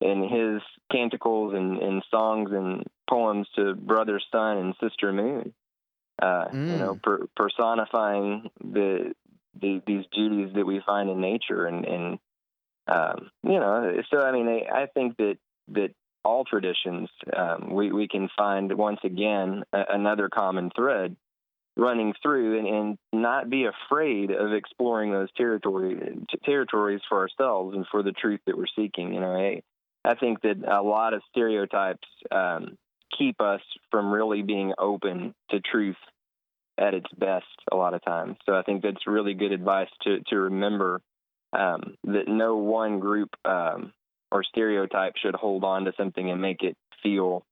and 0.02 0.24
his 0.24 0.62
canticles 0.92 1.54
and, 1.56 1.78
and 1.80 2.04
songs 2.12 2.52
and 2.52 2.84
poems 3.10 3.48
to 3.56 3.74
brother 3.76 4.20
sun 4.32 4.58
and 4.58 4.76
sister 4.82 5.12
moon. 5.12 5.54
Uh, 6.22 6.46
Mm. 6.52 6.72
You 6.72 6.78
know, 6.80 7.00
per, 7.02 7.28
personifying 7.36 8.50
the, 8.60 9.14
the 9.60 9.82
these 9.86 10.06
beauties 10.12 10.54
that 10.56 10.66
we 10.66 10.82
find 10.86 11.10
in 11.10 11.22
nature 11.22 11.66
and 11.66 11.86
and 11.86 12.20
um, 12.88 13.32
you 13.44 13.60
know, 13.60 14.02
so 14.12 14.22
I 14.22 14.32
mean, 14.32 14.48
I, 14.48 14.84
I 14.84 14.86
think 14.88 15.18
that 15.18 15.38
that 15.70 15.92
all 16.24 16.44
traditions 16.46 17.10
um, 17.36 17.70
we 17.72 17.92
we 17.92 18.08
can 18.08 18.30
find 18.38 18.72
once 18.78 19.00
again 19.04 19.64
a, 19.74 19.84
another 19.90 20.30
common 20.30 20.72
thread 20.76 21.16
running 21.76 22.14
through, 22.24 22.58
and, 22.58 22.68
and 22.68 22.98
not 23.14 23.50
be 23.50 23.66
afraid 23.66 24.32
of 24.32 24.52
exploring 24.54 25.12
those 25.12 25.32
territory 25.38 26.00
t- 26.30 26.40
territories 26.44 27.02
for 27.08 27.20
ourselves 27.20 27.76
and 27.76 27.86
for 27.92 28.02
the 28.02 28.12
truth 28.12 28.40
that 28.48 28.58
we're 28.58 28.66
seeking. 28.76 29.14
You 29.14 29.20
know, 29.20 29.36
I, 29.36 29.62
I 30.06 30.16
think 30.16 30.42
that 30.42 30.58
a 30.68 30.82
lot 30.82 31.14
of 31.14 31.22
stereotypes 31.30 32.08
um, 32.32 32.78
keep 33.18 33.42
us 33.42 33.62
from 33.92 34.12
really 34.12 34.42
being 34.42 34.74
open 34.78 35.34
to 35.52 35.60
truth 35.60 35.98
at 36.78 36.94
its 36.94 37.10
best 37.18 37.46
a 37.72 37.76
lot 37.76 37.94
of 37.94 38.04
times. 38.04 38.38
So 38.46 38.56
I 38.56 38.62
think 38.62 38.84
that's 38.84 39.08
really 39.08 39.34
good 39.34 39.52
advice 39.52 39.90
to 40.04 40.20
to 40.28 40.36
remember 40.38 41.02
um, 41.54 41.96
that 42.04 42.28
no 42.28 42.58
one 42.58 43.00
group 43.00 43.30
um, 43.46 43.94
or 44.32 44.44
stereotype 44.44 45.14
should 45.18 45.36
hold 45.36 45.64
on 45.64 45.86
to 45.86 45.94
something 45.98 46.30
and 46.30 46.42
make 46.42 46.62
it 46.62 46.78
feel 47.02 47.44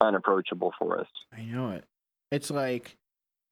unapproachable 0.00 0.72
for 0.78 1.00
us. 1.00 1.06
I 1.36 1.42
know 1.42 1.70
it. 1.70 1.84
It's 2.30 2.50
like 2.50 2.96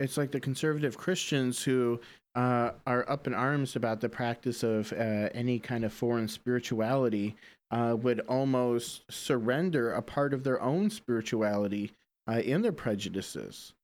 it's 0.00 0.16
like 0.16 0.32
the 0.32 0.40
conservative 0.40 0.98
Christians 0.98 1.62
who 1.62 2.00
uh, 2.34 2.72
are 2.86 3.08
up 3.08 3.26
in 3.26 3.34
arms 3.34 3.76
about 3.76 4.00
the 4.00 4.08
practice 4.08 4.62
of 4.62 4.92
uh, 4.92 5.30
any 5.32 5.58
kind 5.58 5.84
of 5.84 5.92
foreign 5.92 6.28
spirituality 6.28 7.36
uh, 7.74 7.96
would 7.96 8.20
almost 8.20 9.02
surrender 9.10 9.92
a 9.92 10.00
part 10.00 10.32
of 10.32 10.44
their 10.44 10.62
own 10.62 10.88
spirituality 10.90 11.92
uh, 12.28 12.38
in 12.38 12.62
their 12.62 12.72
prejudices. 12.72 13.74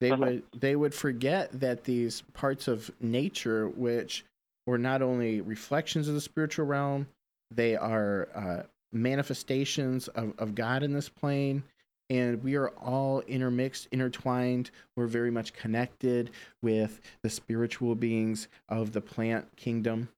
They 0.00 0.12
would 0.12 0.44
they 0.58 0.76
would 0.76 0.94
forget 0.94 1.60
that 1.60 1.84
these 1.84 2.22
parts 2.32 2.68
of 2.68 2.90
nature, 3.00 3.68
which 3.68 4.24
were 4.66 4.78
not 4.78 5.02
only 5.02 5.40
reflections 5.40 6.08
of 6.08 6.14
the 6.14 6.20
spiritual 6.20 6.64
realm, 6.64 7.08
they 7.50 7.76
are 7.76 8.28
uh, 8.34 8.62
manifestations 8.92 10.08
of, 10.08 10.32
of 10.38 10.54
God 10.54 10.82
in 10.82 10.92
this 10.92 11.08
plane 11.08 11.64
and 12.10 12.42
we 12.42 12.56
are 12.56 12.70
all 12.70 13.20
intermixed, 13.20 13.86
intertwined. 13.92 14.70
We're 14.96 15.06
very 15.06 15.30
much 15.30 15.52
connected 15.52 16.30
with 16.60 17.00
the 17.22 17.30
spiritual 17.30 17.94
beings 17.94 18.48
of 18.68 18.92
the 18.92 19.00
plant 19.00 19.56
kingdom, 19.56 20.08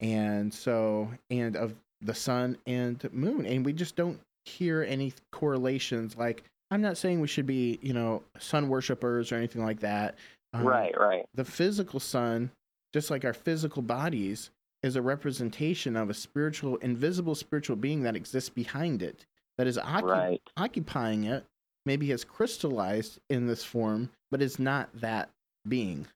and 0.00 0.54
so 0.54 1.10
and 1.30 1.56
of 1.56 1.74
the 2.04 2.14
sun 2.14 2.56
and 2.66 3.02
moon, 3.12 3.46
and 3.46 3.64
we 3.64 3.72
just 3.72 3.96
don't 3.96 4.20
hear 4.44 4.82
any 4.82 5.12
correlations. 5.32 6.16
Like 6.16 6.44
I'm 6.70 6.82
not 6.82 6.96
saying 6.96 7.20
we 7.20 7.28
should 7.28 7.46
be, 7.46 7.78
you 7.82 7.92
know, 7.92 8.22
sun 8.38 8.68
worshippers 8.68 9.32
or 9.32 9.36
anything 9.36 9.64
like 9.64 9.80
that. 9.80 10.16
Um, 10.52 10.64
right, 10.64 10.94
right, 10.98 11.26
The 11.34 11.44
physical 11.44 11.98
sun, 11.98 12.50
just 12.92 13.10
like 13.10 13.24
our 13.24 13.34
physical 13.34 13.82
bodies, 13.82 14.50
is 14.82 14.96
a 14.96 15.02
representation 15.02 15.96
of 15.96 16.10
a 16.10 16.14
spiritual, 16.14 16.76
invisible 16.76 17.34
spiritual 17.34 17.76
being 17.76 18.02
that 18.02 18.14
exists 18.14 18.50
behind 18.50 19.02
it, 19.02 19.24
that 19.58 19.66
is 19.66 19.78
right. 19.78 20.40
occupying 20.56 21.24
it 21.24 21.44
maybe 21.86 22.08
has 22.10 22.24
crystallized 22.24 23.18
in 23.30 23.46
this 23.46 23.64
form, 23.64 24.10
but 24.30 24.42
is 24.42 24.58
not 24.58 24.88
that 25.00 25.28
being. 25.68 26.06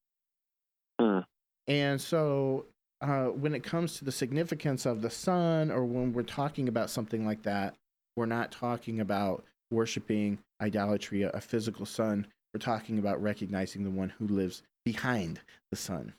Hmm. 1.01 1.21
And 1.67 2.01
so, 2.01 2.65
uh, 3.01 3.27
when 3.27 3.55
it 3.55 3.63
comes 3.63 3.99
to 3.99 4.05
the 4.05 4.13
significance 4.13 4.87
of 4.87 5.03
the 5.03 5.11
sun, 5.11 5.71
or 5.71 5.85
when 5.85 6.13
we're 6.13 6.23
talking 6.23 6.69
about 6.69 6.91
something 6.91 7.25
like 7.25 7.43
that, 7.43 7.75
we're 8.17 8.27
not 8.27 8.51
talking 8.51 9.01
about 9.01 9.45
worshiping 9.71 10.39
idolatry, 10.61 11.23
a, 11.23 11.41
physical 11.41 11.87
sun. 11.87 12.27
We're 12.53 12.61
talking 12.61 12.99
about 12.99 13.23
recognizing 13.23 13.85
the 13.85 13.91
one 13.91 14.09
who 14.09 14.27
lives 14.27 14.63
behind 14.85 15.41
the 15.71 15.77
sun. 15.77 16.15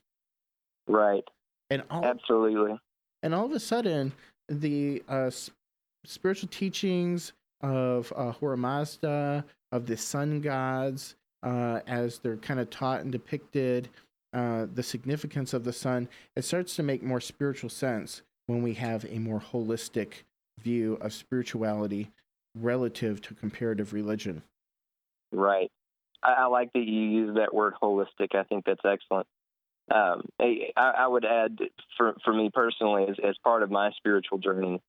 Right, 0.88 1.24
And 1.70 1.84
all, 1.90 2.06
absolutely. 2.06 2.80
and 3.22 3.36
all 3.36 3.46
of 3.46 3.52
a 3.52 3.60
sudden 3.60 4.14
the 4.48 5.04
uh, 5.08 5.30
spiritual 6.06 6.50
teachings 6.50 7.34
of 7.62 8.12
uh, 8.16 8.30
Ahura 8.30 8.58
Mazda, 8.58 9.44
of 9.72 9.86
the 9.86 9.98
sun 9.98 10.42
gods, 10.42 11.16
uh, 11.44 11.82
as 11.86 12.20
they're 12.20 12.38
kind 12.38 12.60
of 12.60 12.70
taught 12.70 13.02
and 13.02 13.12
depicted, 13.12 13.90
uh, 14.34 14.68
the 14.72 14.84
significance 14.84 15.54
of 15.54 15.64
the 15.64 15.74
sun, 15.74 16.08
it 16.36 16.44
starts 16.44 16.76
to 16.76 16.84
make 16.84 17.02
more 17.02 17.22
spiritual 17.22 17.70
sense 17.70 18.22
when 18.48 18.62
we 18.62 18.74
have 18.76 19.06
a 19.06 19.20
more 19.20 19.40
holistic 19.40 20.24
view 20.60 20.98
of 21.02 21.14
spirituality 21.14 22.12
relative 22.56 23.22
to 23.22 23.34
comparative 23.34 23.94
religion. 23.94 24.42
Right. 25.32 25.72
I, 26.24 26.34
I 26.34 26.46
like 26.46 26.74
that 26.74 26.84
you 26.84 27.02
use 27.02 27.36
that 27.36 27.54
word 27.54 27.74
holistic. 27.82 28.36
I 28.36 28.44
think 28.44 28.66
that's 28.66 28.82
excellent. 28.84 29.28
Um, 29.92 30.26
I, 30.40 30.72
I 30.76 31.08
would 31.08 31.26
add 31.26 31.58
for 31.98 32.16
for 32.24 32.32
me 32.32 32.52
personally, 32.54 33.08
as, 33.10 33.16
as 33.24 33.36
part 33.44 33.64
of 33.64 33.72
my 33.72 33.90
spiritual 33.98 34.38
journey, 34.38 34.82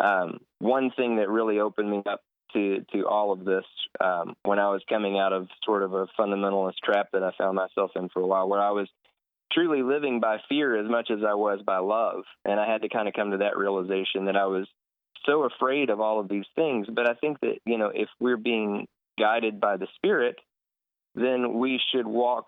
um, 0.00 0.38
one 0.58 0.90
thing 0.90 1.16
that 1.16 1.28
really 1.28 1.60
opened 1.60 1.90
me 1.90 2.02
up 2.06 2.22
to 2.52 2.84
to 2.92 3.06
all 3.06 3.32
of 3.32 3.44
this 3.44 3.64
um, 4.00 4.34
when 4.44 4.58
I 4.58 4.68
was 4.70 4.82
coming 4.88 5.18
out 5.18 5.32
of 5.32 5.48
sort 5.64 5.82
of 5.82 5.92
a 5.92 6.06
fundamentalist 6.18 6.76
trap 6.84 7.08
that 7.12 7.22
I 7.22 7.32
found 7.38 7.56
myself 7.56 7.92
in 7.96 8.08
for 8.08 8.20
a 8.20 8.26
while, 8.26 8.48
where 8.48 8.60
I 8.60 8.70
was 8.70 8.88
truly 9.52 9.82
living 9.82 10.20
by 10.20 10.38
fear 10.48 10.78
as 10.78 10.90
much 10.90 11.10
as 11.10 11.20
I 11.26 11.34
was 11.34 11.60
by 11.64 11.78
love, 11.78 12.24
and 12.44 12.60
I 12.60 12.70
had 12.70 12.82
to 12.82 12.88
kind 12.88 13.08
of 13.08 13.14
come 13.14 13.32
to 13.32 13.38
that 13.38 13.56
realization 13.56 14.26
that 14.26 14.36
I 14.36 14.46
was 14.46 14.66
so 15.26 15.44
afraid 15.44 15.90
of 15.90 16.00
all 16.00 16.20
of 16.20 16.28
these 16.28 16.46
things. 16.54 16.86
But 16.92 17.08
I 17.08 17.14
think 17.14 17.40
that 17.40 17.58
you 17.64 17.78
know 17.78 17.90
if 17.94 18.08
we're 18.20 18.36
being 18.36 18.86
guided 19.18 19.60
by 19.60 19.76
the 19.76 19.88
Spirit, 19.96 20.36
then 21.14 21.58
we 21.58 21.80
should 21.92 22.06
walk 22.06 22.46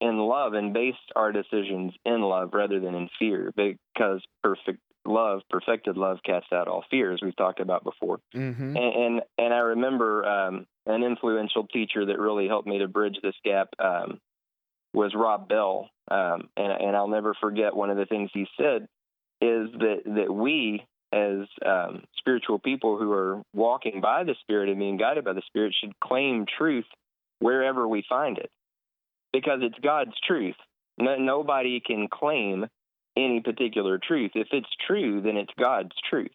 in 0.00 0.18
love 0.18 0.54
and 0.54 0.74
base 0.74 0.94
our 1.14 1.30
decisions 1.30 1.92
in 2.04 2.20
love 2.22 2.50
rather 2.52 2.80
than 2.80 2.94
in 2.94 3.08
fear 3.18 3.52
because 3.56 4.20
perfect 4.42 4.80
love 5.04 5.40
perfected 5.50 5.96
love 5.96 6.18
casts 6.24 6.52
out 6.52 6.68
all 6.68 6.84
fears 6.90 7.20
we've 7.22 7.36
talked 7.36 7.60
about 7.60 7.84
before 7.84 8.20
Mm-hmm. 8.34 8.76
and 8.76 8.94
and, 8.94 9.20
and 9.38 9.54
i 9.54 9.58
remember 9.58 10.24
um, 10.24 10.66
an 10.86 11.02
influential 11.02 11.66
teacher 11.66 12.06
that 12.06 12.18
really 12.18 12.48
helped 12.48 12.68
me 12.68 12.78
to 12.78 12.88
bridge 12.88 13.16
this 13.22 13.34
gap 13.44 13.68
um, 13.78 14.20
was 14.94 15.12
rob 15.14 15.48
bell 15.48 15.90
um, 16.10 16.48
and, 16.56 16.72
and 16.72 16.96
i'll 16.96 17.08
never 17.08 17.34
forget 17.40 17.74
one 17.74 17.90
of 17.90 17.96
the 17.96 18.06
things 18.06 18.30
he 18.32 18.46
said 18.56 18.82
is 19.40 19.68
that 19.78 20.02
that 20.06 20.32
we 20.32 20.84
as 21.12 21.46
um, 21.66 22.04
spiritual 22.16 22.58
people 22.58 22.98
who 22.98 23.12
are 23.12 23.42
walking 23.52 24.00
by 24.00 24.24
the 24.24 24.34
spirit 24.40 24.68
and 24.68 24.78
being 24.78 24.96
guided 24.96 25.24
by 25.24 25.32
the 25.32 25.42
spirit 25.46 25.74
should 25.78 25.98
claim 26.00 26.46
truth 26.58 26.86
wherever 27.38 27.86
we 27.86 28.04
find 28.08 28.38
it 28.38 28.50
because 29.32 29.58
it's 29.62 29.78
God's 29.82 30.12
truth. 30.26 30.54
No, 30.98 31.16
nobody 31.16 31.80
can 31.80 32.08
claim 32.08 32.66
any 33.16 33.40
particular 33.40 33.98
truth. 33.98 34.32
If 34.34 34.48
it's 34.52 34.68
true, 34.86 35.20
then 35.20 35.36
it's 35.36 35.52
God's 35.58 35.94
truth. 36.08 36.30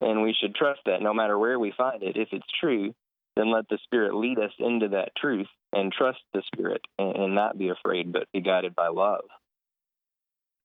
And 0.00 0.22
we 0.22 0.34
should 0.38 0.54
trust 0.54 0.80
that 0.86 1.02
no 1.02 1.14
matter 1.14 1.38
where 1.38 1.58
we 1.58 1.72
find 1.76 2.02
it. 2.02 2.16
If 2.16 2.28
it's 2.32 2.46
true, 2.60 2.94
then 3.36 3.52
let 3.52 3.68
the 3.68 3.78
Spirit 3.84 4.14
lead 4.14 4.38
us 4.38 4.52
into 4.58 4.88
that 4.88 5.12
truth 5.16 5.46
and 5.72 5.92
trust 5.92 6.18
the 6.32 6.42
Spirit 6.52 6.82
and, 6.98 7.16
and 7.16 7.34
not 7.34 7.58
be 7.58 7.68
afraid, 7.68 8.12
but 8.12 8.30
be 8.32 8.40
guided 8.40 8.74
by 8.74 8.88
love. 8.88 9.24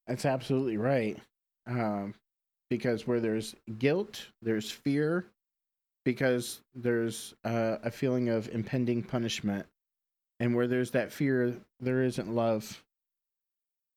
That's 0.08 0.26
absolutely 0.26 0.78
right. 0.78 1.17
Um, 1.67 2.15
because 2.70 3.06
where 3.06 3.20
there's 3.20 3.56
guilt, 3.78 4.28
there's 4.41 4.72
fear, 4.72 5.26
because 6.06 6.62
there's 6.74 7.34
uh, 7.44 7.78
a 7.84 7.91
feeling 7.91 8.30
of 8.30 8.50
impending 8.50 9.04
punishment. 9.04 9.65
And 10.39 10.56
where 10.56 10.67
there's 10.67 10.91
that 10.91 11.12
fear, 11.12 11.54
there 11.80 12.04
isn't 12.04 12.34
love. 12.34 12.84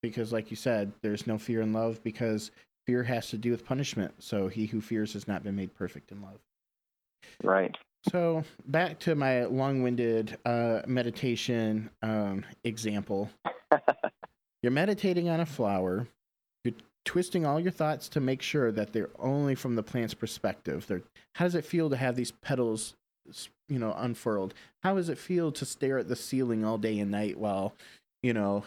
Because, 0.04 0.34
like 0.34 0.50
you 0.50 0.56
said, 0.56 0.92
there's 1.00 1.26
no 1.26 1.38
fear 1.38 1.62
in 1.62 1.72
love 1.72 2.02
because 2.04 2.50
fear 2.86 3.02
has 3.04 3.30
to 3.30 3.38
do 3.38 3.50
with 3.50 3.64
punishment. 3.64 4.12
So 4.18 4.48
he 4.48 4.66
who 4.66 4.82
fears 4.82 5.14
has 5.14 5.26
not 5.26 5.42
been 5.42 5.56
made 5.56 5.74
perfect 5.74 6.12
in 6.12 6.20
love. 6.20 6.40
Right. 7.42 7.74
So 8.10 8.44
back 8.66 8.98
to 9.00 9.14
my 9.14 9.46
long-winded 9.46 10.36
uh, 10.44 10.82
meditation 10.86 11.88
um, 12.02 12.44
example. 12.64 13.30
You're 14.62 14.72
meditating 14.72 15.30
on 15.30 15.40
a 15.40 15.46
flower. 15.46 16.06
You're 16.64 16.74
twisting 17.06 17.46
all 17.46 17.58
your 17.58 17.72
thoughts 17.72 18.10
to 18.10 18.20
make 18.20 18.42
sure 18.42 18.70
that 18.72 18.92
they're 18.92 19.08
only 19.18 19.54
from 19.54 19.74
the 19.74 19.82
plant's 19.82 20.12
perspective. 20.12 20.86
They're, 20.86 21.02
how 21.36 21.46
does 21.46 21.54
it 21.54 21.64
feel 21.64 21.88
to 21.88 21.96
have 21.96 22.14
these 22.14 22.30
petals, 22.30 22.92
you 23.70 23.78
know, 23.78 23.94
unfurled? 23.96 24.52
How 24.82 24.96
does 24.96 25.08
it 25.08 25.16
feel 25.16 25.50
to 25.52 25.64
stare 25.64 25.96
at 25.96 26.08
the 26.08 26.16
ceiling 26.16 26.62
all 26.62 26.76
day 26.76 26.98
and 26.98 27.10
night 27.10 27.38
while, 27.38 27.72
you 28.22 28.34
know, 28.34 28.64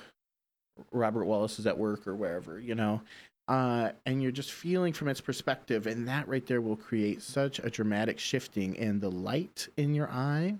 Robert 0.91 1.25
Wallace 1.25 1.59
is 1.59 1.67
at 1.67 1.77
work 1.77 2.07
or 2.07 2.15
wherever, 2.15 2.59
you 2.59 2.75
know? 2.75 3.01
Uh, 3.47 3.91
and 4.05 4.21
you're 4.21 4.31
just 4.31 4.51
feeling 4.51 4.91
from 4.91 5.07
its 5.07 5.21
perspective, 5.21 5.87
and 5.87 6.07
that 6.07 6.27
right 6.27 6.45
there 6.47 6.59
will 6.59 6.75
create 6.75 7.21
such 7.21 7.59
a 7.59 7.69
dramatic 7.69 8.19
shifting 8.19 8.75
in 8.75 8.99
the 8.99 9.09
light 9.09 9.69
in 9.77 9.93
your 9.93 10.09
eye 10.09 10.55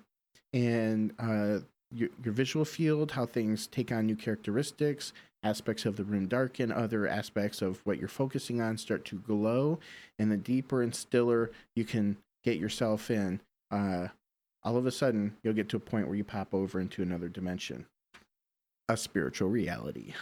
and 0.54 1.14
uh, 1.20 1.60
your, 1.94 2.10
your 2.24 2.34
visual 2.34 2.64
field, 2.64 3.12
how 3.12 3.26
things 3.26 3.68
take 3.68 3.92
on 3.92 4.06
new 4.06 4.16
characteristics, 4.16 5.12
aspects 5.44 5.86
of 5.86 5.98
the 5.98 6.04
room 6.04 6.28
darken, 6.28 6.72
other 6.72 7.08
aspects 7.08 7.62
of 7.62 7.80
what 7.86 8.00
you're 8.00 8.08
focusing 8.08 8.62
on 8.62 8.78
start 8.78 9.04
to 9.06 9.18
glow, 9.20 9.80
and 10.18 10.32
the 10.32 10.38
deeper 10.38 10.82
and 10.82 10.96
stiller 10.96 11.52
you 11.76 11.84
can 11.84 12.18
get 12.44 12.58
yourself 12.58 13.12
in, 13.12 13.42
uh, 13.72 14.08
all 14.64 14.78
of 14.78 14.86
a 14.86 14.92
sudden 14.92 15.36
you'll 15.44 15.54
get 15.54 15.70
to 15.70 15.78
a 15.78 15.82
point 15.82 16.08
where 16.08 16.16
you 16.16 16.24
pop 16.24 16.54
over 16.54 16.80
into 16.80 17.02
another 17.02 17.28
dimension, 17.30 17.86
a 18.90 18.98
spiritual 18.98 19.50
reality. 19.50 20.14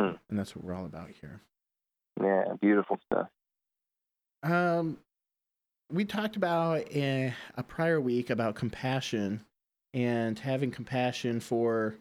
Hmm. 0.00 0.12
And 0.28 0.38
that's 0.38 0.56
what 0.56 0.64
we're 0.64 0.74
all 0.74 0.86
about 0.86 1.10
here. 1.20 1.40
Yeah, 2.20 2.54
beautiful 2.60 2.98
stuff. 3.06 3.28
Um, 4.42 4.98
we 5.90 6.04
talked 6.04 6.36
about 6.36 6.88
in 6.90 7.32
a 7.56 7.62
prior 7.62 8.00
week 8.00 8.30
about 8.30 8.54
compassion 8.54 9.44
and 9.94 10.38
having 10.38 10.70
compassion 10.70 11.40
for 11.40 11.94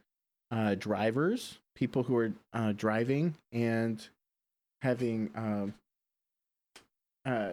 uh, 0.51 0.75
drivers, 0.75 1.59
people 1.75 2.03
who 2.03 2.17
are 2.17 2.33
uh, 2.53 2.71
driving, 2.73 3.35
and 3.51 4.05
having 4.81 5.29
um, 5.35 5.73
uh, 7.25 7.51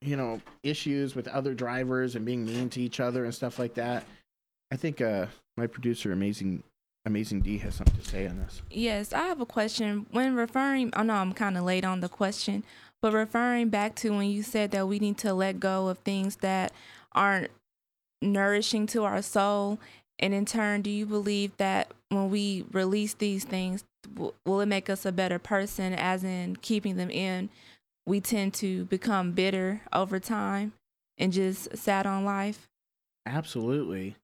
you 0.00 0.16
know 0.16 0.40
issues 0.62 1.14
with 1.14 1.28
other 1.28 1.54
drivers 1.54 2.16
and 2.16 2.24
being 2.24 2.44
mean 2.44 2.68
to 2.70 2.80
each 2.80 3.00
other 3.00 3.24
and 3.24 3.34
stuff 3.34 3.58
like 3.58 3.74
that. 3.74 4.04
I 4.72 4.76
think 4.76 5.00
uh, 5.00 5.26
my 5.60 5.66
producer, 5.66 6.10
amazing, 6.10 6.62
amazing 7.04 7.42
D, 7.42 7.58
has 7.58 7.74
something 7.74 8.00
to 8.00 8.08
say 8.08 8.26
on 8.26 8.38
this. 8.38 8.62
Yes, 8.70 9.12
I 9.12 9.26
have 9.26 9.42
a 9.42 9.46
question. 9.46 10.06
When 10.10 10.34
referring, 10.34 10.90
I 10.94 11.02
know 11.02 11.14
I'm 11.14 11.34
kind 11.34 11.58
of 11.58 11.64
late 11.64 11.84
on 11.84 12.00
the 12.00 12.08
question, 12.08 12.64
but 13.02 13.12
referring 13.12 13.68
back 13.68 13.94
to 13.96 14.10
when 14.10 14.30
you 14.30 14.42
said 14.42 14.70
that 14.70 14.88
we 14.88 14.98
need 14.98 15.18
to 15.18 15.34
let 15.34 15.60
go 15.60 15.88
of 15.88 15.98
things 15.98 16.36
that 16.36 16.72
aren't 17.12 17.50
nourishing 18.22 18.86
to 18.88 19.04
our 19.04 19.20
soul, 19.20 19.78
and 20.18 20.32
in 20.32 20.46
turn, 20.46 20.80
do 20.80 20.90
you 20.90 21.04
believe 21.04 21.54
that 21.58 21.92
when 22.08 22.30
we 22.30 22.64
release 22.72 23.12
these 23.12 23.44
things, 23.44 23.84
will 24.16 24.60
it 24.60 24.66
make 24.66 24.88
us 24.88 25.04
a 25.04 25.12
better 25.12 25.38
person? 25.38 25.92
As 25.92 26.24
in 26.24 26.56
keeping 26.56 26.96
them 26.96 27.10
in, 27.10 27.50
we 28.06 28.20
tend 28.20 28.54
to 28.54 28.86
become 28.86 29.32
bitter 29.32 29.82
over 29.92 30.18
time 30.18 30.72
and 31.18 31.34
just 31.34 31.76
sad 31.76 32.06
on 32.06 32.24
life. 32.24 32.66
Absolutely. 33.26 34.16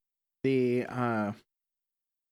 The 0.47 0.87
uh 0.89 1.33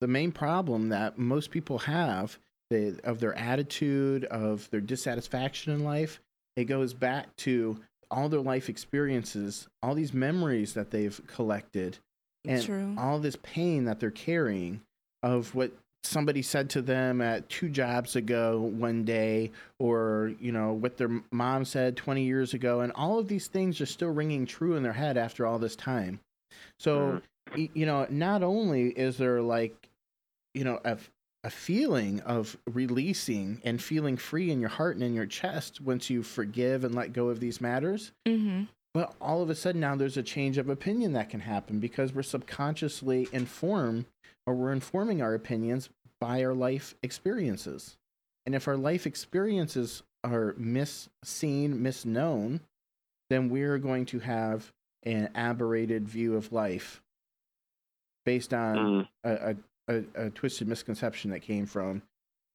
the 0.00 0.06
main 0.06 0.30
problem 0.30 0.90
that 0.90 1.18
most 1.18 1.50
people 1.50 1.78
have 1.78 2.38
the, 2.70 3.00
of 3.02 3.18
their 3.18 3.36
attitude, 3.36 4.24
of 4.26 4.70
their 4.70 4.80
dissatisfaction 4.80 5.72
in 5.72 5.82
life, 5.82 6.20
it 6.54 6.66
goes 6.66 6.94
back 6.94 7.34
to 7.38 7.80
all 8.12 8.28
their 8.28 8.40
life 8.40 8.68
experiences, 8.68 9.66
all 9.82 9.96
these 9.96 10.14
memories 10.14 10.74
that 10.74 10.92
they've 10.92 11.20
collected, 11.26 11.98
and 12.44 12.62
True. 12.62 12.94
all 12.96 13.18
this 13.18 13.36
pain 13.42 13.84
that 13.86 13.98
they're 13.98 14.12
carrying 14.12 14.80
of 15.24 15.52
what 15.56 15.72
somebody 16.04 16.42
said 16.42 16.70
to 16.70 16.82
them 16.82 17.20
at 17.20 17.48
two 17.48 17.68
jobs 17.68 18.14
ago 18.14 18.60
one 18.60 19.04
day 19.04 19.50
or 19.80 20.32
you 20.38 20.52
know 20.52 20.72
what 20.72 20.98
their 20.98 21.10
mom 21.32 21.64
said 21.64 21.96
20 21.96 22.22
years 22.22 22.54
ago 22.54 22.80
and 22.80 22.92
all 22.92 23.18
of 23.18 23.26
these 23.26 23.46
things 23.48 23.80
are 23.80 23.86
still 23.86 24.10
ringing 24.10 24.44
true 24.46 24.76
in 24.76 24.82
their 24.82 24.92
head 24.92 25.16
after 25.16 25.46
all 25.46 25.58
this 25.58 25.74
time 25.74 26.20
so 26.78 27.14
y- 27.14 27.20
you 27.56 27.86
know 27.86 28.06
not 28.10 28.42
only 28.42 28.88
is 28.88 29.16
there 29.18 29.40
like 29.40 29.88
you 30.54 30.64
know 30.64 30.80
a, 30.84 30.98
a 31.44 31.50
feeling 31.50 32.20
of 32.20 32.56
releasing 32.72 33.60
and 33.64 33.82
feeling 33.82 34.16
free 34.16 34.50
in 34.50 34.60
your 34.60 34.70
heart 34.70 34.96
and 34.96 35.04
in 35.04 35.14
your 35.14 35.26
chest 35.26 35.80
once 35.80 36.08
you 36.10 36.22
forgive 36.22 36.84
and 36.84 36.94
let 36.94 37.12
go 37.12 37.28
of 37.28 37.40
these 37.40 37.60
matters 37.60 38.12
Mm-hmm. 38.26 38.64
but 38.92 39.14
all 39.20 39.42
of 39.42 39.50
a 39.50 39.54
sudden 39.54 39.80
now 39.80 39.94
there's 39.94 40.16
a 40.16 40.22
change 40.22 40.58
of 40.58 40.68
opinion 40.68 41.12
that 41.12 41.28
can 41.30 41.40
happen 41.40 41.80
because 41.80 42.12
we're 42.14 42.22
subconsciously 42.22 43.28
informed 43.32 44.06
or 44.46 44.54
we're 44.54 44.72
informing 44.72 45.22
our 45.22 45.34
opinions 45.34 45.88
by 46.20 46.44
our 46.44 46.54
life 46.54 46.94
experiences. 47.02 47.96
And 48.46 48.54
if 48.54 48.68
our 48.68 48.76
life 48.76 49.06
experiences 49.06 50.02
are 50.22 50.54
misseen, 50.58 51.80
misknown, 51.80 52.60
then 53.30 53.48
we're 53.48 53.78
going 53.78 54.06
to 54.06 54.20
have 54.20 54.72
an 55.02 55.30
aberrated 55.34 56.08
view 56.08 56.36
of 56.36 56.52
life 56.52 57.02
based 58.24 58.54
on 58.54 58.76
Mm, 58.76 59.08
a, 59.24 59.56
a, 59.88 60.02
a, 60.14 60.30
twisted 60.30 60.68
misconception 60.68 61.30
that 61.30 61.40
came 61.40 61.66
from, 61.66 62.02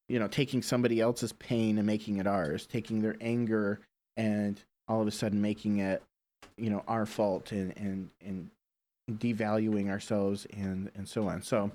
you 0.07 0.19
know, 0.19 0.27
taking 0.27 0.61
somebody 0.61 0.99
else's 0.99 1.33
pain 1.33 1.77
and 1.77 1.85
making 1.85 2.17
it 2.17 2.27
ours, 2.27 2.65
taking 2.65 3.01
their 3.01 3.15
anger 3.21 3.79
and 4.17 4.61
all 4.87 5.01
of 5.01 5.07
a 5.07 5.11
sudden 5.11 5.41
making 5.41 5.79
it, 5.79 6.01
you 6.57 6.69
know, 6.69 6.83
our 6.87 7.05
fault 7.05 7.51
and 7.51 7.75
and 7.77 8.09
and 8.25 8.49
devaluing 9.11 9.89
ourselves 9.89 10.45
and 10.57 10.91
and 10.95 11.07
so 11.07 11.27
on. 11.27 11.41
So 11.41 11.71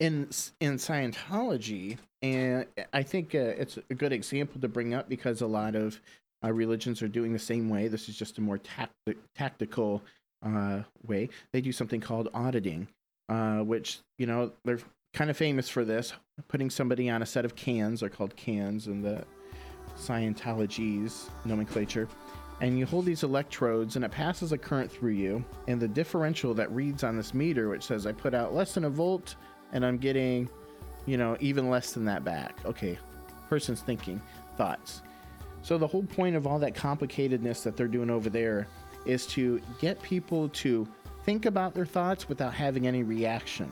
in 0.00 0.28
in 0.60 0.76
Scientology, 0.76 1.98
and 2.22 2.66
I 2.92 3.02
think 3.02 3.34
uh, 3.34 3.38
it's 3.38 3.78
a 3.90 3.94
good 3.94 4.12
example 4.12 4.60
to 4.60 4.68
bring 4.68 4.94
up 4.94 5.08
because 5.08 5.42
a 5.42 5.46
lot 5.46 5.76
of 5.76 6.00
uh, 6.44 6.52
religions 6.52 7.02
are 7.02 7.08
doing 7.08 7.32
the 7.32 7.38
same 7.38 7.68
way. 7.68 7.88
This 7.88 8.08
is 8.08 8.16
just 8.16 8.38
a 8.38 8.40
more 8.40 8.58
tacti- 8.58 9.16
tactical 9.36 10.02
uh, 10.44 10.82
way. 11.06 11.28
They 11.52 11.60
do 11.60 11.72
something 11.72 12.00
called 12.00 12.28
auditing, 12.34 12.88
uh, 13.28 13.60
which 13.60 14.00
you 14.18 14.26
know 14.26 14.52
they're 14.64 14.80
kind 15.12 15.30
of 15.30 15.36
famous 15.36 15.68
for 15.68 15.84
this. 15.84 16.12
Putting 16.48 16.70
somebody 16.70 17.08
on 17.10 17.22
a 17.22 17.26
set 17.26 17.44
of 17.44 17.54
cans, 17.54 18.00
they're 18.00 18.08
called 18.08 18.34
cans 18.36 18.86
in 18.86 19.02
the 19.02 19.24
Scientology's 19.96 21.30
nomenclature, 21.44 22.08
and 22.60 22.78
you 22.78 22.86
hold 22.86 23.04
these 23.04 23.22
electrodes, 23.22 23.96
and 23.96 24.04
it 24.04 24.10
passes 24.10 24.52
a 24.52 24.58
current 24.58 24.90
through 24.90 25.12
you, 25.12 25.44
and 25.68 25.80
the 25.80 25.88
differential 25.88 26.54
that 26.54 26.70
reads 26.72 27.04
on 27.04 27.16
this 27.16 27.34
meter, 27.34 27.68
which 27.68 27.84
says 27.84 28.06
I 28.06 28.12
put 28.12 28.34
out 28.34 28.54
less 28.54 28.74
than 28.74 28.84
a 28.84 28.90
volt, 28.90 29.36
and 29.72 29.84
I'm 29.84 29.98
getting, 29.98 30.48
you 31.06 31.16
know, 31.16 31.36
even 31.40 31.70
less 31.70 31.92
than 31.92 32.04
that 32.06 32.24
back. 32.24 32.58
Okay, 32.64 32.98
person's 33.48 33.80
thinking 33.80 34.20
thoughts. 34.56 35.02
So 35.62 35.78
the 35.78 35.86
whole 35.86 36.02
point 36.02 36.34
of 36.34 36.46
all 36.46 36.58
that 36.58 36.74
complicatedness 36.74 37.62
that 37.62 37.76
they're 37.76 37.86
doing 37.86 38.10
over 38.10 38.28
there 38.28 38.66
is 39.04 39.26
to 39.28 39.60
get 39.80 40.00
people 40.02 40.48
to 40.50 40.86
think 41.24 41.46
about 41.46 41.74
their 41.74 41.86
thoughts 41.86 42.28
without 42.28 42.54
having 42.54 42.86
any 42.86 43.02
reaction. 43.02 43.70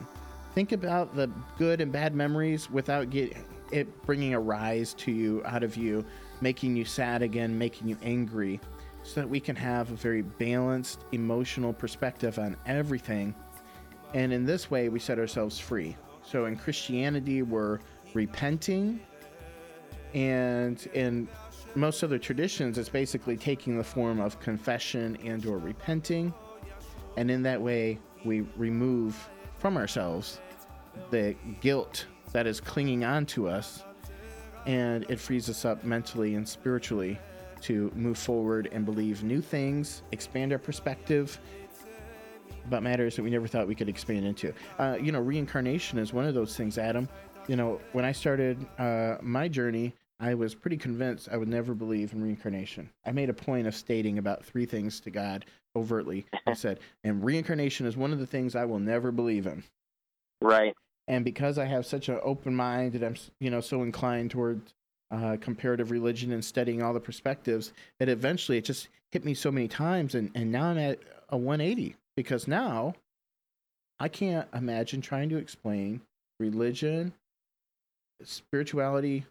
Think 0.54 0.72
about 0.72 1.14
the 1.14 1.30
good 1.58 1.80
and 1.80 1.92
bad 1.92 2.14
memories 2.14 2.70
without 2.70 3.10
get 3.10 3.36
it 3.70 4.04
bringing 4.04 4.34
a 4.34 4.40
rise 4.40 4.94
to 4.94 5.12
you 5.12 5.42
out 5.44 5.62
of 5.62 5.76
you, 5.76 6.04
making 6.40 6.74
you 6.76 6.84
sad 6.84 7.22
again, 7.22 7.56
making 7.56 7.88
you 7.88 7.96
angry, 8.02 8.60
so 9.02 9.20
that 9.20 9.28
we 9.28 9.40
can 9.40 9.56
have 9.56 9.90
a 9.90 9.94
very 9.94 10.22
balanced 10.22 11.04
emotional 11.12 11.72
perspective 11.72 12.38
on 12.38 12.56
everything. 12.66 13.34
And 14.12 14.32
in 14.32 14.44
this 14.44 14.70
way, 14.70 14.88
we 14.88 14.98
set 14.98 15.18
ourselves 15.18 15.58
free. 15.58 15.96
So 16.24 16.46
in 16.46 16.56
Christianity, 16.56 17.42
we're 17.42 17.78
repenting 18.12 19.00
and 20.14 20.86
in 20.94 21.28
most 21.74 22.02
other 22.02 22.18
traditions 22.18 22.78
it's 22.78 22.88
basically 22.88 23.36
taking 23.36 23.78
the 23.78 23.84
form 23.84 24.20
of 24.20 24.40
confession 24.40 25.16
and 25.24 25.44
or 25.46 25.58
repenting. 25.58 26.32
And 27.16 27.30
in 27.30 27.42
that 27.42 27.60
way 27.60 27.98
we 28.24 28.42
remove 28.56 29.28
from 29.58 29.76
ourselves 29.76 30.40
the 31.10 31.36
guilt 31.60 32.06
that 32.32 32.46
is 32.46 32.60
clinging 32.60 33.04
on 33.04 33.26
to 33.26 33.48
us. 33.48 33.84
And 34.66 35.06
it 35.08 35.18
frees 35.18 35.48
us 35.48 35.64
up 35.64 35.84
mentally 35.84 36.34
and 36.34 36.46
spiritually 36.46 37.18
to 37.62 37.90
move 37.94 38.18
forward 38.18 38.68
and 38.72 38.84
believe 38.84 39.22
new 39.22 39.40
things 39.40 40.02
expand 40.12 40.52
our 40.52 40.58
perspective 40.58 41.38
about 42.66 42.82
matters 42.82 43.16
that 43.16 43.22
we 43.22 43.30
never 43.30 43.46
thought 43.46 43.66
we 43.66 43.74
could 43.74 43.88
expand 43.88 44.24
into. 44.24 44.52
Uh, 44.78 44.96
you 45.00 45.12
know 45.12 45.20
reincarnation 45.20 45.98
is 45.98 46.12
one 46.12 46.24
of 46.26 46.34
those 46.34 46.56
things 46.56 46.78
adam. 46.78 47.08
You 47.48 47.56
know 47.56 47.80
when 47.92 48.04
i 48.04 48.12
started 48.12 48.64
uh, 48.78 49.16
my 49.22 49.48
journey 49.48 49.94
I 50.20 50.34
was 50.34 50.54
pretty 50.54 50.76
convinced 50.76 51.28
I 51.32 51.38
would 51.38 51.48
never 51.48 51.74
believe 51.74 52.12
in 52.12 52.22
reincarnation. 52.22 52.90
I 53.06 53.12
made 53.12 53.30
a 53.30 53.34
point 53.34 53.66
of 53.66 53.74
stating 53.74 54.18
about 54.18 54.44
three 54.44 54.66
things 54.66 55.00
to 55.00 55.10
God 55.10 55.46
overtly. 55.74 56.26
I 56.46 56.52
said, 56.52 56.78
and 57.04 57.24
reincarnation 57.24 57.86
is 57.86 57.96
one 57.96 58.12
of 58.12 58.18
the 58.18 58.26
things 58.26 58.54
I 58.54 58.66
will 58.66 58.78
never 58.78 59.10
believe 59.10 59.46
in. 59.46 59.64
right. 60.42 60.74
And 61.08 61.24
because 61.24 61.58
I 61.58 61.64
have 61.64 61.86
such 61.86 62.08
an 62.08 62.20
open 62.22 62.54
mind 62.54 62.94
and 62.94 63.02
I'm, 63.02 63.16
you 63.40 63.50
know, 63.50 63.60
so 63.60 63.82
inclined 63.82 64.30
toward 64.30 64.60
uh, 65.10 65.38
comparative 65.40 65.90
religion 65.90 66.30
and 66.30 66.44
studying 66.44 66.82
all 66.82 66.92
the 66.92 67.00
perspectives, 67.00 67.72
that 67.98 68.08
eventually 68.08 68.58
it 68.58 68.64
just 68.64 68.88
hit 69.10 69.24
me 69.24 69.34
so 69.34 69.50
many 69.50 69.66
times, 69.66 70.14
and 70.14 70.30
and 70.36 70.52
now 70.52 70.66
I'm 70.66 70.78
at 70.78 71.00
a 71.30 71.36
180 71.36 71.96
because 72.16 72.46
now 72.46 72.94
I 73.98 74.08
can't 74.08 74.46
imagine 74.54 75.00
trying 75.00 75.28
to 75.30 75.36
explain 75.36 76.00
religion, 76.38 77.12
spirituality, 78.22 79.26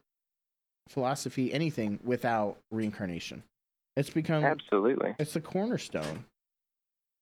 philosophy, 0.90 1.54
anything 1.54 2.00
without 2.04 2.58
reincarnation. 2.72 3.44
It's 3.96 4.10
become 4.10 4.44
Absolutely. 4.44 5.16
it's 5.20 5.34
the 5.34 5.42
cornerstone 5.42 6.26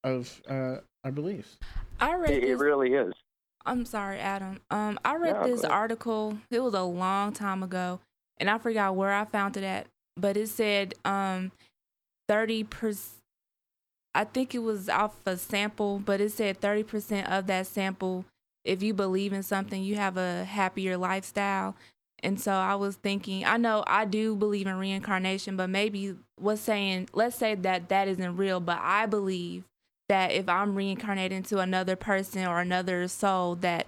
of 0.03 0.41
uh, 0.49 0.78
our 1.03 1.11
beliefs. 1.11 1.57
I 1.99 2.15
read 2.15 2.32
It, 2.32 2.43
it 2.43 2.55
really 2.57 2.93
is. 2.93 3.13
I'm 3.65 3.86
sorry, 3.86 4.20
Adam. 4.20 4.61
Um, 4.70 4.97
I 5.03 5.15
read 5.15 5.34
No, 5.34 5.47
this 5.47 5.63
article. 5.63 6.38
It 6.49 6.61
was 6.61 6.74
a 6.74 6.84
long 6.84 7.34
time 7.34 7.63
ago, 7.63 7.99
and 8.38 8.49
I 8.49 8.57
forgot 8.57 8.95
where 8.95 9.11
I 9.11 9.26
found 9.26 9.57
it 9.57 9.63
at. 9.63 9.88
But 10.15 10.38
it 10.38 10.47
said 10.47 10.93
um, 11.03 11.51
thirty 12.28 12.63
percent. 12.63 13.13
I 14.15 14.24
think 14.24 14.55
it 14.55 14.59
was 14.59 14.89
off 14.89 15.15
a 15.26 15.38
sample, 15.38 15.99
but 15.99 16.22
it 16.22 16.32
said 16.32 16.61
thirty 16.61 16.84
percent 16.84 17.30
of 17.30 17.47
that 17.47 17.68
sample. 17.68 18.26
If 18.63 18.82
you 18.84 18.93
believe 18.93 19.34
in 19.34 19.43
something, 19.43 19.84
you 19.84 19.95
have 19.95 20.18
a 20.18 20.43
happier 20.45 20.97
lifestyle. 20.97 21.76
And 22.24 22.39
so 22.39 22.51
I 22.51 22.76
was 22.76 22.95
thinking, 22.95 23.45
I 23.45 23.57
know 23.57 23.84
I 23.86 24.05
do 24.05 24.36
believe 24.36 24.68
in 24.68 24.78
reincarnation, 24.78 25.55
but 25.55 25.70
maybe 25.70 26.15
what's 26.38 26.61
saying, 26.61 27.09
let's 27.13 27.36
say 27.36 27.55
that 27.55 27.89
that 27.89 28.07
isn't 28.07 28.38
real, 28.38 28.59
but 28.59 28.80
I 28.82 29.05
believe 29.05 29.65
that 30.09 30.32
if 30.32 30.49
I'm 30.49 30.76
reincarnated 30.76 31.36
into 31.36 31.59
another 31.59 31.95
person 31.95 32.45
or 32.47 32.59
another 32.59 33.07
soul, 33.07 33.55
that 33.57 33.88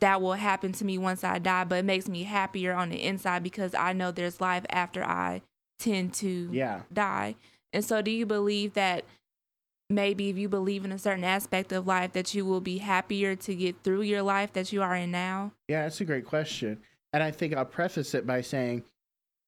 that 0.00 0.20
will 0.20 0.32
happen 0.32 0.72
to 0.72 0.84
me 0.84 0.98
once 0.98 1.22
I 1.22 1.38
die, 1.38 1.64
but 1.64 1.76
it 1.76 1.84
makes 1.84 2.08
me 2.08 2.24
happier 2.24 2.74
on 2.74 2.90
the 2.90 3.02
inside 3.02 3.42
because 3.42 3.74
I 3.74 3.92
know 3.92 4.10
there's 4.10 4.40
life 4.40 4.64
after 4.70 5.04
I 5.04 5.42
tend 5.78 6.14
to 6.14 6.50
Yeah. 6.52 6.82
die. 6.92 7.36
And 7.72 7.84
so, 7.84 8.02
do 8.02 8.10
you 8.10 8.26
believe 8.26 8.74
that 8.74 9.04
maybe 9.88 10.30
if 10.30 10.36
you 10.36 10.48
believe 10.48 10.84
in 10.84 10.90
a 10.90 10.98
certain 10.98 11.22
aspect 11.22 11.70
of 11.70 11.86
life, 11.86 12.12
that 12.12 12.34
you 12.34 12.44
will 12.44 12.60
be 12.60 12.78
happier 12.78 13.36
to 13.36 13.54
get 13.54 13.76
through 13.84 14.02
your 14.02 14.22
life 14.22 14.52
that 14.54 14.72
you 14.72 14.82
are 14.82 14.96
in 14.96 15.10
now? 15.12 15.52
Yeah, 15.68 15.82
that's 15.82 16.00
a 16.00 16.04
great 16.04 16.24
question. 16.24 16.78
And 17.16 17.22
I 17.22 17.30
think 17.30 17.56
I'll 17.56 17.64
preface 17.64 18.12
it 18.12 18.26
by 18.26 18.42
saying 18.42 18.84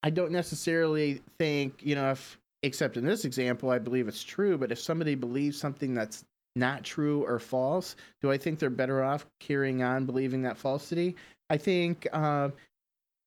I 0.01 0.09
don't 0.09 0.31
necessarily 0.31 1.21
think, 1.37 1.75
you 1.83 1.93
know, 1.93 2.09
if, 2.09 2.39
except 2.63 2.97
in 2.97 3.05
this 3.05 3.25
example, 3.25 3.69
I 3.69 3.77
believe 3.77 4.07
it's 4.07 4.23
true, 4.23 4.57
but 4.57 4.71
if 4.71 4.79
somebody 4.79 5.13
believes 5.13 5.59
something 5.59 5.93
that's 5.93 6.25
not 6.55 6.83
true 6.83 7.23
or 7.27 7.37
false, 7.37 7.95
do 8.23 8.31
I 8.31 8.39
think 8.39 8.57
they're 8.57 8.71
better 8.71 9.03
off 9.03 9.27
carrying 9.39 9.83
on 9.83 10.07
believing 10.07 10.41
that 10.41 10.57
falsity? 10.57 11.15
I 11.51 11.57
think, 11.57 12.07
uh, 12.11 12.49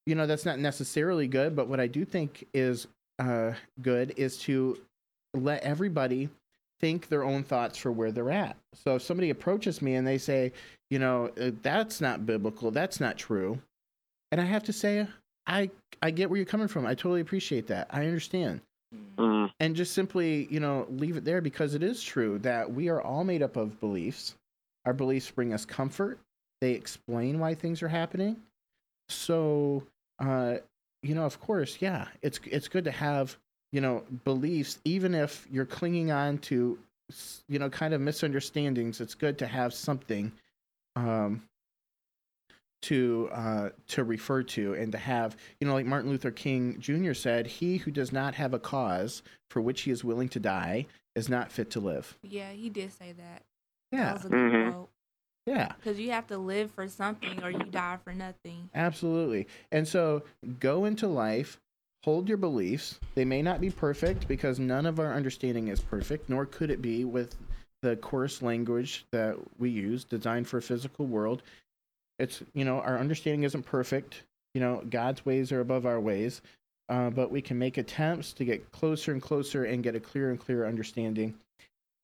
you 0.06 0.16
know, 0.16 0.26
that's 0.26 0.44
not 0.44 0.58
necessarily 0.58 1.28
good, 1.28 1.54
but 1.54 1.68
what 1.68 1.78
I 1.78 1.86
do 1.86 2.04
think 2.04 2.44
is 2.52 2.88
uh, 3.20 3.52
good 3.80 4.12
is 4.16 4.38
to 4.38 4.76
let 5.34 5.62
everybody 5.62 6.28
think 6.80 7.06
their 7.06 7.22
own 7.22 7.44
thoughts 7.44 7.78
for 7.78 7.92
where 7.92 8.10
they're 8.10 8.32
at. 8.32 8.56
So 8.74 8.96
if 8.96 9.02
somebody 9.02 9.30
approaches 9.30 9.80
me 9.80 9.94
and 9.94 10.04
they 10.04 10.18
say, 10.18 10.52
you 10.90 10.98
know, 10.98 11.30
uh, 11.40 11.52
that's 11.62 12.00
not 12.00 12.26
biblical, 12.26 12.72
that's 12.72 12.98
not 12.98 13.16
true, 13.16 13.62
and 14.32 14.40
I 14.40 14.44
have 14.44 14.64
to 14.64 14.72
say, 14.72 15.06
I 15.46 15.70
I 16.02 16.10
get 16.10 16.28
where 16.30 16.36
you're 16.38 16.46
coming 16.46 16.68
from. 16.68 16.86
I 16.86 16.94
totally 16.94 17.20
appreciate 17.20 17.68
that. 17.68 17.86
I 17.90 18.06
understand. 18.06 18.60
Mm, 19.18 19.50
And 19.60 19.76
just 19.76 19.92
simply, 19.94 20.48
you 20.50 20.60
know, 20.60 20.86
leave 20.90 21.16
it 21.16 21.24
there 21.24 21.40
because 21.40 21.74
it 21.74 21.82
is 21.82 22.02
true 22.02 22.38
that 22.40 22.70
we 22.70 22.88
are 22.88 23.00
all 23.00 23.24
made 23.24 23.42
up 23.42 23.56
of 23.56 23.78
beliefs. 23.80 24.34
Our 24.84 24.92
beliefs 24.92 25.30
bring 25.30 25.52
us 25.54 25.64
comfort. 25.64 26.18
They 26.60 26.72
explain 26.72 27.38
why 27.38 27.54
things 27.54 27.82
are 27.82 27.88
happening. 27.88 28.36
So, 29.08 29.84
uh, 30.18 30.56
you 31.02 31.14
know, 31.14 31.24
of 31.24 31.40
course, 31.40 31.78
yeah, 31.80 32.08
it's 32.22 32.40
it's 32.44 32.68
good 32.68 32.84
to 32.84 32.90
have, 32.90 33.36
you 33.72 33.80
know, 33.80 34.04
beliefs 34.24 34.78
even 34.84 35.14
if 35.14 35.46
you're 35.50 35.66
clinging 35.66 36.10
on 36.10 36.38
to 36.38 36.78
you 37.48 37.58
know, 37.58 37.68
kind 37.68 37.92
of 37.92 38.00
misunderstandings. 38.00 39.00
It's 39.00 39.14
good 39.14 39.38
to 39.38 39.46
have 39.46 39.74
something 39.74 40.32
um 40.96 41.42
to 42.82 43.28
uh, 43.32 43.70
to 43.88 44.04
refer 44.04 44.42
to 44.42 44.74
and 44.74 44.92
to 44.92 44.98
have 44.98 45.36
you 45.60 45.66
know 45.66 45.74
like 45.74 45.86
Martin 45.86 46.10
Luther 46.10 46.30
King 46.30 46.78
Jr. 46.80 47.14
said, 47.14 47.46
"He 47.46 47.78
who 47.78 47.90
does 47.90 48.12
not 48.12 48.34
have 48.34 48.52
a 48.54 48.58
cause 48.58 49.22
for 49.50 49.60
which 49.60 49.82
he 49.82 49.90
is 49.90 50.04
willing 50.04 50.28
to 50.30 50.40
die 50.40 50.86
is 51.14 51.28
not 51.28 51.50
fit 51.50 51.70
to 51.70 51.80
live." 51.80 52.16
Yeah, 52.22 52.50
he 52.50 52.68
did 52.68 52.92
say 52.92 53.12
that. 53.12 53.42
Yeah, 53.92 54.04
That 54.06 54.14
was 54.14 54.24
a 54.24 54.28
good 54.30 54.38
Mhm. 54.52 54.70
quote. 54.72 54.90
yeah, 55.46 55.72
Because 55.76 55.98
you 56.00 56.10
have 56.12 56.26
to 56.28 56.38
live 56.38 56.70
for 56.70 56.88
something 56.88 57.42
or 57.42 57.50
you 57.50 57.64
die 57.70 57.98
for 58.02 58.12
nothing. 58.14 58.70
absolutely. 58.74 59.46
And 59.70 59.86
so 59.86 60.22
go 60.60 60.84
into 60.86 61.06
life, 61.06 61.60
hold 62.04 62.26
your 62.28 62.38
beliefs. 62.38 62.98
They 63.14 63.24
may 63.26 63.42
not 63.42 63.60
be 63.60 63.70
perfect 63.70 64.26
because 64.28 64.58
none 64.58 64.86
of 64.86 64.98
our 64.98 65.12
understanding 65.12 65.68
is 65.68 65.80
perfect, 65.80 66.28
nor 66.30 66.46
could 66.46 66.70
it 66.70 66.80
be 66.80 67.04
with 67.04 67.36
the 67.82 67.96
coarse 67.96 68.40
language 68.40 69.04
that 69.12 69.36
we 69.58 69.68
use 69.68 70.04
designed 70.04 70.48
for 70.48 70.56
a 70.58 70.62
physical 70.62 71.04
world. 71.06 71.42
It's, 72.18 72.42
you 72.54 72.64
know, 72.64 72.80
our 72.80 72.98
understanding 72.98 73.42
isn't 73.44 73.64
perfect. 73.64 74.22
You 74.54 74.60
know, 74.60 74.82
God's 74.88 75.24
ways 75.24 75.52
are 75.52 75.60
above 75.60 75.86
our 75.86 76.00
ways. 76.00 76.42
Uh, 76.88 77.10
but 77.10 77.30
we 77.30 77.40
can 77.40 77.58
make 77.58 77.78
attempts 77.78 78.32
to 78.34 78.44
get 78.44 78.70
closer 78.72 79.12
and 79.12 79.22
closer 79.22 79.64
and 79.64 79.82
get 79.82 79.94
a 79.94 80.00
clearer 80.00 80.30
and 80.30 80.38
clearer 80.38 80.66
understanding. 80.66 81.34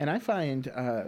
And 0.00 0.08
I 0.08 0.18
find, 0.18 0.70
uh, 0.74 1.04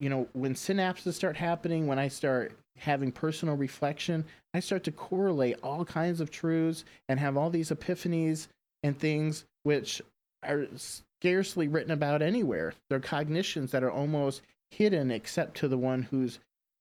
you 0.00 0.10
know, 0.10 0.28
when 0.32 0.54
synapses 0.54 1.14
start 1.14 1.36
happening, 1.36 1.86
when 1.86 1.98
I 1.98 2.08
start 2.08 2.52
having 2.76 3.12
personal 3.12 3.56
reflection, 3.56 4.24
I 4.52 4.60
start 4.60 4.84
to 4.84 4.92
correlate 4.92 5.56
all 5.62 5.84
kinds 5.84 6.20
of 6.20 6.30
truths 6.30 6.84
and 7.08 7.18
have 7.18 7.36
all 7.36 7.48
these 7.48 7.70
epiphanies 7.70 8.48
and 8.82 8.98
things 8.98 9.44
which 9.62 10.02
are 10.42 10.66
scarcely 10.76 11.68
written 11.68 11.92
about 11.92 12.22
anywhere. 12.22 12.74
They're 12.90 13.00
cognitions 13.00 13.70
that 13.70 13.82
are 13.82 13.90
almost 13.90 14.42
hidden 14.70 15.10
except 15.10 15.56
to 15.58 15.68
the 15.68 15.78
one 15.78 16.02
who's 16.02 16.38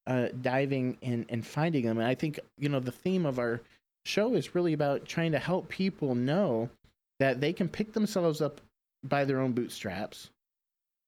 uh, 0.08 0.28
diving 0.42 0.98
and, 1.02 1.26
and 1.30 1.46
finding 1.46 1.86
them. 1.86 1.98
And 1.98 2.08
I 2.08 2.16
think, 2.16 2.40
you 2.58 2.70
know, 2.70 2.80
the 2.80 2.92
theme 2.92 3.26
of 3.26 3.40
our 3.40 3.62
show 4.06 4.34
is 4.34 4.56
really 4.56 4.74
about 4.74 5.06
trying 5.06 5.32
to 5.32 5.40
help 5.40 5.68
people 5.70 6.16
know 6.16 6.70
that 7.20 7.42
they 7.42 7.54
can 7.54 7.68
pick 7.68 7.94
themselves 7.94 8.42
up 8.42 8.62
by 9.04 9.26
their 9.26 9.40
own 9.40 9.54
bootstraps. 9.54 10.30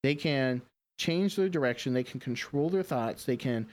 They 0.03 0.15
can 0.15 0.61
change 0.97 1.35
their 1.35 1.49
direction. 1.49 1.93
They 1.93 2.03
can 2.03 2.19
control 2.19 2.69
their 2.69 2.83
thoughts. 2.83 3.25
They 3.25 3.37
can 3.37 3.67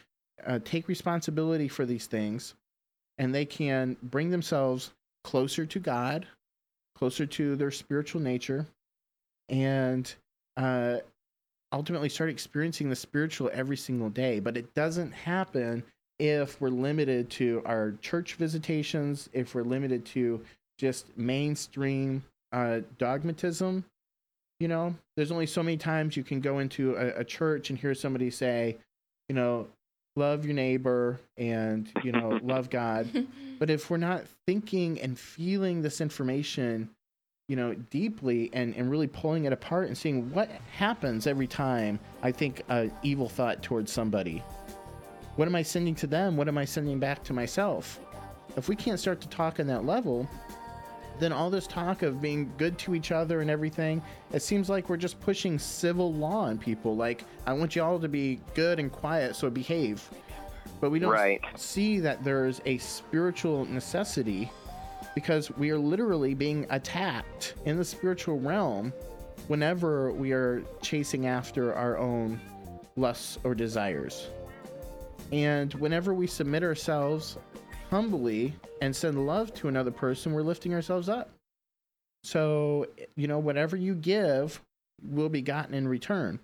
uh, 0.47 0.59
take 0.65 0.89
responsibility 0.89 1.69
for 1.69 1.87
these 1.87 2.07
things. 2.07 2.55
And 3.19 3.35
they 3.35 3.45
can 3.45 3.97
bring 4.03 4.31
themselves 4.31 4.91
closer 5.23 5.65
to 5.65 5.79
God, 5.79 6.27
closer 6.97 7.27
to 7.27 7.57
their 7.57 7.71
spiritual 7.71 8.21
nature, 8.21 8.67
and 9.49 10.13
uh, 10.57 10.99
ultimately 11.75 12.09
start 12.09 12.31
experiencing 12.31 12.89
the 12.89 12.97
spiritual 12.97 13.51
every 13.53 13.77
single 13.77 14.09
day. 14.09 14.39
But 14.39 14.57
it 14.57 14.75
doesn't 14.75 15.11
happen 15.11 15.83
if 16.19 16.61
we're 16.61 16.69
limited 16.69 17.29
to 17.31 17.63
our 17.67 17.95
church 18.01 18.35
visitations, 18.35 19.29
if 19.33 19.55
we're 19.55 19.65
limited 19.65 20.05
to 20.07 20.41
just 20.79 21.07
mainstream 21.19 22.23
uh, 22.53 22.81
dogmatism. 22.99 23.85
You 24.61 24.69
know, 24.69 24.95
there's 25.17 25.33
only 25.33 25.47
so 25.47 25.63
many 25.63 25.77
times 25.77 26.17
you 26.17 26.23
can 26.23 26.41
go 26.41 26.61
into 26.61 26.95
a, 26.95 27.21
a 27.21 27.25
church 27.25 27.71
and 27.71 27.79
hear 27.79 27.95
somebody 27.95 28.31
say, 28.31 28.77
you 29.29 29.35
know, 29.35 29.67
love 30.15 30.45
your 30.45 30.55
neighbor 30.55 31.19
and, 31.37 31.91
you 32.05 32.13
know, 32.13 32.39
love 32.43 32.71
God. 32.71 33.27
But 33.57 33.71
if 33.71 33.89
we're 33.89 33.99
not 33.99 34.25
thinking 34.47 35.01
and 35.01 35.17
feeling 35.17 35.81
this 35.81 36.01
information, 36.01 36.91
you 37.49 37.57
know, 37.57 37.75
deeply 37.75 38.49
and, 38.55 38.75
and 38.75 38.91
really 38.91 39.07
pulling 39.07 39.45
it 39.45 39.53
apart 39.53 39.87
and 39.89 39.97
seeing 39.97 40.31
what 40.33 40.51
happens 40.73 41.27
every 41.27 41.47
time 41.47 41.99
I 42.23 42.33
think 42.33 42.63
a 42.71 42.91
evil 43.03 43.29
thought 43.29 43.63
towards 43.63 43.93
somebody. 43.93 44.43
What 45.37 45.47
am 45.47 45.55
I 45.55 45.63
sending 45.63 45.95
to 45.97 46.07
them? 46.07 46.37
What 46.37 46.49
am 46.49 46.57
I 46.57 46.65
sending 46.65 46.99
back 46.99 47.23
to 47.25 47.33
myself? 47.33 48.01
If 48.57 48.69
we 48.69 48.77
can't 48.77 48.99
start 48.99 49.21
to 49.21 49.29
talk 49.29 49.61
on 49.61 49.67
that 49.67 49.85
level, 49.85 50.29
then 51.19 51.33
all 51.33 51.51
this 51.51 51.67
talk 51.67 52.03
of 52.03 52.23
being 52.23 52.51
good 52.57 52.79
to 52.79 52.95
each 52.95 53.13
other 53.13 53.41
and 53.41 53.51
everything, 53.51 54.01
it 54.33 54.41
seems 54.41 54.71
like 54.71 54.89
we're 54.89 54.97
just 54.97 55.21
pushing 55.21 55.59
civil 55.59 56.13
law 56.15 56.45
on 56.45 56.57
people. 56.57 56.97
Like, 56.97 57.25
I 57.47 57.53
want 57.53 57.77
you 57.77 57.83
all 57.83 57.99
to 57.99 58.09
be 58.09 58.41
good 58.55 58.79
and 58.79 58.91
quiet, 58.91 59.37
so 59.37 59.51
behave. 59.51 60.09
But 60.81 60.91
we 60.91 60.99
don't 60.99 61.13
Right. 61.13 61.41
see 61.57 62.01
that 62.01 62.25
there's 62.25 62.61
a 62.65 62.79
spiritual 62.79 63.65
necessity 63.67 64.51
because 65.15 65.51
we 65.53 65.71
are 65.71 65.79
literally 65.79 66.35
being 66.35 66.67
attacked 66.71 67.55
in 67.65 67.77
the 67.77 67.85
spiritual 67.85 68.39
realm 68.41 68.93
whenever 69.49 70.13
we 70.13 70.33
are 70.33 70.63
chasing 70.83 71.27
after 71.27 71.75
our 71.75 71.99
own 71.99 72.41
lusts 72.97 73.39
or 73.45 73.55
desires. 73.55 74.29
And 75.33 75.73
whenever 75.75 76.15
we 76.15 76.27
submit 76.27 76.63
ourselves 76.63 77.37
humbly 77.91 78.55
and 78.81 78.95
send 78.95 79.27
love 79.27 79.53
to 79.55 79.69
another 79.69 79.91
person, 79.91 80.33
we're 80.33 80.43
lifting 80.43 80.75
ourselves 80.75 81.09
up. 81.09 81.31
So, 82.23 82.87
you 83.17 83.29
know, 83.29 83.39
whatever 83.39 83.77
you 83.77 83.95
give 83.95 84.61
will 85.03 85.29
be 85.29 85.43
gotten 85.43 85.75
in 85.75 85.87
return. 85.87 86.41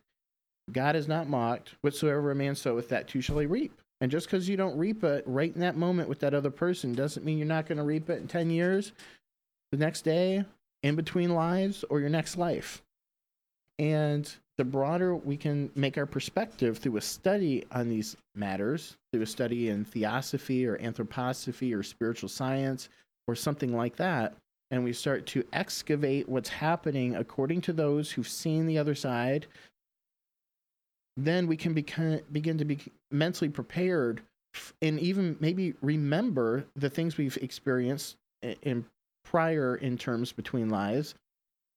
God 0.71 0.95
is 0.95 1.09
not 1.09 1.29
mocked. 1.29 1.75
Whatsoever 1.81 2.31
a 2.31 2.35
man 2.35 2.55
soweth, 2.55 2.89
that 2.91 3.09
too 3.09 3.21
shall 3.21 3.39
he 3.39 3.47
reap. 3.47 3.80
And 4.01 4.11
just 4.11 4.27
because 4.27 4.49
you 4.49 4.57
don't 4.57 4.79
reap 4.79 5.05
it 5.05 5.25
right 5.27 5.55
in 5.55 5.61
that 5.61 5.77
moment 5.77 6.09
with 6.09 6.21
that 6.21 6.35
other 6.35 6.51
person 6.51 6.95
doesn't 6.95 7.25
mean 7.25 7.39
you're 7.39 7.47
not 7.47 7.67
going 7.67 7.79
to 7.79 7.85
reap 7.85 8.09
it 8.09 8.21
in 8.21 8.29
10 8.29 8.51
years, 8.51 8.93
the 9.73 9.79
next 9.79 10.03
day, 10.03 10.45
in 10.83 10.97
between 10.97 11.35
lives, 11.35 11.85
or 11.91 12.01
your 12.01 12.09
next 12.09 12.39
life. 12.39 12.83
And 13.79 14.33
the 14.57 14.65
broader 14.65 15.15
we 15.17 15.37
can 15.37 15.71
make 15.75 15.97
our 15.97 16.07
perspective 16.07 16.79
through 16.79 16.97
a 16.97 17.03
study 17.03 17.65
on 17.73 17.89
these 17.89 18.17
matters, 18.35 18.97
through 19.13 19.23
a 19.23 19.27
study 19.27 19.69
in 19.69 19.85
theosophy 19.85 20.67
or 20.67 20.77
anthroposophy 20.79 21.75
or 21.77 21.83
spiritual 21.83 22.29
science 22.29 22.89
or 23.27 23.35
something 23.35 23.75
like 23.75 23.97
that, 23.97 24.35
and 24.71 24.85
we 24.85 24.93
start 24.93 25.27
to 25.27 25.45
excavate 25.53 26.29
what's 26.29 26.49
happening 26.49 27.17
according 27.17 27.61
to 27.63 27.73
those 27.73 28.11
who've 28.11 28.29
seen 28.29 28.67
the 28.67 28.79
other 28.79 28.95
side, 28.95 29.47
then 31.17 31.47
we 31.47 31.57
can 31.57 31.73
begin 31.75 32.59
to 32.59 32.65
be 32.65 32.79
mentally 33.11 33.51
prepared 33.51 34.23
and 34.83 34.99
even 34.99 35.37
maybe 35.41 35.75
remember 35.81 36.65
the 36.77 36.91
things 36.91 37.17
we've 37.17 37.37
experienced 37.39 38.17
in 38.63 38.85
prior 39.25 39.77
in 39.77 39.97
terms 39.99 40.33
between 40.33 40.71
lives. 40.71 41.15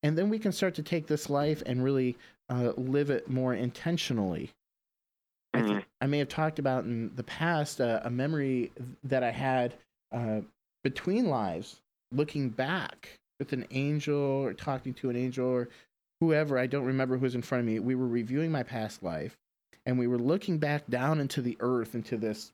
And 0.02 0.18
then 0.18 0.30
we 0.30 0.40
can 0.40 0.52
start 0.52 0.76
to 0.76 0.84
take 0.84 1.08
this 1.08 1.30
life 1.30 1.62
and 1.66 1.84
really 1.84 2.18
uh, 2.50 2.74
live 2.78 3.10
it 3.10 3.30
more 3.30 3.54
intentionally. 3.54 4.52
I, 5.54 5.60
Mhm. 5.62 5.68
think 5.68 5.86
I 6.02 6.08
may 6.08 6.18
have 6.20 6.30
talked 6.30 6.60
about 6.60 6.84
in 6.86 7.14
the 7.16 7.24
past 7.24 7.80
uh, 7.80 8.02
a 8.04 8.10
memory 8.10 8.72
that 9.04 9.24
I 9.24 9.32
had 9.32 9.76
uh, 10.12 10.42
between 10.84 11.28
lives, 11.28 11.82
looking 12.12 12.50
back 12.50 13.20
with 13.40 13.54
an 13.54 13.66
angel 13.72 14.16
or 14.20 14.54
talking 14.54 14.94
to 14.96 15.10
an 15.10 15.16
angel 15.16 15.46
or 15.48 15.70
whoever. 16.24 16.58
I 16.58 16.68
don't 16.68 16.86
remember 16.86 17.18
who 17.18 17.24
was 17.24 17.36
in 17.36 17.42
front 17.42 17.60
of 17.62 17.66
me. 17.68 17.80
We 17.80 17.96
were 17.96 18.08
reviewing 18.08 18.52
my 18.52 18.64
past 18.64 19.04
life, 19.04 19.38
and 19.86 20.00
we 20.00 20.08
were 20.08 20.18
looking 20.20 20.58
back 20.58 20.88
down 20.88 21.20
into 21.20 21.42
the 21.42 21.58
earth, 21.60 21.96
into 21.96 22.18
this 22.18 22.52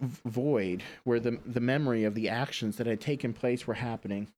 void 0.00 0.82
where 1.04 1.18
the 1.18 1.38
the 1.46 1.60
memory 1.60 2.04
of 2.04 2.14
the 2.14 2.28
actions 2.28 2.76
that 2.76 2.86
had 2.86 3.00
taken 3.00 3.32
place 3.32 3.66
were 3.66 3.74
happening. 3.74 4.28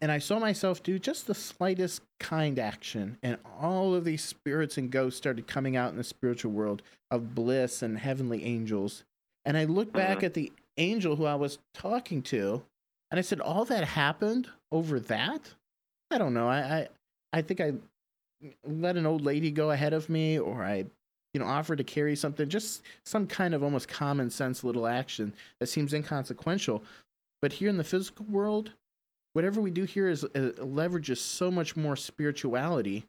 And 0.00 0.10
I 0.10 0.18
saw 0.18 0.38
myself 0.38 0.82
do 0.82 0.98
just 0.98 1.26
the 1.26 1.34
slightest 1.34 2.00
kind 2.18 2.58
action, 2.58 3.18
and 3.22 3.36
all 3.60 3.94
of 3.94 4.04
these 4.04 4.24
spirits 4.24 4.78
and 4.78 4.90
ghosts 4.90 5.18
started 5.18 5.46
coming 5.46 5.76
out 5.76 5.90
in 5.90 5.98
the 5.98 6.04
spiritual 6.04 6.52
world 6.52 6.82
of 7.10 7.34
bliss 7.34 7.82
and 7.82 7.98
heavenly 7.98 8.44
angels. 8.44 9.04
And 9.44 9.58
I 9.58 9.64
looked 9.64 9.92
back 9.92 10.20
Mhm. 10.20 10.22
at 10.24 10.34
the 10.34 10.52
angel 10.78 11.16
who 11.16 11.26
I 11.26 11.34
was 11.34 11.58
talking 11.74 12.22
to, 12.22 12.64
and 13.10 13.18
I 13.18 13.22
said, 13.22 13.40
"All 13.40 13.66
that 13.66 13.84
happened 13.84 14.48
over 14.72 14.98
that? 14.98 15.52
I 16.10 16.18
don't 16.18 16.34
know. 16.34 16.48
I, 16.48 16.58
I, 16.58 16.88
I 17.32 17.42
think 17.42 17.60
I 17.60 17.72
let 18.66 18.96
an 18.96 19.06
old 19.06 19.22
lady 19.22 19.50
go 19.50 19.70
ahead 19.70 19.92
of 19.92 20.08
me, 20.08 20.38
or 20.38 20.62
I, 20.62 20.84
you 21.32 21.40
know, 21.40 21.46
offered 21.46 21.78
to 21.78 21.84
carry 21.84 22.14
something. 22.14 22.48
Just 22.48 22.82
some 23.04 23.26
kind 23.26 23.54
of 23.54 23.62
almost 23.62 23.88
common 23.88 24.30
sense 24.30 24.62
little 24.62 24.86
action 24.86 25.32
that 25.60 25.66
seems 25.66 25.92
inconsequential. 25.92 26.82
But 27.42 27.52
here 27.52 27.68
in 27.68 27.76
the 27.76 27.84
physical 27.84 28.26
world, 28.26 28.72
whatever 29.32 29.60
we 29.60 29.70
do 29.70 29.84
here 29.84 30.08
is 30.08 30.24
uh, 30.24 30.52
leverages 30.58 31.18
so 31.18 31.50
much 31.50 31.76
more 31.76 31.96
spirituality. 31.96 33.04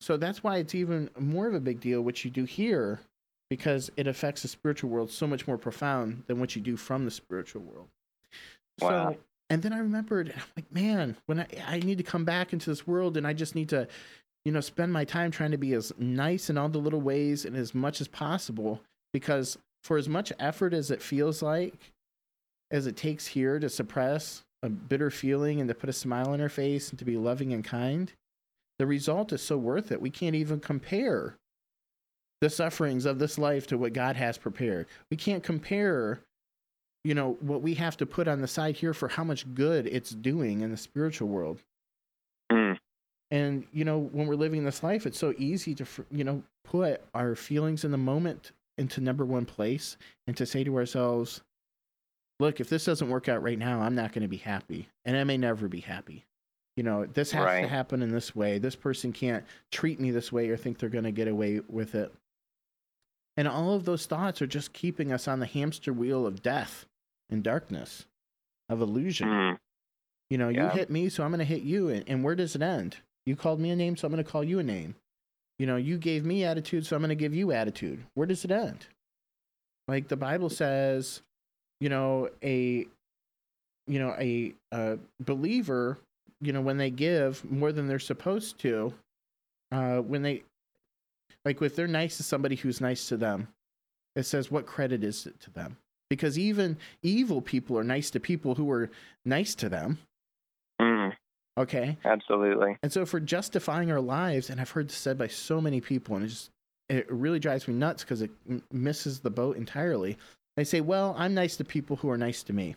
So 0.00 0.16
that's 0.16 0.42
why 0.42 0.58
it's 0.58 0.74
even 0.74 1.10
more 1.18 1.46
of 1.46 1.54
a 1.54 1.60
big 1.60 1.80
deal 1.80 2.02
what 2.02 2.24
you 2.24 2.30
do 2.30 2.44
here, 2.44 3.00
because 3.48 3.90
it 3.96 4.06
affects 4.06 4.42
the 4.42 4.48
spiritual 4.48 4.90
world 4.90 5.10
so 5.10 5.26
much 5.26 5.46
more 5.46 5.58
profound 5.58 6.24
than 6.26 6.40
what 6.40 6.56
you 6.56 6.62
do 6.62 6.76
from 6.76 7.04
the 7.04 7.10
spiritual 7.10 7.62
world. 7.62 7.88
Wow. 8.80 9.12
So, 9.12 9.18
and 9.50 9.62
then 9.62 9.72
I 9.72 9.78
remembered, 9.78 10.32
I'm 10.34 10.42
like, 10.56 10.72
man, 10.72 11.16
when 11.26 11.40
I, 11.40 11.46
I 11.66 11.78
need 11.80 11.98
to 11.98 12.04
come 12.04 12.24
back 12.24 12.52
into 12.52 12.70
this 12.70 12.86
world 12.86 13.16
and 13.16 13.26
I 13.26 13.32
just 13.32 13.54
need 13.54 13.68
to, 13.70 13.88
you 14.44 14.52
know, 14.52 14.60
spend 14.60 14.92
my 14.92 15.04
time 15.04 15.30
trying 15.30 15.50
to 15.50 15.58
be 15.58 15.74
as 15.74 15.92
nice 15.98 16.48
in 16.48 16.56
all 16.56 16.68
the 16.68 16.78
little 16.78 17.00
ways 17.00 17.44
and 17.44 17.56
as 17.56 17.74
much 17.74 18.00
as 18.00 18.08
possible, 18.08 18.80
because 19.12 19.58
for 19.82 19.98
as 19.98 20.08
much 20.08 20.32
effort 20.38 20.72
as 20.72 20.90
it 20.90 21.02
feels 21.02 21.42
like, 21.42 21.92
as 22.70 22.86
it 22.86 22.96
takes 22.96 23.26
here 23.26 23.58
to 23.58 23.68
suppress 23.68 24.42
a 24.62 24.68
bitter 24.68 25.10
feeling 25.10 25.60
and 25.60 25.68
to 25.68 25.74
put 25.74 25.90
a 25.90 25.92
smile 25.92 26.28
on 26.28 26.38
her 26.38 26.48
face 26.48 26.90
and 26.90 26.98
to 26.98 27.04
be 27.04 27.16
loving 27.16 27.52
and 27.52 27.64
kind, 27.64 28.12
the 28.78 28.86
result 28.86 29.32
is 29.32 29.42
so 29.42 29.58
worth 29.58 29.90
it. 29.90 30.00
We 30.00 30.10
can't 30.10 30.36
even 30.36 30.60
compare 30.60 31.36
the 32.40 32.48
sufferings 32.48 33.04
of 33.04 33.18
this 33.18 33.36
life 33.36 33.66
to 33.66 33.76
what 33.76 33.92
God 33.92 34.16
has 34.16 34.38
prepared. 34.38 34.86
We 35.10 35.16
can't 35.16 35.42
compare, 35.42 36.20
you 37.04 37.14
know, 37.14 37.38
what 37.40 37.62
we 37.62 37.74
have 37.74 37.96
to 37.98 38.06
put 38.06 38.28
on 38.28 38.40
the 38.40 38.48
side 38.48 38.76
here 38.76 38.92
for 38.92 39.08
how 39.08 39.24
much 39.24 39.52
good 39.54 39.86
it's 39.86 40.10
doing 40.10 40.60
in 40.60 40.70
the 40.70 40.76
spiritual 40.76 41.28
world. 41.28 41.62
Mm. 42.52 42.76
And 43.30 43.64
you 43.72 43.84
know, 43.84 43.98
when 43.98 44.26
we're 44.26 44.34
living 44.34 44.64
this 44.64 44.82
life, 44.82 45.06
it's 45.06 45.18
so 45.18 45.34
easy 45.38 45.74
to 45.76 45.86
you 46.10 46.24
know 46.24 46.42
put 46.64 47.02
our 47.14 47.34
feelings 47.34 47.84
in 47.84 47.90
the 47.90 47.98
moment 47.98 48.52
into 48.76 49.00
number 49.00 49.24
one 49.24 49.46
place 49.46 49.96
and 50.26 50.36
to 50.36 50.44
say 50.44 50.64
to 50.64 50.76
ourselves, 50.76 51.40
"Look, 52.38 52.60
if 52.60 52.68
this 52.68 52.84
doesn't 52.84 53.08
work 53.08 53.28
out 53.28 53.42
right 53.42 53.58
now, 53.58 53.80
I'm 53.80 53.94
not 53.94 54.12
going 54.12 54.22
to 54.22 54.28
be 54.28 54.36
happy, 54.36 54.88
and 55.04 55.16
I 55.16 55.24
may 55.24 55.38
never 55.38 55.68
be 55.68 55.80
happy." 55.80 56.24
You 56.76 56.82
know, 56.82 57.04
this 57.06 57.32
has 57.32 57.62
to 57.62 57.68
happen 57.68 58.02
in 58.02 58.10
this 58.10 58.34
way. 58.34 58.58
This 58.58 58.76
person 58.76 59.12
can't 59.12 59.44
treat 59.70 60.00
me 60.00 60.10
this 60.10 60.32
way 60.32 60.48
or 60.48 60.56
think 60.56 60.78
they're 60.78 60.88
going 60.88 61.04
to 61.04 61.10
get 61.10 61.28
away 61.28 61.60
with 61.68 61.94
it. 61.94 62.12
And 63.36 63.46
all 63.46 63.74
of 63.74 63.84
those 63.84 64.06
thoughts 64.06 64.40
are 64.40 64.46
just 64.46 64.72
keeping 64.72 65.12
us 65.12 65.28
on 65.28 65.40
the 65.40 65.46
hamster 65.46 65.92
wheel 65.92 66.26
of 66.26 66.42
death 66.42 66.86
and 67.30 67.42
darkness, 67.42 68.06
of 68.68 68.80
illusion. 68.80 69.28
Mm. 69.28 69.58
You 70.30 70.38
know, 70.38 70.48
you 70.48 70.68
hit 70.68 70.90
me, 70.90 71.08
so 71.08 71.24
I'm 71.24 71.30
going 71.30 71.40
to 71.40 71.44
hit 71.44 71.62
you. 71.62 71.88
And, 71.88 72.04
and 72.06 72.22
where 72.22 72.36
does 72.36 72.54
it 72.54 72.62
end? 72.62 72.96
You 73.26 73.34
called 73.34 73.60
me 73.60 73.70
a 73.70 73.76
name, 73.76 73.96
so 73.96 74.06
I'm 74.06 74.12
going 74.12 74.24
to 74.24 74.30
call 74.30 74.44
you 74.44 74.60
a 74.60 74.62
name. 74.62 74.94
You 75.58 75.66
know, 75.66 75.76
you 75.76 75.98
gave 75.98 76.24
me 76.24 76.44
attitude, 76.44 76.86
so 76.86 76.96
I'm 76.96 77.02
going 77.02 77.10
to 77.10 77.14
give 77.16 77.34
you 77.34 77.52
attitude. 77.52 78.04
Where 78.14 78.26
does 78.26 78.44
it 78.44 78.50
end? 78.50 78.86
Like 79.88 80.08
the 80.08 80.16
Bible 80.16 80.48
says, 80.48 81.20
you 81.80 81.88
know, 81.88 82.30
a 82.42 82.86
you 83.86 83.98
know, 83.98 84.14
a, 84.20 84.54
a 84.70 84.98
believer, 85.18 85.98
you 86.40 86.52
know, 86.52 86.60
when 86.60 86.76
they 86.76 86.90
give 86.90 87.44
more 87.50 87.72
than 87.72 87.88
they're 87.88 87.98
supposed 87.98 88.60
to, 88.60 88.94
uh, 89.72 89.98
when 89.98 90.22
they 90.22 90.44
like 91.44 91.60
if 91.60 91.74
they're 91.74 91.88
nice 91.88 92.16
to 92.18 92.22
somebody 92.22 92.54
who's 92.54 92.80
nice 92.80 93.08
to 93.08 93.16
them, 93.16 93.48
it 94.14 94.24
says 94.24 94.50
what 94.50 94.66
credit 94.66 95.02
is 95.02 95.26
it 95.26 95.40
to 95.40 95.50
them? 95.50 95.76
Because 96.10 96.38
even 96.38 96.76
evil 97.02 97.40
people 97.40 97.78
are 97.78 97.84
nice 97.84 98.10
to 98.10 98.20
people 98.20 98.56
who 98.56 98.70
are 98.70 98.90
nice 99.24 99.54
to 99.54 99.68
them. 99.68 99.98
Mm. 100.80 101.12
Okay. 101.56 101.96
Absolutely. 102.04 102.76
And 102.82 102.92
so 102.92 103.02
if 103.02 103.12
we're 103.12 103.20
justifying 103.20 103.90
our 103.90 104.00
lives, 104.00 104.50
and 104.50 104.60
I've 104.60 104.70
heard 104.70 104.88
this 104.88 104.96
said 104.96 105.16
by 105.16 105.28
so 105.28 105.60
many 105.60 105.80
people, 105.80 106.16
and 106.16 106.24
it 106.24 106.28
just 106.28 106.50
it 106.88 107.10
really 107.10 107.38
drives 107.38 107.68
me 107.68 107.74
nuts 107.74 108.02
because 108.02 108.20
it 108.20 108.30
m- 108.48 108.62
misses 108.72 109.20
the 109.20 109.30
boat 109.30 109.56
entirely. 109.56 110.18
They 110.56 110.64
say, 110.64 110.80
"Well, 110.80 111.14
I'm 111.16 111.34
nice 111.34 111.56
to 111.58 111.64
people 111.64 111.96
who 111.96 112.10
are 112.10 112.18
nice 112.18 112.42
to 112.44 112.52
me." 112.52 112.74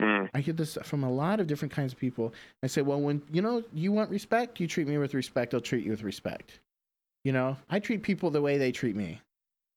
Mm. 0.00 0.30
I 0.32 0.40
hear 0.40 0.54
this 0.54 0.78
from 0.84 1.02
a 1.02 1.10
lot 1.10 1.40
of 1.40 1.48
different 1.48 1.72
kinds 1.72 1.92
of 1.92 1.98
people. 1.98 2.32
I 2.62 2.68
say, 2.68 2.82
"Well, 2.82 3.00
when 3.00 3.22
you 3.32 3.42
know 3.42 3.64
you 3.74 3.90
want 3.90 4.10
respect, 4.10 4.60
you 4.60 4.68
treat 4.68 4.86
me 4.86 4.98
with 4.98 5.14
respect. 5.14 5.54
I'll 5.54 5.60
treat 5.60 5.84
you 5.84 5.90
with 5.90 6.04
respect." 6.04 6.60
You 7.24 7.32
know, 7.32 7.56
I 7.68 7.80
treat 7.80 8.02
people 8.02 8.30
the 8.30 8.42
way 8.42 8.58
they 8.58 8.70
treat 8.70 8.94
me. 8.94 9.20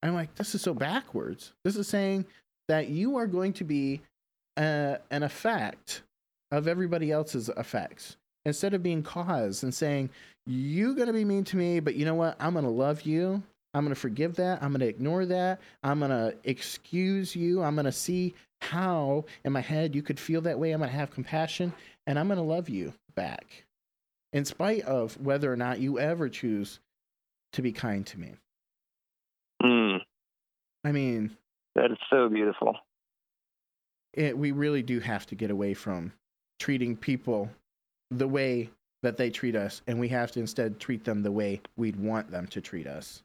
I'm 0.03 0.13
like, 0.13 0.35
this 0.35 0.53
is 0.55 0.61
so 0.61 0.73
backwards. 0.73 1.53
This 1.63 1.75
is 1.75 1.87
saying 1.87 2.25
that 2.67 2.89
you 2.89 3.17
are 3.17 3.27
going 3.27 3.53
to 3.53 3.63
be 3.63 4.01
uh, 4.57 4.97
an 5.11 5.23
effect 5.23 6.03
of 6.51 6.67
everybody 6.67 7.11
else's 7.11 7.49
effects. 7.49 8.17
Instead 8.45 8.73
of 8.73 8.83
being 8.83 9.01
cause 9.01 9.63
and 9.63 9.73
saying 9.73 10.09
you're 10.45 10.93
going 10.93 11.07
to 11.07 11.13
be 11.13 11.25
mean 11.25 11.43
to 11.45 11.57
me 11.57 11.79
but 11.79 11.95
you 11.95 12.05
know 12.05 12.15
what? 12.15 12.35
I'm 12.39 12.53
going 12.53 12.65
to 12.65 12.71
love 12.71 13.01
you. 13.01 13.41
I'm 13.73 13.83
going 13.83 13.93
to 13.93 13.99
forgive 13.99 14.35
that. 14.35 14.61
I'm 14.61 14.69
going 14.69 14.81
to 14.81 14.87
ignore 14.87 15.25
that. 15.25 15.59
I'm 15.83 15.99
going 15.99 16.11
to 16.11 16.35
excuse 16.43 17.35
you. 17.35 17.61
I'm 17.63 17.75
going 17.75 17.85
to 17.85 17.91
see 17.91 18.35
how 18.61 19.25
in 19.43 19.51
my 19.51 19.61
head 19.61 19.95
you 19.95 20.01
could 20.01 20.19
feel 20.19 20.41
that 20.41 20.59
way. 20.59 20.71
I'm 20.71 20.79
going 20.79 20.89
to 20.89 20.95
have 20.95 21.11
compassion 21.11 21.73
and 22.07 22.19
i'm 22.19 22.27
going 22.27 22.37
to 22.37 22.43
love 22.43 22.69
you 22.69 22.93
back. 23.15 23.65
In 24.33 24.45
spite 24.45 24.83
of 24.83 25.19
whether 25.19 25.51
or 25.51 25.55
not 25.55 25.79
you 25.79 25.99
ever 25.99 26.29
choose 26.29 26.79
to 27.53 27.61
be 27.61 27.71
kind 27.71 28.05
to 28.07 28.19
me 28.19 28.33
Mm. 29.65 29.99
i 30.83 30.91
mean 30.91 31.35
That 31.75 31.91
is 31.91 31.97
so 32.09 32.29
beautiful. 32.29 32.75
it, 34.13 34.37
we 34.37 34.51
really 34.51 34.83
do 34.83 34.99
have 34.99 35.25
to 35.27 35.35
get 35.35 35.51
away 35.51 35.73
from 35.73 36.13
treating 36.59 36.95
people 36.95 37.49
the 38.11 38.27
way 38.27 38.69
that 39.03 39.17
they 39.17 39.29
treat 39.29 39.55
us, 39.55 39.81
and 39.87 39.99
we 39.99 40.07
have 40.09 40.31
to 40.31 40.39
instead 40.39 40.79
treat 40.79 41.03
them 41.03 41.21
the 41.21 41.31
way 41.31 41.61
we'd 41.77 41.95
want 41.95 42.31
them 42.31 42.47
to 42.47 42.61
treat 42.61 42.87
us. 42.87 43.21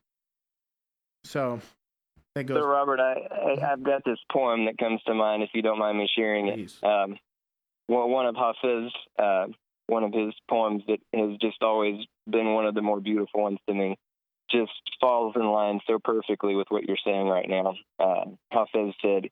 So 1.24 1.60
that 2.34 2.44
goes. 2.44 2.58
So, 2.58 2.66
Robert, 2.66 3.00
I, 3.00 3.14
I 3.30 3.72
I've 3.72 3.82
got 3.82 4.02
this 4.04 4.18
poem 4.30 4.66
that 4.66 4.78
comes 4.78 5.00
to 5.06 5.14
mind. 5.14 5.42
If 5.42 5.50
you 5.54 5.62
don't 5.62 5.78
mind 5.78 5.98
me 5.98 6.08
sharing 6.14 6.48
it, 6.48 6.72
um, 6.82 7.18
one 7.86 8.10
one 8.10 8.26
of 8.26 8.34
Hafiz's 8.34 8.92
uh, 9.18 9.46
one 9.86 10.04
of 10.04 10.12
his 10.12 10.34
poems 10.48 10.82
that 10.86 10.98
has 11.14 11.36
just 11.40 11.62
always 11.62 11.96
been 12.28 12.52
one 12.54 12.66
of 12.66 12.74
the 12.74 12.82
more 12.82 13.00
beautiful 13.00 13.42
ones 13.42 13.58
to 13.68 13.74
me. 13.74 13.96
Just 14.50 14.72
falls 15.00 15.34
in 15.36 15.46
line 15.46 15.80
so 15.86 15.98
perfectly 15.98 16.54
with 16.54 16.66
what 16.70 16.84
you're 16.84 16.96
saying 17.04 17.28
right 17.28 17.48
now. 17.48 17.74
Uh, 17.98 18.24
Hafiz 18.50 18.94
said, 19.00 19.28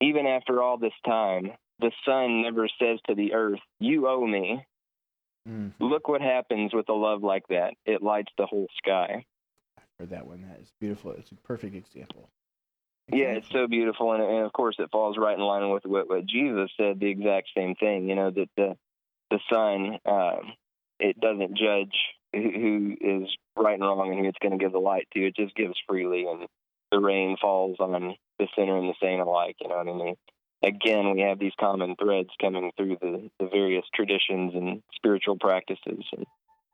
"Even 0.00 0.26
after 0.26 0.62
all 0.62 0.76
this 0.76 0.92
time, 1.04 1.52
the 1.78 1.92
sun 2.04 2.42
never 2.42 2.68
says 2.80 2.98
to 3.06 3.14
the 3.14 3.32
earth, 3.34 3.60
"You 3.80 4.08
owe 4.08 4.26
me." 4.26 4.64
Mm, 5.48 5.72
Look 5.80 6.08
what 6.08 6.20
happens 6.20 6.74
with 6.74 6.88
a 6.88 6.94
love 6.94 7.22
like 7.22 7.46
that. 7.48 7.74
It 7.86 8.02
lights 8.02 8.32
the 8.36 8.46
whole 8.46 8.68
sky. 8.76 9.24
for 9.98 10.06
that 10.06 10.26
one, 10.26 10.42
that 10.42 10.60
is 10.60 10.72
beautiful. 10.78 11.12
It's 11.12 11.32
a 11.32 11.36
perfect 11.36 11.74
example. 11.74 12.30
Yeah, 13.10 13.32
it's 13.32 13.48
so 13.50 13.66
beautiful, 13.66 14.12
and, 14.12 14.22
and 14.22 14.44
of 14.44 14.52
course, 14.52 14.76
it 14.78 14.90
falls 14.92 15.16
right 15.16 15.36
in 15.36 15.42
line 15.42 15.70
with 15.70 15.86
what, 15.86 16.08
what 16.10 16.26
Jesus 16.26 16.70
said. 16.76 17.00
The 17.00 17.10
exact 17.10 17.48
same 17.56 17.74
thing. 17.74 18.08
You 18.08 18.14
know 18.14 18.30
that 18.30 18.48
the 18.56 18.76
the 19.30 19.40
sun 19.50 19.98
um, 20.04 20.52
it 21.00 21.18
doesn't 21.20 21.56
judge 21.56 21.94
who, 22.32 22.96
is 23.00 23.28
right 23.56 23.74
and 23.74 23.82
wrong 23.82 24.10
and 24.10 24.18
who 24.20 24.26
it's 24.26 24.38
going 24.40 24.58
to 24.58 24.62
give 24.62 24.72
the 24.72 24.78
light 24.78 25.08
to. 25.14 25.26
It 25.26 25.36
just 25.36 25.54
gives 25.54 25.74
freely, 25.88 26.26
and 26.26 26.46
the 26.92 27.00
rain 27.00 27.36
falls 27.40 27.76
on 27.80 28.14
the 28.38 28.46
sinner 28.56 28.76
and 28.76 28.88
the 28.88 28.94
saint 29.02 29.20
alike. 29.20 29.56
You 29.60 29.68
know 29.68 29.76
what 29.76 29.88
I 29.88 29.92
mean? 29.92 30.14
again, 30.62 31.12
we 31.14 31.20
have 31.22 31.38
these 31.38 31.52
common 31.58 31.96
threads 31.96 32.30
coming 32.40 32.72
through 32.76 32.96
the, 33.00 33.30
the 33.38 33.48
various 33.48 33.84
traditions 33.94 34.52
and 34.54 34.82
spiritual 34.94 35.36
practices, 35.38 36.04
and, 36.12 36.26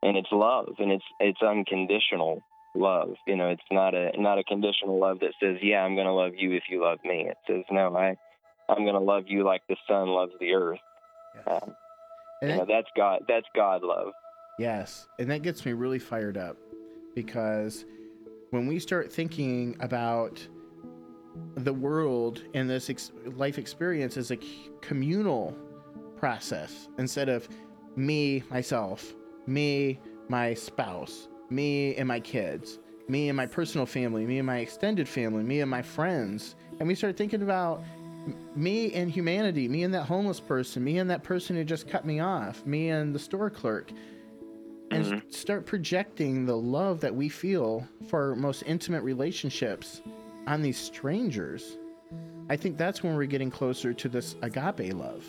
and 0.02 0.16
it's 0.16 0.32
love, 0.32 0.74
and 0.78 0.92
it's 0.92 1.04
it's 1.20 1.42
unconditional 1.42 2.42
love. 2.74 3.14
You 3.26 3.36
know, 3.36 3.48
it's 3.48 3.62
not 3.70 3.94
a 3.94 4.10
not 4.16 4.38
a 4.38 4.44
conditional 4.44 4.98
love 4.98 5.20
that 5.20 5.34
says, 5.42 5.58
"Yeah, 5.62 5.82
I'm 5.82 5.94
going 5.94 6.06
to 6.06 6.12
love 6.12 6.32
you 6.36 6.52
if 6.52 6.64
you 6.70 6.82
love 6.82 6.98
me." 7.04 7.28
It 7.28 7.36
says, 7.46 7.64
"No, 7.70 7.94
I 7.96 8.16
I'm 8.68 8.84
going 8.84 8.94
to 8.94 9.00
love 9.00 9.24
you 9.26 9.44
like 9.44 9.62
the 9.68 9.76
sun 9.88 10.08
loves 10.08 10.32
the 10.40 10.54
earth." 10.54 10.78
Yes. 11.34 11.62
Um, 11.62 11.74
you 12.42 12.48
know, 12.48 12.66
that's 12.68 12.88
God. 12.96 13.22
That's 13.28 13.46
God 13.54 13.82
love. 13.82 14.12
Yes, 14.58 15.08
and 15.18 15.30
that 15.30 15.42
gets 15.42 15.66
me 15.66 15.72
really 15.72 15.98
fired 15.98 16.36
up 16.36 16.56
because 17.14 17.84
when 18.50 18.66
we 18.66 18.78
start 18.78 19.12
thinking 19.12 19.76
about 19.80 20.46
the 21.56 21.72
world 21.72 22.42
and 22.54 22.70
this 22.70 22.88
ex- 22.88 23.10
life 23.36 23.58
experience 23.58 24.16
as 24.16 24.30
a 24.30 24.38
communal 24.80 25.56
process 26.16 26.88
instead 26.98 27.28
of 27.28 27.48
me, 27.96 28.44
myself, 28.50 29.14
me, 29.46 29.98
my 30.28 30.54
spouse, 30.54 31.28
me 31.50 31.96
and 31.96 32.06
my 32.06 32.20
kids, 32.20 32.78
me 33.08 33.28
and 33.28 33.36
my 33.36 33.46
personal 33.46 33.86
family, 33.86 34.24
me 34.24 34.38
and 34.38 34.46
my 34.46 34.58
extended 34.58 35.08
family, 35.08 35.42
me 35.42 35.60
and 35.60 35.70
my 35.70 35.82
friends, 35.82 36.54
and 36.78 36.88
we 36.88 36.94
start 36.94 37.16
thinking 37.16 37.42
about 37.42 37.82
me 38.56 38.92
and 38.94 39.10
humanity, 39.10 39.68
me 39.68 39.82
and 39.82 39.92
that 39.92 40.04
homeless 40.04 40.40
person, 40.40 40.82
me 40.82 40.98
and 40.98 41.10
that 41.10 41.22
person 41.22 41.56
who 41.56 41.64
just 41.64 41.88
cut 41.88 42.06
me 42.06 42.20
off, 42.20 42.64
me 42.64 42.88
and 42.88 43.14
the 43.14 43.18
store 43.18 43.50
clerk, 43.50 43.90
and 44.94 45.04
Mhm. 45.22 45.32
start 45.32 45.66
projecting 45.66 46.46
the 46.46 46.56
love 46.56 47.00
that 47.00 47.14
we 47.14 47.28
feel 47.28 47.86
for 48.08 48.30
our 48.30 48.36
most 48.36 48.62
intimate 48.66 49.02
relationships 49.02 50.02
on 50.46 50.62
these 50.62 50.76
strangers. 50.78 51.78
I 52.48 52.56
think 52.56 52.76
that's 52.76 53.02
when 53.02 53.16
we're 53.16 53.24
getting 53.26 53.50
closer 53.50 53.92
to 53.94 54.08
this 54.08 54.36
agape 54.42 54.92
love. 54.94 55.24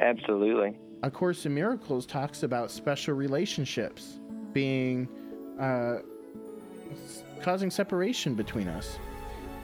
Absolutely. 0.00 0.76
A 1.04 1.10
Course 1.10 1.46
in 1.46 1.54
Miracles 1.54 2.06
talks 2.06 2.42
about 2.42 2.70
special 2.70 3.14
relationships 3.14 4.20
being 4.52 5.08
uh, 5.60 5.98
causing 7.42 7.70
separation 7.70 8.34
between 8.34 8.68
us. 8.68 8.98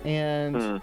And 0.05 0.55
Mm. 0.57 0.81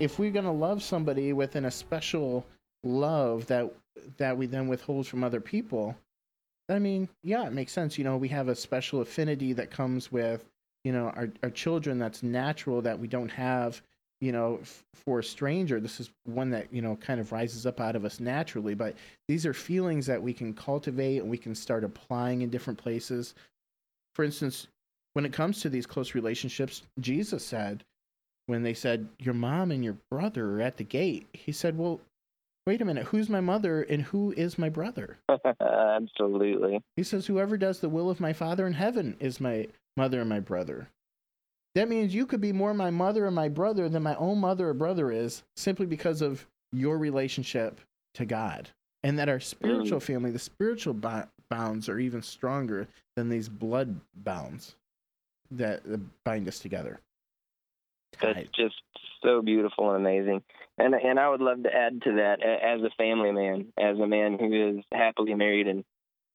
if 0.00 0.18
we're 0.18 0.30
going 0.30 0.44
to 0.44 0.50
love 0.50 0.82
somebody 0.82 1.32
within 1.32 1.64
a 1.66 1.70
special 1.70 2.44
love 2.82 3.46
that 3.46 3.72
that 4.18 4.36
we 4.36 4.46
then 4.46 4.68
withhold 4.68 5.06
from 5.06 5.24
other 5.24 5.40
people, 5.40 5.94
I 6.68 6.78
mean, 6.78 7.08
yeah, 7.22 7.46
it 7.46 7.52
makes 7.52 7.72
sense. 7.72 7.98
You 7.98 8.04
know, 8.04 8.16
we 8.16 8.28
have 8.28 8.48
a 8.48 8.54
special 8.54 9.00
affinity 9.00 9.52
that 9.54 9.70
comes 9.70 10.10
with, 10.10 10.44
you 10.82 10.92
know, 10.92 11.10
our, 11.10 11.28
our 11.42 11.50
children 11.50 11.98
that's 11.98 12.22
natural 12.22 12.80
that 12.82 12.98
we 12.98 13.06
don't 13.06 13.30
have, 13.30 13.82
you 14.20 14.32
know, 14.32 14.58
f- 14.62 14.82
for 15.04 15.18
a 15.18 15.24
stranger. 15.24 15.78
This 15.78 16.00
is 16.00 16.10
one 16.24 16.50
that, 16.50 16.72
you 16.72 16.80
know, 16.80 16.96
kind 16.96 17.20
of 17.20 17.32
rises 17.32 17.66
up 17.66 17.80
out 17.80 17.96
of 17.96 18.04
us 18.04 18.18
naturally. 18.18 18.74
But 18.74 18.96
these 19.28 19.44
are 19.44 19.52
feelings 19.52 20.06
that 20.06 20.22
we 20.22 20.32
can 20.32 20.54
cultivate 20.54 21.18
and 21.18 21.30
we 21.30 21.38
can 21.38 21.54
start 21.54 21.84
applying 21.84 22.40
in 22.40 22.48
different 22.48 22.78
places. 22.78 23.34
For 24.14 24.24
instance, 24.24 24.68
when 25.12 25.26
it 25.26 25.32
comes 25.32 25.60
to 25.60 25.68
these 25.68 25.86
close 25.86 26.14
relationships, 26.14 26.82
Jesus 26.98 27.44
said, 27.44 27.84
when 28.46 28.62
they 28.62 28.74
said, 28.74 29.08
Your 29.18 29.34
mom 29.34 29.70
and 29.70 29.84
your 29.84 29.96
brother 30.10 30.56
are 30.56 30.62
at 30.62 30.76
the 30.76 30.84
gate, 30.84 31.26
he 31.32 31.52
said, 31.52 31.76
Well, 31.76 32.00
wait 32.66 32.80
a 32.80 32.84
minute, 32.84 33.06
who's 33.06 33.28
my 33.28 33.40
mother 33.40 33.82
and 33.82 34.02
who 34.02 34.32
is 34.32 34.58
my 34.58 34.68
brother? 34.68 35.18
Absolutely. 35.60 36.82
He 36.96 37.02
says, 37.02 37.26
Whoever 37.26 37.56
does 37.56 37.80
the 37.80 37.88
will 37.88 38.10
of 38.10 38.20
my 38.20 38.32
Father 38.32 38.66
in 38.66 38.74
heaven 38.74 39.16
is 39.20 39.40
my 39.40 39.68
mother 39.96 40.20
and 40.20 40.28
my 40.28 40.40
brother. 40.40 40.88
That 41.74 41.88
means 41.88 42.14
you 42.14 42.26
could 42.26 42.40
be 42.40 42.52
more 42.52 42.72
my 42.72 42.90
mother 42.90 43.26
and 43.26 43.34
my 43.34 43.48
brother 43.48 43.88
than 43.88 44.02
my 44.02 44.14
own 44.16 44.38
mother 44.38 44.68
or 44.68 44.74
brother 44.74 45.10
is 45.10 45.42
simply 45.56 45.86
because 45.86 46.22
of 46.22 46.46
your 46.72 46.98
relationship 46.98 47.80
to 48.14 48.24
God. 48.24 48.70
And 49.02 49.18
that 49.18 49.28
our 49.28 49.40
spiritual 49.40 49.98
mm. 49.98 50.02
family, 50.02 50.30
the 50.30 50.38
spiritual 50.38 50.94
bo- 50.94 51.26
bounds, 51.50 51.88
are 51.88 51.98
even 51.98 52.22
stronger 52.22 52.88
than 53.16 53.28
these 53.28 53.48
blood 53.48 54.00
bounds 54.14 54.76
that 55.50 55.82
bind 56.24 56.48
us 56.48 56.58
together. 56.58 57.00
That's 58.20 58.48
just 58.56 58.74
so 59.22 59.42
beautiful 59.42 59.90
and 59.90 60.04
amazing. 60.06 60.42
And 60.78 60.94
and 60.94 61.18
I 61.18 61.28
would 61.28 61.40
love 61.40 61.62
to 61.62 61.74
add 61.74 62.02
to 62.02 62.12
that 62.16 62.42
as 62.42 62.82
a 62.82 62.90
family 62.96 63.32
man, 63.32 63.66
as 63.78 63.98
a 63.98 64.06
man 64.06 64.38
who 64.38 64.78
is 64.78 64.84
happily 64.92 65.34
married 65.34 65.68
and 65.68 65.84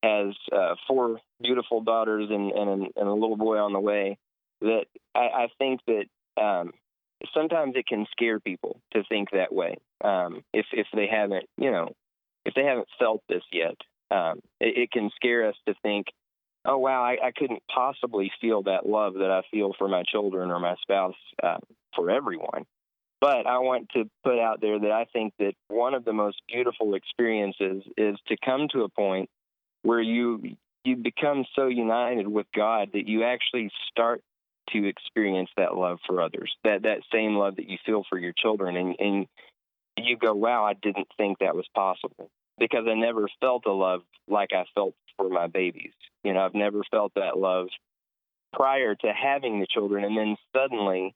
has 0.02 0.34
uh, 0.52 0.76
four 0.88 1.20
beautiful 1.42 1.82
daughters 1.82 2.30
and 2.30 2.52
and, 2.52 2.70
an- 2.70 2.92
and 2.96 3.08
a 3.08 3.14
little 3.14 3.38
boy 3.38 3.58
on 3.58 3.74
the 3.74 3.80
way. 3.80 4.18
That 4.62 4.86
I, 5.16 5.20
I 5.20 5.48
think 5.58 5.82
that 5.88 6.06
um, 6.42 6.72
sometimes 7.34 7.74
it 7.76 7.88
can 7.88 8.06
scare 8.12 8.40
people 8.40 8.80
to 8.94 9.04
think 9.10 9.32
that 9.32 9.54
way 9.54 9.76
um, 10.04 10.44
if 10.54 10.66
if 10.72 10.88
they 10.94 11.08
haven't 11.08 11.46
you 11.58 11.72
know 11.72 11.90
if 12.46 12.54
they 12.54 12.64
haven't 12.64 12.88
felt 12.98 13.22
this 13.30 13.44
yet. 13.52 13.76
Um, 14.12 14.40
it, 14.60 14.76
it 14.76 14.92
can 14.92 15.12
scare 15.16 15.48
us 15.48 15.56
to 15.68 15.76
think 15.84 16.08
oh 16.66 16.78
wow, 16.78 17.04
I, 17.04 17.28
I 17.28 17.32
couldn't 17.36 17.64
possibly 17.74 18.32
feel 18.42 18.64
that 18.64 18.88
love 18.88 19.16
that 19.16 19.32
I 19.32 19.42
feel 19.52 19.74
for 19.78 19.88
my 19.88 20.04
children 20.04 20.52
or 20.52 20.60
my 20.60 20.76
spouse 20.82 21.16
uh, 21.42 21.58
for 21.96 22.10
everyone. 22.10 22.66
But 23.22 23.48
I 23.48 23.60
want 23.60 23.90
to 23.96 24.10
put 24.24 24.40
out 24.40 24.62
there 24.62 24.80
that 24.80 24.92
I 24.92 25.06
think 25.12 25.34
that 25.40 25.54
one 25.68 25.94
of 25.94 26.06
the 26.06 26.14
most 26.14 26.42
beautiful 26.48 26.96
experiences 26.96 27.84
is 27.98 28.16
to 28.28 28.38
come 28.44 28.68
to 28.72 28.84
a 28.84 28.90
point 28.90 29.30
where 29.82 30.02
you 30.02 30.56
you 30.86 30.96
become 30.96 31.46
so 31.56 31.68
united 31.68 32.28
with 32.28 32.48
God 32.56 32.90
that 32.94 33.08
you 33.08 33.24
actually 33.24 33.70
start 33.92 34.22
to 34.72 34.86
experience 34.86 35.50
that 35.58 35.76
love 35.76 36.00
for 36.08 36.22
others, 36.22 36.56
that 36.64 36.84
that 36.84 37.00
same 37.12 37.36
love 37.36 37.58
that 37.58 37.70
you 37.70 37.78
feel 37.86 38.04
for 38.10 38.18
your 38.18 38.34
children, 38.38 38.78
and 38.78 38.96
and 39.00 39.28
you 39.98 40.18
go, 40.18 40.34
wow, 40.34 40.64
I 40.64 40.74
didn't 40.74 41.08
think 41.18 41.40
that 41.40 41.56
was 41.56 41.68
possible 41.76 42.30
because 42.58 42.86
I 42.90 42.94
never 42.94 43.28
felt 43.42 43.66
a 43.66 43.72
love 43.72 44.02
like 44.30 44.52
I 44.54 44.66
felt 44.76 44.94
for 45.18 45.30
my 45.30 45.48
babies. 45.48 45.94
You 46.24 46.34
know, 46.34 46.42
I've 46.42 46.54
never 46.54 46.82
felt 46.92 47.14
that 47.16 47.38
love 47.38 47.68
prior 48.54 48.96
to 48.96 49.14
having 49.14 49.60
the 49.60 49.68
children, 49.68 50.04
and 50.04 50.18
then 50.18 50.36
suddenly 50.56 51.14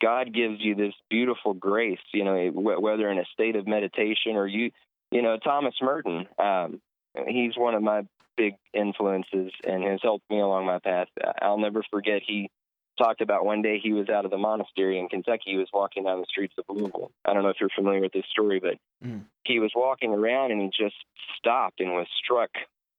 God 0.00 0.32
gives 0.34 0.56
you 0.58 0.74
this 0.74 0.94
beautiful 1.08 1.54
grace. 1.54 1.98
You 2.12 2.24
know, 2.24 2.50
whether 2.52 3.10
in 3.10 3.18
a 3.18 3.24
state 3.32 3.56
of 3.56 3.66
meditation 3.66 4.36
or 4.36 4.46
you, 4.46 4.70
you 5.10 5.22
know, 5.22 5.38
Thomas 5.38 5.74
Merton. 5.80 6.26
Um, 6.38 6.80
he's 7.26 7.56
one 7.56 7.74
of 7.74 7.82
my 7.82 8.02
big 8.36 8.56
influences 8.74 9.50
and 9.66 9.82
has 9.84 10.00
helped 10.02 10.28
me 10.30 10.40
along 10.40 10.66
my 10.66 10.78
path. 10.78 11.08
I'll 11.40 11.56
never 11.58 11.82
forget 11.90 12.20
he 12.26 12.50
talked 12.98 13.22
about 13.22 13.44
one 13.46 13.62
day 13.62 13.78
he 13.82 13.92
was 13.92 14.08
out 14.10 14.24
of 14.26 14.30
the 14.30 14.36
monastery 14.38 14.98
in 14.98 15.08
Kentucky. 15.08 15.44
He 15.46 15.56
was 15.56 15.68
walking 15.72 16.04
down 16.04 16.20
the 16.20 16.26
streets 16.28 16.54
of 16.58 16.64
Louisville. 16.68 17.10
I 17.24 17.32
don't 17.32 17.42
know 17.42 17.48
if 17.48 17.56
you're 17.60 17.70
familiar 17.74 18.00
with 18.00 18.12
this 18.12 18.26
story, 18.30 18.60
but 18.60 18.74
Mm. 19.04 19.24
he 19.44 19.58
was 19.58 19.70
walking 19.74 20.12
around 20.12 20.50
and 20.52 20.60
he 20.60 20.68
just 20.68 20.96
stopped 21.38 21.80
and 21.80 21.92
was 21.92 22.06
struck 22.22 22.50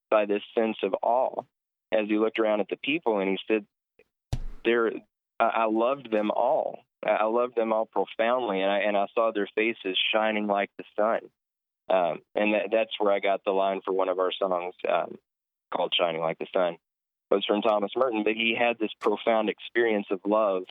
by 0.09 0.25
this 0.25 0.43
sense 0.57 0.77
of 0.83 0.95
awe 1.01 1.41
as 1.91 2.07
he 2.07 2.17
looked 2.17 2.39
around 2.39 2.59
at 2.61 2.69
the 2.69 2.77
people 2.77 3.19
and 3.19 3.29
he 3.29 3.37
said, 3.47 3.65
"There, 4.65 4.91
I 5.39 5.65
loved 5.65 6.11
them 6.11 6.31
all. 6.31 6.83
I 7.05 7.25
loved 7.25 7.55
them 7.55 7.71
all 7.71 7.85
profoundly, 7.85 8.61
and 8.61 8.71
I 8.71 8.79
and 8.79 8.97
I 8.97 9.07
saw 9.13 9.31
their 9.31 9.47
faces 9.55 9.97
shining 10.13 10.47
like 10.47 10.71
the 10.77 10.83
sun." 10.95 11.19
Um, 11.89 12.19
and 12.35 12.53
that, 12.53 12.69
that's 12.71 12.99
where 12.99 13.13
I 13.13 13.19
got 13.19 13.43
the 13.45 13.51
line 13.51 13.81
for 13.85 13.93
one 13.93 14.09
of 14.09 14.19
our 14.19 14.31
songs 14.31 14.73
um, 14.89 15.17
called 15.71 15.93
"Shining 15.97 16.21
Like 16.21 16.39
the 16.39 16.47
Sun." 16.53 16.73
It 17.31 17.35
was 17.35 17.45
from 17.45 17.61
Thomas 17.61 17.91
Merton, 17.95 18.23
but 18.23 18.33
he 18.33 18.55
had 18.57 18.77
this 18.79 18.93
profound 18.99 19.49
experience 19.49 20.07
of 20.11 20.21
love 20.25 20.63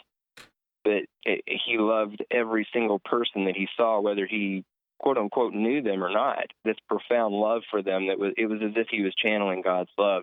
that 0.84 1.06
he 1.24 1.78
loved 1.78 2.24
every 2.30 2.66
single 2.72 2.98
person 2.98 3.46
that 3.46 3.56
he 3.56 3.68
saw, 3.76 4.00
whether 4.00 4.26
he 4.26 4.64
quote 4.98 5.18
unquote 5.18 5.54
knew 5.54 5.82
them 5.82 6.02
or 6.02 6.10
not. 6.10 6.46
This 6.64 6.76
profound 6.88 7.34
love 7.34 7.62
for 7.70 7.82
them 7.82 8.08
that 8.08 8.18
was 8.18 8.32
it 8.36 8.46
was 8.46 8.60
as 8.62 8.72
if 8.76 8.88
he 8.90 9.02
was 9.02 9.14
channeling 9.14 9.62
God's 9.62 9.90
love. 9.98 10.22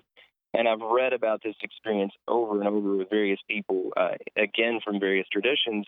And 0.53 0.67
I've 0.67 0.81
read 0.81 1.13
about 1.13 1.41
this 1.43 1.55
experience 1.63 2.13
over 2.27 2.59
and 2.59 2.67
over 2.67 2.97
with 2.97 3.09
various 3.09 3.39
people, 3.49 3.91
uh, 3.97 4.15
again 4.35 4.81
from 4.85 4.99
various 4.99 5.27
traditions, 5.31 5.87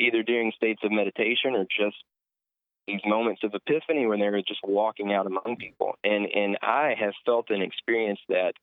either 0.00 0.24
during 0.24 0.52
states 0.56 0.80
of 0.82 0.90
meditation 0.90 1.54
or 1.54 1.64
just 1.64 1.96
these 2.88 3.00
moments 3.06 3.42
of 3.44 3.54
epiphany 3.54 4.06
when 4.06 4.18
they 4.18 4.28
were 4.28 4.42
just 4.42 4.60
walking 4.64 5.12
out 5.12 5.26
among 5.26 5.56
people. 5.58 5.94
And 6.02 6.26
and 6.26 6.58
I 6.62 6.94
have 6.98 7.14
felt 7.24 7.50
and 7.50 7.62
experienced 7.62 8.24
that, 8.28 8.54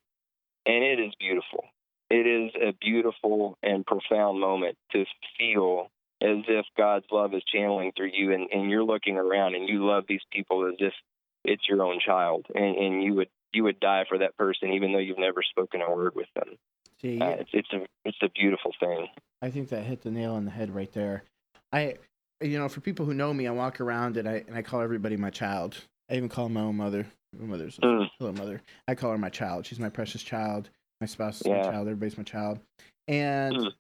and 0.66 0.84
it 0.84 1.00
is 1.00 1.14
beautiful. 1.20 1.64
It 2.10 2.26
is 2.26 2.52
a 2.56 2.74
beautiful 2.82 3.58
and 3.62 3.86
profound 3.86 4.40
moment 4.40 4.78
to 4.92 5.06
feel 5.38 5.90
as 6.22 6.44
if 6.48 6.66
God's 6.78 7.06
love 7.12 7.34
is 7.34 7.44
channeling 7.54 7.92
through 7.96 8.12
you, 8.14 8.34
and, 8.34 8.50
and 8.52 8.70
you're 8.70 8.84
looking 8.84 9.18
around 9.18 9.56
and 9.56 9.68
you 9.70 9.86
love 9.86 10.04
these 10.08 10.22
people 10.32 10.68
as 10.68 10.76
if 10.80 10.94
it's 11.46 11.68
your 11.68 11.84
own 11.84 12.00
child, 12.06 12.46
and, 12.54 12.76
and 12.76 13.04
you 13.04 13.16
would 13.16 13.30
you 13.52 13.64
would 13.64 13.80
die 13.80 14.04
for 14.08 14.20
that 14.20 14.38
person 14.38 14.74
even 14.74 14.92
though 14.94 15.00
you've 15.00 15.18
never 15.18 15.42
spoken 15.42 15.82
a 15.82 15.90
word 15.92 16.14
with 16.16 16.28
them. 16.36 16.56
See, 17.02 17.20
Uh, 17.20 17.30
it's 17.40 17.50
it's 17.54 17.74
a 17.74 17.86
it's 18.06 18.18
a 18.22 18.30
beautiful 18.30 18.72
thing. 18.80 19.08
I 19.42 19.50
think 19.50 19.70
that 19.70 19.84
hit 19.84 20.02
the 20.02 20.12
nail 20.12 20.34
on 20.34 20.46
the 20.46 20.52
head 20.52 20.74
right 20.76 20.92
there. 20.92 21.24
I, 21.72 21.96
you 22.42 22.60
know, 22.60 22.68
for 22.68 22.82
people 22.82 23.06
who 23.06 23.14
know 23.14 23.34
me, 23.34 23.48
I 23.48 23.52
walk 23.52 23.80
around 23.80 24.18
and 24.18 24.28
I 24.28 24.44
and 24.48 24.56
I 24.56 24.62
call 24.62 24.82
everybody 24.82 25.16
my 25.18 25.30
child. 25.30 25.78
I 26.12 26.16
even 26.16 26.30
call 26.30 26.50
my 26.50 26.62
own 26.62 26.76
mother. 26.78 27.06
My 27.38 27.46
mother's 27.46 27.78
Mm. 27.78 28.10
hello, 28.20 28.34
mother. 28.34 28.62
I 28.88 28.96
call 28.96 29.12
her 29.12 29.18
my 29.18 29.30
child. 29.30 29.66
She's 29.66 29.80
my 29.80 29.90
precious 29.90 30.22
child. 30.24 30.70
My 31.00 31.08
spouse 31.08 31.42
is 31.42 31.48
my 31.48 31.60
child. 31.62 31.88
Everybody's 31.88 32.18
my 32.18 32.24
child. 32.24 32.60
And 33.08 33.56
Mm. 33.56 33.74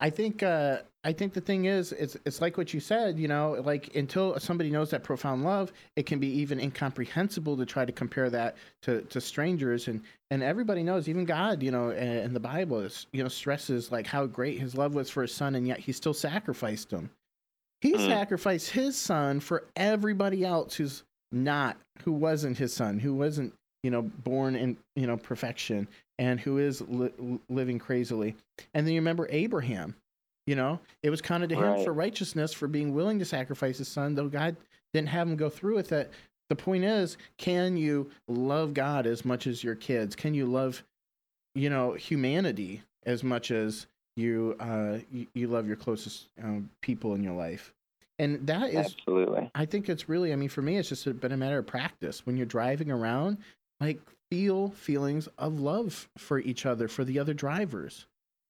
I 0.00 0.10
think 0.10 0.42
uh, 0.42 0.78
I 1.08 1.12
think 1.14 1.32
the 1.32 1.40
thing 1.40 1.64
is, 1.64 1.92
it's 1.92 2.18
it's 2.26 2.42
like 2.42 2.58
what 2.58 2.74
you 2.74 2.80
said. 2.80 3.18
You 3.18 3.28
know, 3.28 3.62
like 3.64 3.96
until 3.96 4.38
somebody 4.38 4.68
knows 4.68 4.90
that 4.90 5.02
profound 5.02 5.42
love, 5.42 5.72
it 5.96 6.04
can 6.04 6.18
be 6.18 6.28
even 6.28 6.60
incomprehensible 6.60 7.56
to 7.56 7.64
try 7.64 7.86
to 7.86 7.92
compare 7.92 8.28
that 8.28 8.58
to, 8.82 9.00
to 9.00 9.18
strangers. 9.18 9.88
And 9.88 10.02
and 10.30 10.42
everybody 10.42 10.82
knows, 10.82 11.08
even 11.08 11.24
God, 11.24 11.62
you 11.62 11.70
know, 11.70 11.92
in 11.92 12.34
the 12.34 12.40
Bible, 12.40 12.80
is, 12.80 13.06
you 13.12 13.22
know, 13.22 13.30
stresses 13.30 13.90
like 13.90 14.06
how 14.06 14.26
great 14.26 14.60
His 14.60 14.74
love 14.74 14.94
was 14.94 15.08
for 15.08 15.22
His 15.22 15.32
Son, 15.32 15.54
and 15.54 15.66
yet 15.66 15.78
He 15.78 15.92
still 15.92 16.12
sacrificed 16.12 16.90
Him. 16.90 17.08
He 17.80 17.94
Mhm. 17.94 18.06
sacrificed 18.06 18.68
His 18.68 18.94
Son 18.94 19.40
for 19.40 19.64
everybody 19.76 20.44
else 20.44 20.74
who's 20.74 21.04
not, 21.32 21.78
who 22.02 22.12
wasn't 22.12 22.58
His 22.58 22.74
Son, 22.74 22.98
who 22.98 23.14
wasn't, 23.14 23.54
you 23.82 23.90
know, 23.90 24.02
born 24.02 24.54
in 24.56 24.76
you 24.94 25.06
know 25.06 25.16
perfection, 25.16 25.88
and 26.18 26.38
who 26.38 26.58
is 26.58 26.82
li- 26.82 27.38
living 27.48 27.78
crazily. 27.78 28.36
And 28.74 28.86
then 28.86 28.92
you 28.92 29.00
remember 29.00 29.26
Abraham. 29.30 29.94
You 30.48 30.54
know, 30.56 30.80
it 31.02 31.10
was 31.10 31.20
counted 31.20 31.50
to 31.50 31.56
him 31.56 31.62
Right. 31.62 31.84
for 31.84 31.92
righteousness 31.92 32.54
for 32.54 32.68
being 32.68 32.94
willing 32.94 33.18
to 33.18 33.26
sacrifice 33.26 33.76
his 33.76 33.88
son, 33.88 34.14
though 34.14 34.30
God 34.30 34.56
didn't 34.94 35.10
have 35.10 35.28
him 35.28 35.36
go 35.36 35.50
through 35.50 35.76
with 35.76 35.92
it. 35.92 36.10
The 36.48 36.56
point 36.56 36.84
is, 36.84 37.18
can 37.36 37.76
you 37.76 38.10
love 38.28 38.72
God 38.72 39.06
as 39.06 39.26
much 39.26 39.46
as 39.46 39.62
your 39.62 39.74
kids? 39.74 40.16
Can 40.16 40.32
you 40.32 40.46
love, 40.46 40.82
you 41.54 41.68
know, 41.68 41.92
humanity 41.92 42.80
as 43.04 43.22
much 43.22 43.50
as 43.50 43.88
you 44.16 44.56
uh, 44.58 45.00
you, 45.12 45.26
you 45.34 45.48
love 45.48 45.66
your 45.66 45.76
closest 45.76 46.28
um, 46.42 46.70
people 46.80 47.14
in 47.14 47.22
your 47.22 47.34
life? 47.34 47.74
And 48.18 48.46
that 48.46 48.70
is 48.70 48.86
Absolutely. 48.86 49.50
I 49.54 49.66
think 49.66 49.90
it's 49.90 50.08
really, 50.08 50.32
I 50.32 50.36
mean, 50.36 50.48
for 50.48 50.62
me, 50.62 50.78
it's 50.78 50.88
just 50.88 51.20
been 51.20 51.32
a 51.32 51.36
matter 51.36 51.58
of 51.58 51.66
practice. 51.66 52.24
When 52.24 52.38
you're 52.38 52.46
driving 52.46 52.90
around, 52.90 53.36
like, 53.80 54.00
feel 54.30 54.70
feelings 54.70 55.28
of 55.36 55.60
love 55.60 56.08
for 56.16 56.38
each 56.38 56.64
other, 56.64 56.88
for 56.88 57.04
the 57.04 57.18
other 57.18 57.34
drivers. 57.34 58.06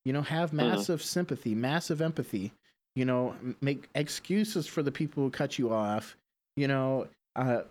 You 0.09 0.15
know, 0.15 0.23
have 0.23 0.55
massive 0.55 1.03
sympathy, 1.03 1.55
massive 1.55 2.01
empathy. 2.01 2.51
You 2.97 3.05
know, 3.05 3.35
make 3.61 3.91
excuses 3.95 4.67
for 4.67 4.83
the 4.83 4.91
people 4.91 5.23
who 5.23 5.29
cut 5.29 5.59
you 5.59 5.71
off. 5.71 6.17
You 6.57 6.67
know, 6.67 7.09
uh, 7.37 7.65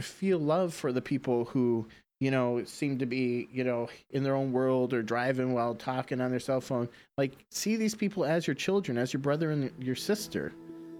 feel 0.00 0.40
love 0.40 0.74
for 0.74 0.90
the 0.90 1.00
people 1.00 1.44
who, 1.44 1.86
you 2.18 2.32
know, 2.32 2.64
seem 2.64 2.98
to 2.98 3.06
be, 3.06 3.46
you 3.52 3.62
know, 3.62 3.88
in 4.10 4.24
their 4.24 4.34
own 4.34 4.50
world 4.50 4.94
or 4.94 5.00
driving 5.00 5.54
while 5.54 5.76
talking 5.76 6.20
on 6.20 6.32
their 6.32 6.40
cell 6.40 6.60
phone. 6.60 6.88
Like, 7.16 7.36
see 7.52 7.76
these 7.76 7.94
people 7.94 8.24
as 8.24 8.48
your 8.48 8.54
children, 8.54 8.98
as 8.98 9.12
your 9.12 9.20
brother 9.20 9.52
and 9.52 9.70
your 9.78 9.94
sister 9.94 10.52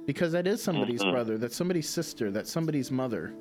because 0.07 0.31
that 0.31 0.47
is 0.47 0.63
somebody's 0.63 1.03
Mhm. 1.03 1.11
brother, 1.11 1.37
that's 1.37 1.57
somebody's 1.57 1.89
sister, 1.89 2.31
that's 2.31 2.49
somebody's 2.49 2.93
mother. 2.93 3.35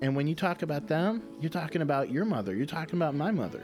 And 0.00 0.16
when 0.16 0.26
you 0.26 0.34
talk 0.34 0.62
about 0.62 0.88
them, 0.88 1.22
you're 1.38 1.50
talking 1.50 1.82
about 1.82 2.10
your 2.10 2.24
mother, 2.24 2.56
you're 2.56 2.64
talking 2.64 2.98
about 2.98 3.14
my 3.14 3.30
mother. 3.30 3.60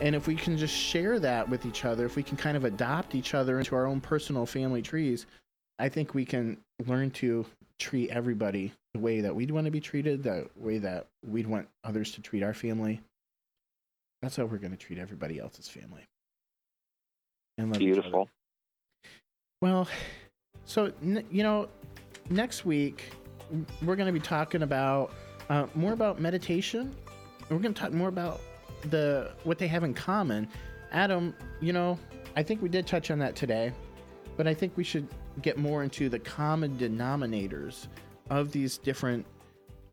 And 0.00 0.14
if 0.14 0.26
we 0.26 0.34
can 0.34 0.56
just 0.56 0.74
share 0.74 1.18
that 1.20 1.48
with 1.48 1.64
each 1.64 1.84
other, 1.84 2.04
if 2.04 2.16
we 2.16 2.22
can 2.22 2.36
kind 2.36 2.56
of 2.56 2.64
adopt 2.64 3.14
each 3.14 3.34
other 3.34 3.58
into 3.58 3.74
our 3.74 3.86
own 3.86 4.00
personal 4.00 4.44
family 4.44 4.82
trees, 4.82 5.26
I 5.78 5.88
think 5.88 6.14
we 6.14 6.24
can 6.24 6.58
learn 6.86 7.10
to 7.12 7.46
treat 7.78 8.10
everybody 8.10 8.72
the 8.92 9.00
way 9.00 9.20
that 9.20 9.34
we'd 9.34 9.50
want 9.50 9.66
to 9.66 9.70
be 9.70 9.80
treated, 9.80 10.22
the 10.22 10.48
way 10.56 10.78
that 10.78 11.06
we'd 11.26 11.46
want 11.46 11.68
others 11.84 12.12
to 12.12 12.20
treat 12.20 12.42
our 12.42 12.54
family. 12.54 13.00
That's 14.22 14.36
how 14.36 14.44
we're 14.44 14.58
going 14.58 14.72
to 14.72 14.76
treat 14.76 14.98
everybody 14.98 15.38
else's 15.38 15.68
family. 15.68 16.06
And. 17.58 17.76
Beautiful. 17.78 18.28
Well, 19.60 19.88
so 20.64 20.92
you 21.02 21.42
know, 21.42 21.68
next 22.30 22.64
week 22.64 23.10
we're 23.82 23.96
going 23.96 24.06
to 24.06 24.12
be 24.12 24.20
talking 24.20 24.62
about 24.62 25.12
uh, 25.48 25.66
more 25.74 25.92
about 25.92 26.20
meditation. 26.20 26.94
We're 27.48 27.58
going 27.58 27.74
to 27.74 27.80
talk 27.80 27.92
more 27.92 28.08
about 28.08 28.40
the 28.90 29.32
what 29.44 29.58
they 29.58 29.68
have 29.68 29.84
in 29.84 29.94
common. 29.94 30.48
Adam, 30.92 31.34
you 31.60 31.72
know, 31.72 31.98
I 32.36 32.42
think 32.42 32.62
we 32.62 32.68
did 32.68 32.86
touch 32.86 33.10
on 33.10 33.18
that 33.18 33.36
today, 33.36 33.72
but 34.36 34.46
I 34.46 34.54
think 34.54 34.76
we 34.76 34.84
should 34.84 35.08
get 35.42 35.58
more 35.58 35.82
into 35.82 36.08
the 36.08 36.18
common 36.18 36.76
denominators 36.78 37.88
of 38.30 38.52
these 38.52 38.78
different 38.78 39.26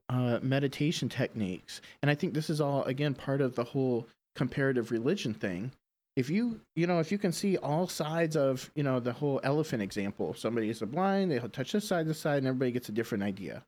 uh, 0.10 0.40
meditation 0.42 1.10
techniques. 1.10 1.82
And 2.02 2.12
I 2.12 2.16
think 2.16 2.34
this 2.34 2.50
is 2.50 2.62
all 2.62 2.84
again 2.84 3.14
part 3.14 3.42
of 3.42 3.56
the 3.56 3.64
whole 3.64 4.08
comparative 4.36 4.92
religion 4.92 5.34
thing 5.34 5.72
if 6.16 6.30
you 6.30 6.60
you 6.76 6.88
know 6.88 7.00
if 7.00 7.12
you 7.12 7.18
can 7.18 7.32
see 7.32 7.58
all 7.58 7.88
sides 7.88 8.36
of 8.36 8.70
you 8.76 8.84
know 8.84 9.00
the 9.00 9.14
whole 9.14 9.40
elephant 9.44 9.82
example 9.82 10.34
somebody 10.34 10.70
is 10.70 10.82
a 10.82 10.86
blind 10.86 11.32
they'll 11.32 11.50
touch 11.50 11.72
this 11.72 11.88
side 11.88 12.08
this 12.08 12.20
side 12.20 12.40
and 12.40 12.48
everybody 12.48 12.72
gets 12.72 12.90
a 12.90 12.92
different 12.92 13.24
idea 13.24 13.64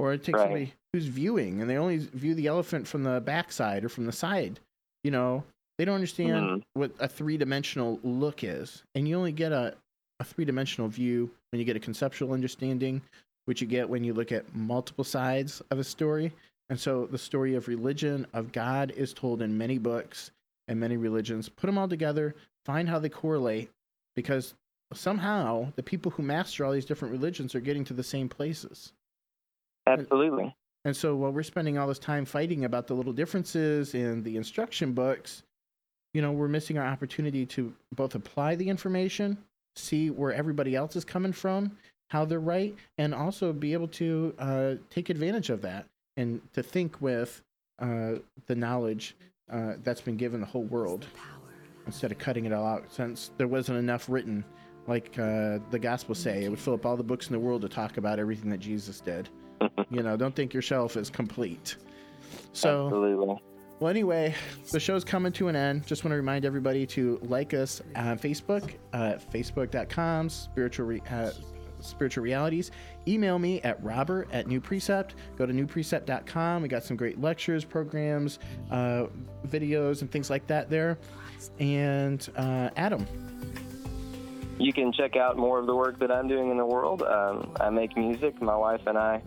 or 0.00 0.12
it 0.14 0.24
takes 0.24 0.38
Right. 0.38 0.44
somebody 0.44 0.74
who's 0.92 1.06
viewing 1.06 1.60
and 1.60 1.68
they 1.68 1.76
only 1.76 1.98
view 1.98 2.34
the 2.34 2.46
elephant 2.46 2.86
from 2.88 3.02
the 3.04 3.20
backside 3.20 3.84
or 3.84 3.88
from 3.88 4.06
the 4.06 4.12
side 4.12 4.58
you 5.04 5.10
know 5.10 5.44
they 5.78 5.84
don't 5.84 5.94
understand 5.94 6.44
Mhm. 6.46 6.62
what 6.74 6.92
a 6.98 7.06
three-dimensional 7.08 8.00
look 8.02 8.42
is 8.42 8.82
and 8.94 9.06
you 9.06 9.14
only 9.16 9.32
get 9.32 9.52
a, 9.52 9.76
a 10.18 10.24
three-dimensional 10.24 10.88
view 10.88 11.30
when 11.52 11.58
you 11.60 11.64
get 11.64 11.76
a 11.76 11.80
conceptual 11.80 12.32
understanding 12.32 13.02
which 13.44 13.60
you 13.60 13.66
get 13.66 13.88
when 13.88 14.02
you 14.04 14.12
look 14.14 14.32
at 14.32 14.54
multiple 14.54 15.04
sides 15.04 15.60
of 15.70 15.78
a 15.78 15.84
story 15.84 16.32
and 16.70 16.78
so 16.80 17.06
the 17.06 17.18
story 17.18 17.54
of 17.54 17.68
religion 17.68 18.26
of 18.32 18.52
god 18.52 18.90
is 18.92 19.12
told 19.12 19.42
in 19.42 19.56
many 19.58 19.76
books 19.78 20.30
and 20.68 20.78
many 20.78 20.96
religions, 20.96 21.48
put 21.48 21.66
them 21.66 21.76
all 21.76 21.88
together, 21.88 22.32
find 22.64 22.88
how 22.88 22.96
they 23.00 23.08
correlate, 23.08 23.68
because 24.14 24.54
somehow 24.94 25.72
the 25.74 25.82
people 25.82 26.12
who 26.12 26.22
master 26.22 26.64
all 26.64 26.70
these 26.70 26.84
different 26.84 27.10
religions 27.10 27.56
are 27.56 27.60
getting 27.60 27.84
to 27.84 27.92
the 27.92 28.04
same 28.04 28.28
places. 28.28 28.92
Absolutely. 29.98 30.54
And 30.84 30.96
so 30.96 31.14
while 31.14 31.32
we're 31.32 31.42
spending 31.42 31.76
all 31.76 31.86
this 31.86 31.98
time 31.98 32.24
fighting 32.24 32.64
about 32.64 32.86
the 32.86 32.94
little 32.94 33.12
differences 33.12 33.94
in 33.94 34.22
the 34.22 34.36
instruction 34.36 34.92
books, 34.92 35.42
you 36.14 36.22
know, 36.22 36.32
we're 36.32 36.48
missing 36.48 36.78
our 36.78 36.86
opportunity 36.86 37.44
to 37.46 37.72
both 37.94 38.14
apply 38.14 38.56
the 38.56 38.68
information, 38.68 39.36
see 39.76 40.10
where 40.10 40.32
everybody 40.32 40.74
else 40.74 40.96
is 40.96 41.04
coming 41.04 41.32
from, 41.32 41.76
how 42.08 42.24
they're 42.24 42.40
right, 42.40 42.74
and 42.98 43.14
also 43.14 43.52
be 43.52 43.72
able 43.72 43.88
to 43.88 44.34
uh, 44.38 44.74
take 44.88 45.10
advantage 45.10 45.50
of 45.50 45.62
that 45.62 45.86
and 46.16 46.40
to 46.54 46.62
think 46.62 47.00
with 47.00 47.42
uh, 47.78 48.14
the 48.46 48.54
knowledge 48.54 49.16
uh, 49.50 49.74
that's 49.82 50.00
been 50.00 50.16
given 50.16 50.40
the 50.40 50.46
whole 50.46 50.64
world 50.64 51.06
instead 51.86 52.12
of 52.12 52.18
cutting 52.18 52.44
it 52.44 52.52
all 52.52 52.66
out 52.66 52.84
since 52.92 53.30
there 53.36 53.48
wasn't 53.48 53.76
enough 53.76 54.08
written 54.08 54.44
like 54.86 55.18
uh, 55.18 55.58
the 55.70 55.78
gospel 55.78 56.14
say 56.14 56.44
it 56.44 56.48
would 56.48 56.58
fill 56.58 56.74
up 56.74 56.86
all 56.86 56.96
the 56.96 57.02
books 57.02 57.28
in 57.28 57.32
the 57.32 57.38
world 57.38 57.62
to 57.62 57.68
talk 57.68 57.96
about 57.96 58.18
everything 58.18 58.50
that 58.50 58.60
jesus 58.60 59.00
did 59.00 59.28
you 59.90 60.02
know 60.02 60.16
don't 60.16 60.34
think 60.34 60.52
your 60.52 60.62
shelf 60.62 60.96
is 60.96 61.10
complete. 61.10 61.76
So 62.52 62.86
Absolutely. 62.86 63.38
well 63.78 63.90
anyway 63.90 64.34
the 64.72 64.80
show's 64.80 65.04
coming 65.04 65.32
to 65.32 65.48
an 65.48 65.56
end. 65.56 65.86
Just 65.86 66.04
want 66.04 66.12
to 66.12 66.16
remind 66.16 66.44
everybody 66.44 66.86
to 66.86 67.18
like 67.22 67.54
us 67.54 67.82
on 67.96 68.18
facebook 68.18 68.74
uh, 68.92 69.14
facebook.com 69.32 70.28
spiritual 70.28 70.86
re- 70.86 71.02
uh, 71.10 71.30
spiritual 71.80 72.22
realities. 72.22 72.70
Email 73.08 73.38
me 73.38 73.60
at 73.62 73.82
robert 73.82 74.28
at 74.32 74.46
new 74.46 74.60
precept 74.60 75.14
go 75.36 75.46
to 75.46 75.52
newprecept.com 75.52 76.62
we 76.62 76.68
got 76.68 76.84
some 76.84 76.96
great 76.96 77.20
lectures 77.20 77.64
programs 77.64 78.38
uh, 78.70 79.06
videos 79.48 80.02
and 80.02 80.10
things 80.10 80.30
like 80.30 80.46
that 80.46 80.70
there. 80.70 80.98
And 81.58 82.28
uh, 82.36 82.70
adam. 82.76 83.06
You 84.60 84.74
can 84.74 84.92
check 84.92 85.16
out 85.16 85.38
more 85.38 85.58
of 85.58 85.64
the 85.64 85.74
work 85.74 85.98
that 86.00 86.12
I'm 86.12 86.28
doing 86.28 86.50
in 86.50 86.58
the 86.58 86.66
world. 86.66 87.02
Um, 87.02 87.50
I 87.58 87.70
make 87.70 87.96
music. 87.96 88.42
My 88.42 88.54
wife 88.54 88.82
and 88.86 88.98
I 88.98 89.22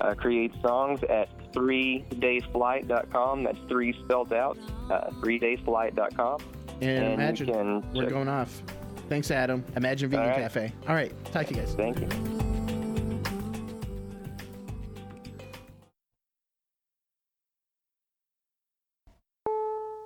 uh, 0.00 0.14
create 0.14 0.52
songs 0.62 1.00
at 1.10 1.28
3daysflight.com. 1.52 3.44
That's 3.44 3.58
three 3.68 3.92
spelled 4.04 4.32
out. 4.32 4.58
Uh, 4.90 5.10
3daysflight.com. 5.20 6.40
and, 6.80 6.90
And 7.04 7.14
imagine 7.14 7.84
we're 7.94 8.02
check- 8.02 8.10
going 8.10 8.28
off 8.28 8.62
thanks 9.08 9.30
adam 9.30 9.64
imagine 9.76 10.10
vegan 10.10 10.24
All 10.24 10.30
right. 10.30 10.40
cafe 10.40 10.72
all 10.88 10.94
right 10.96 11.12
talk 11.32 11.46
to 11.46 11.54
you 11.54 11.60
guys 11.60 11.74
Thank 11.76 12.00
you. 12.00 12.55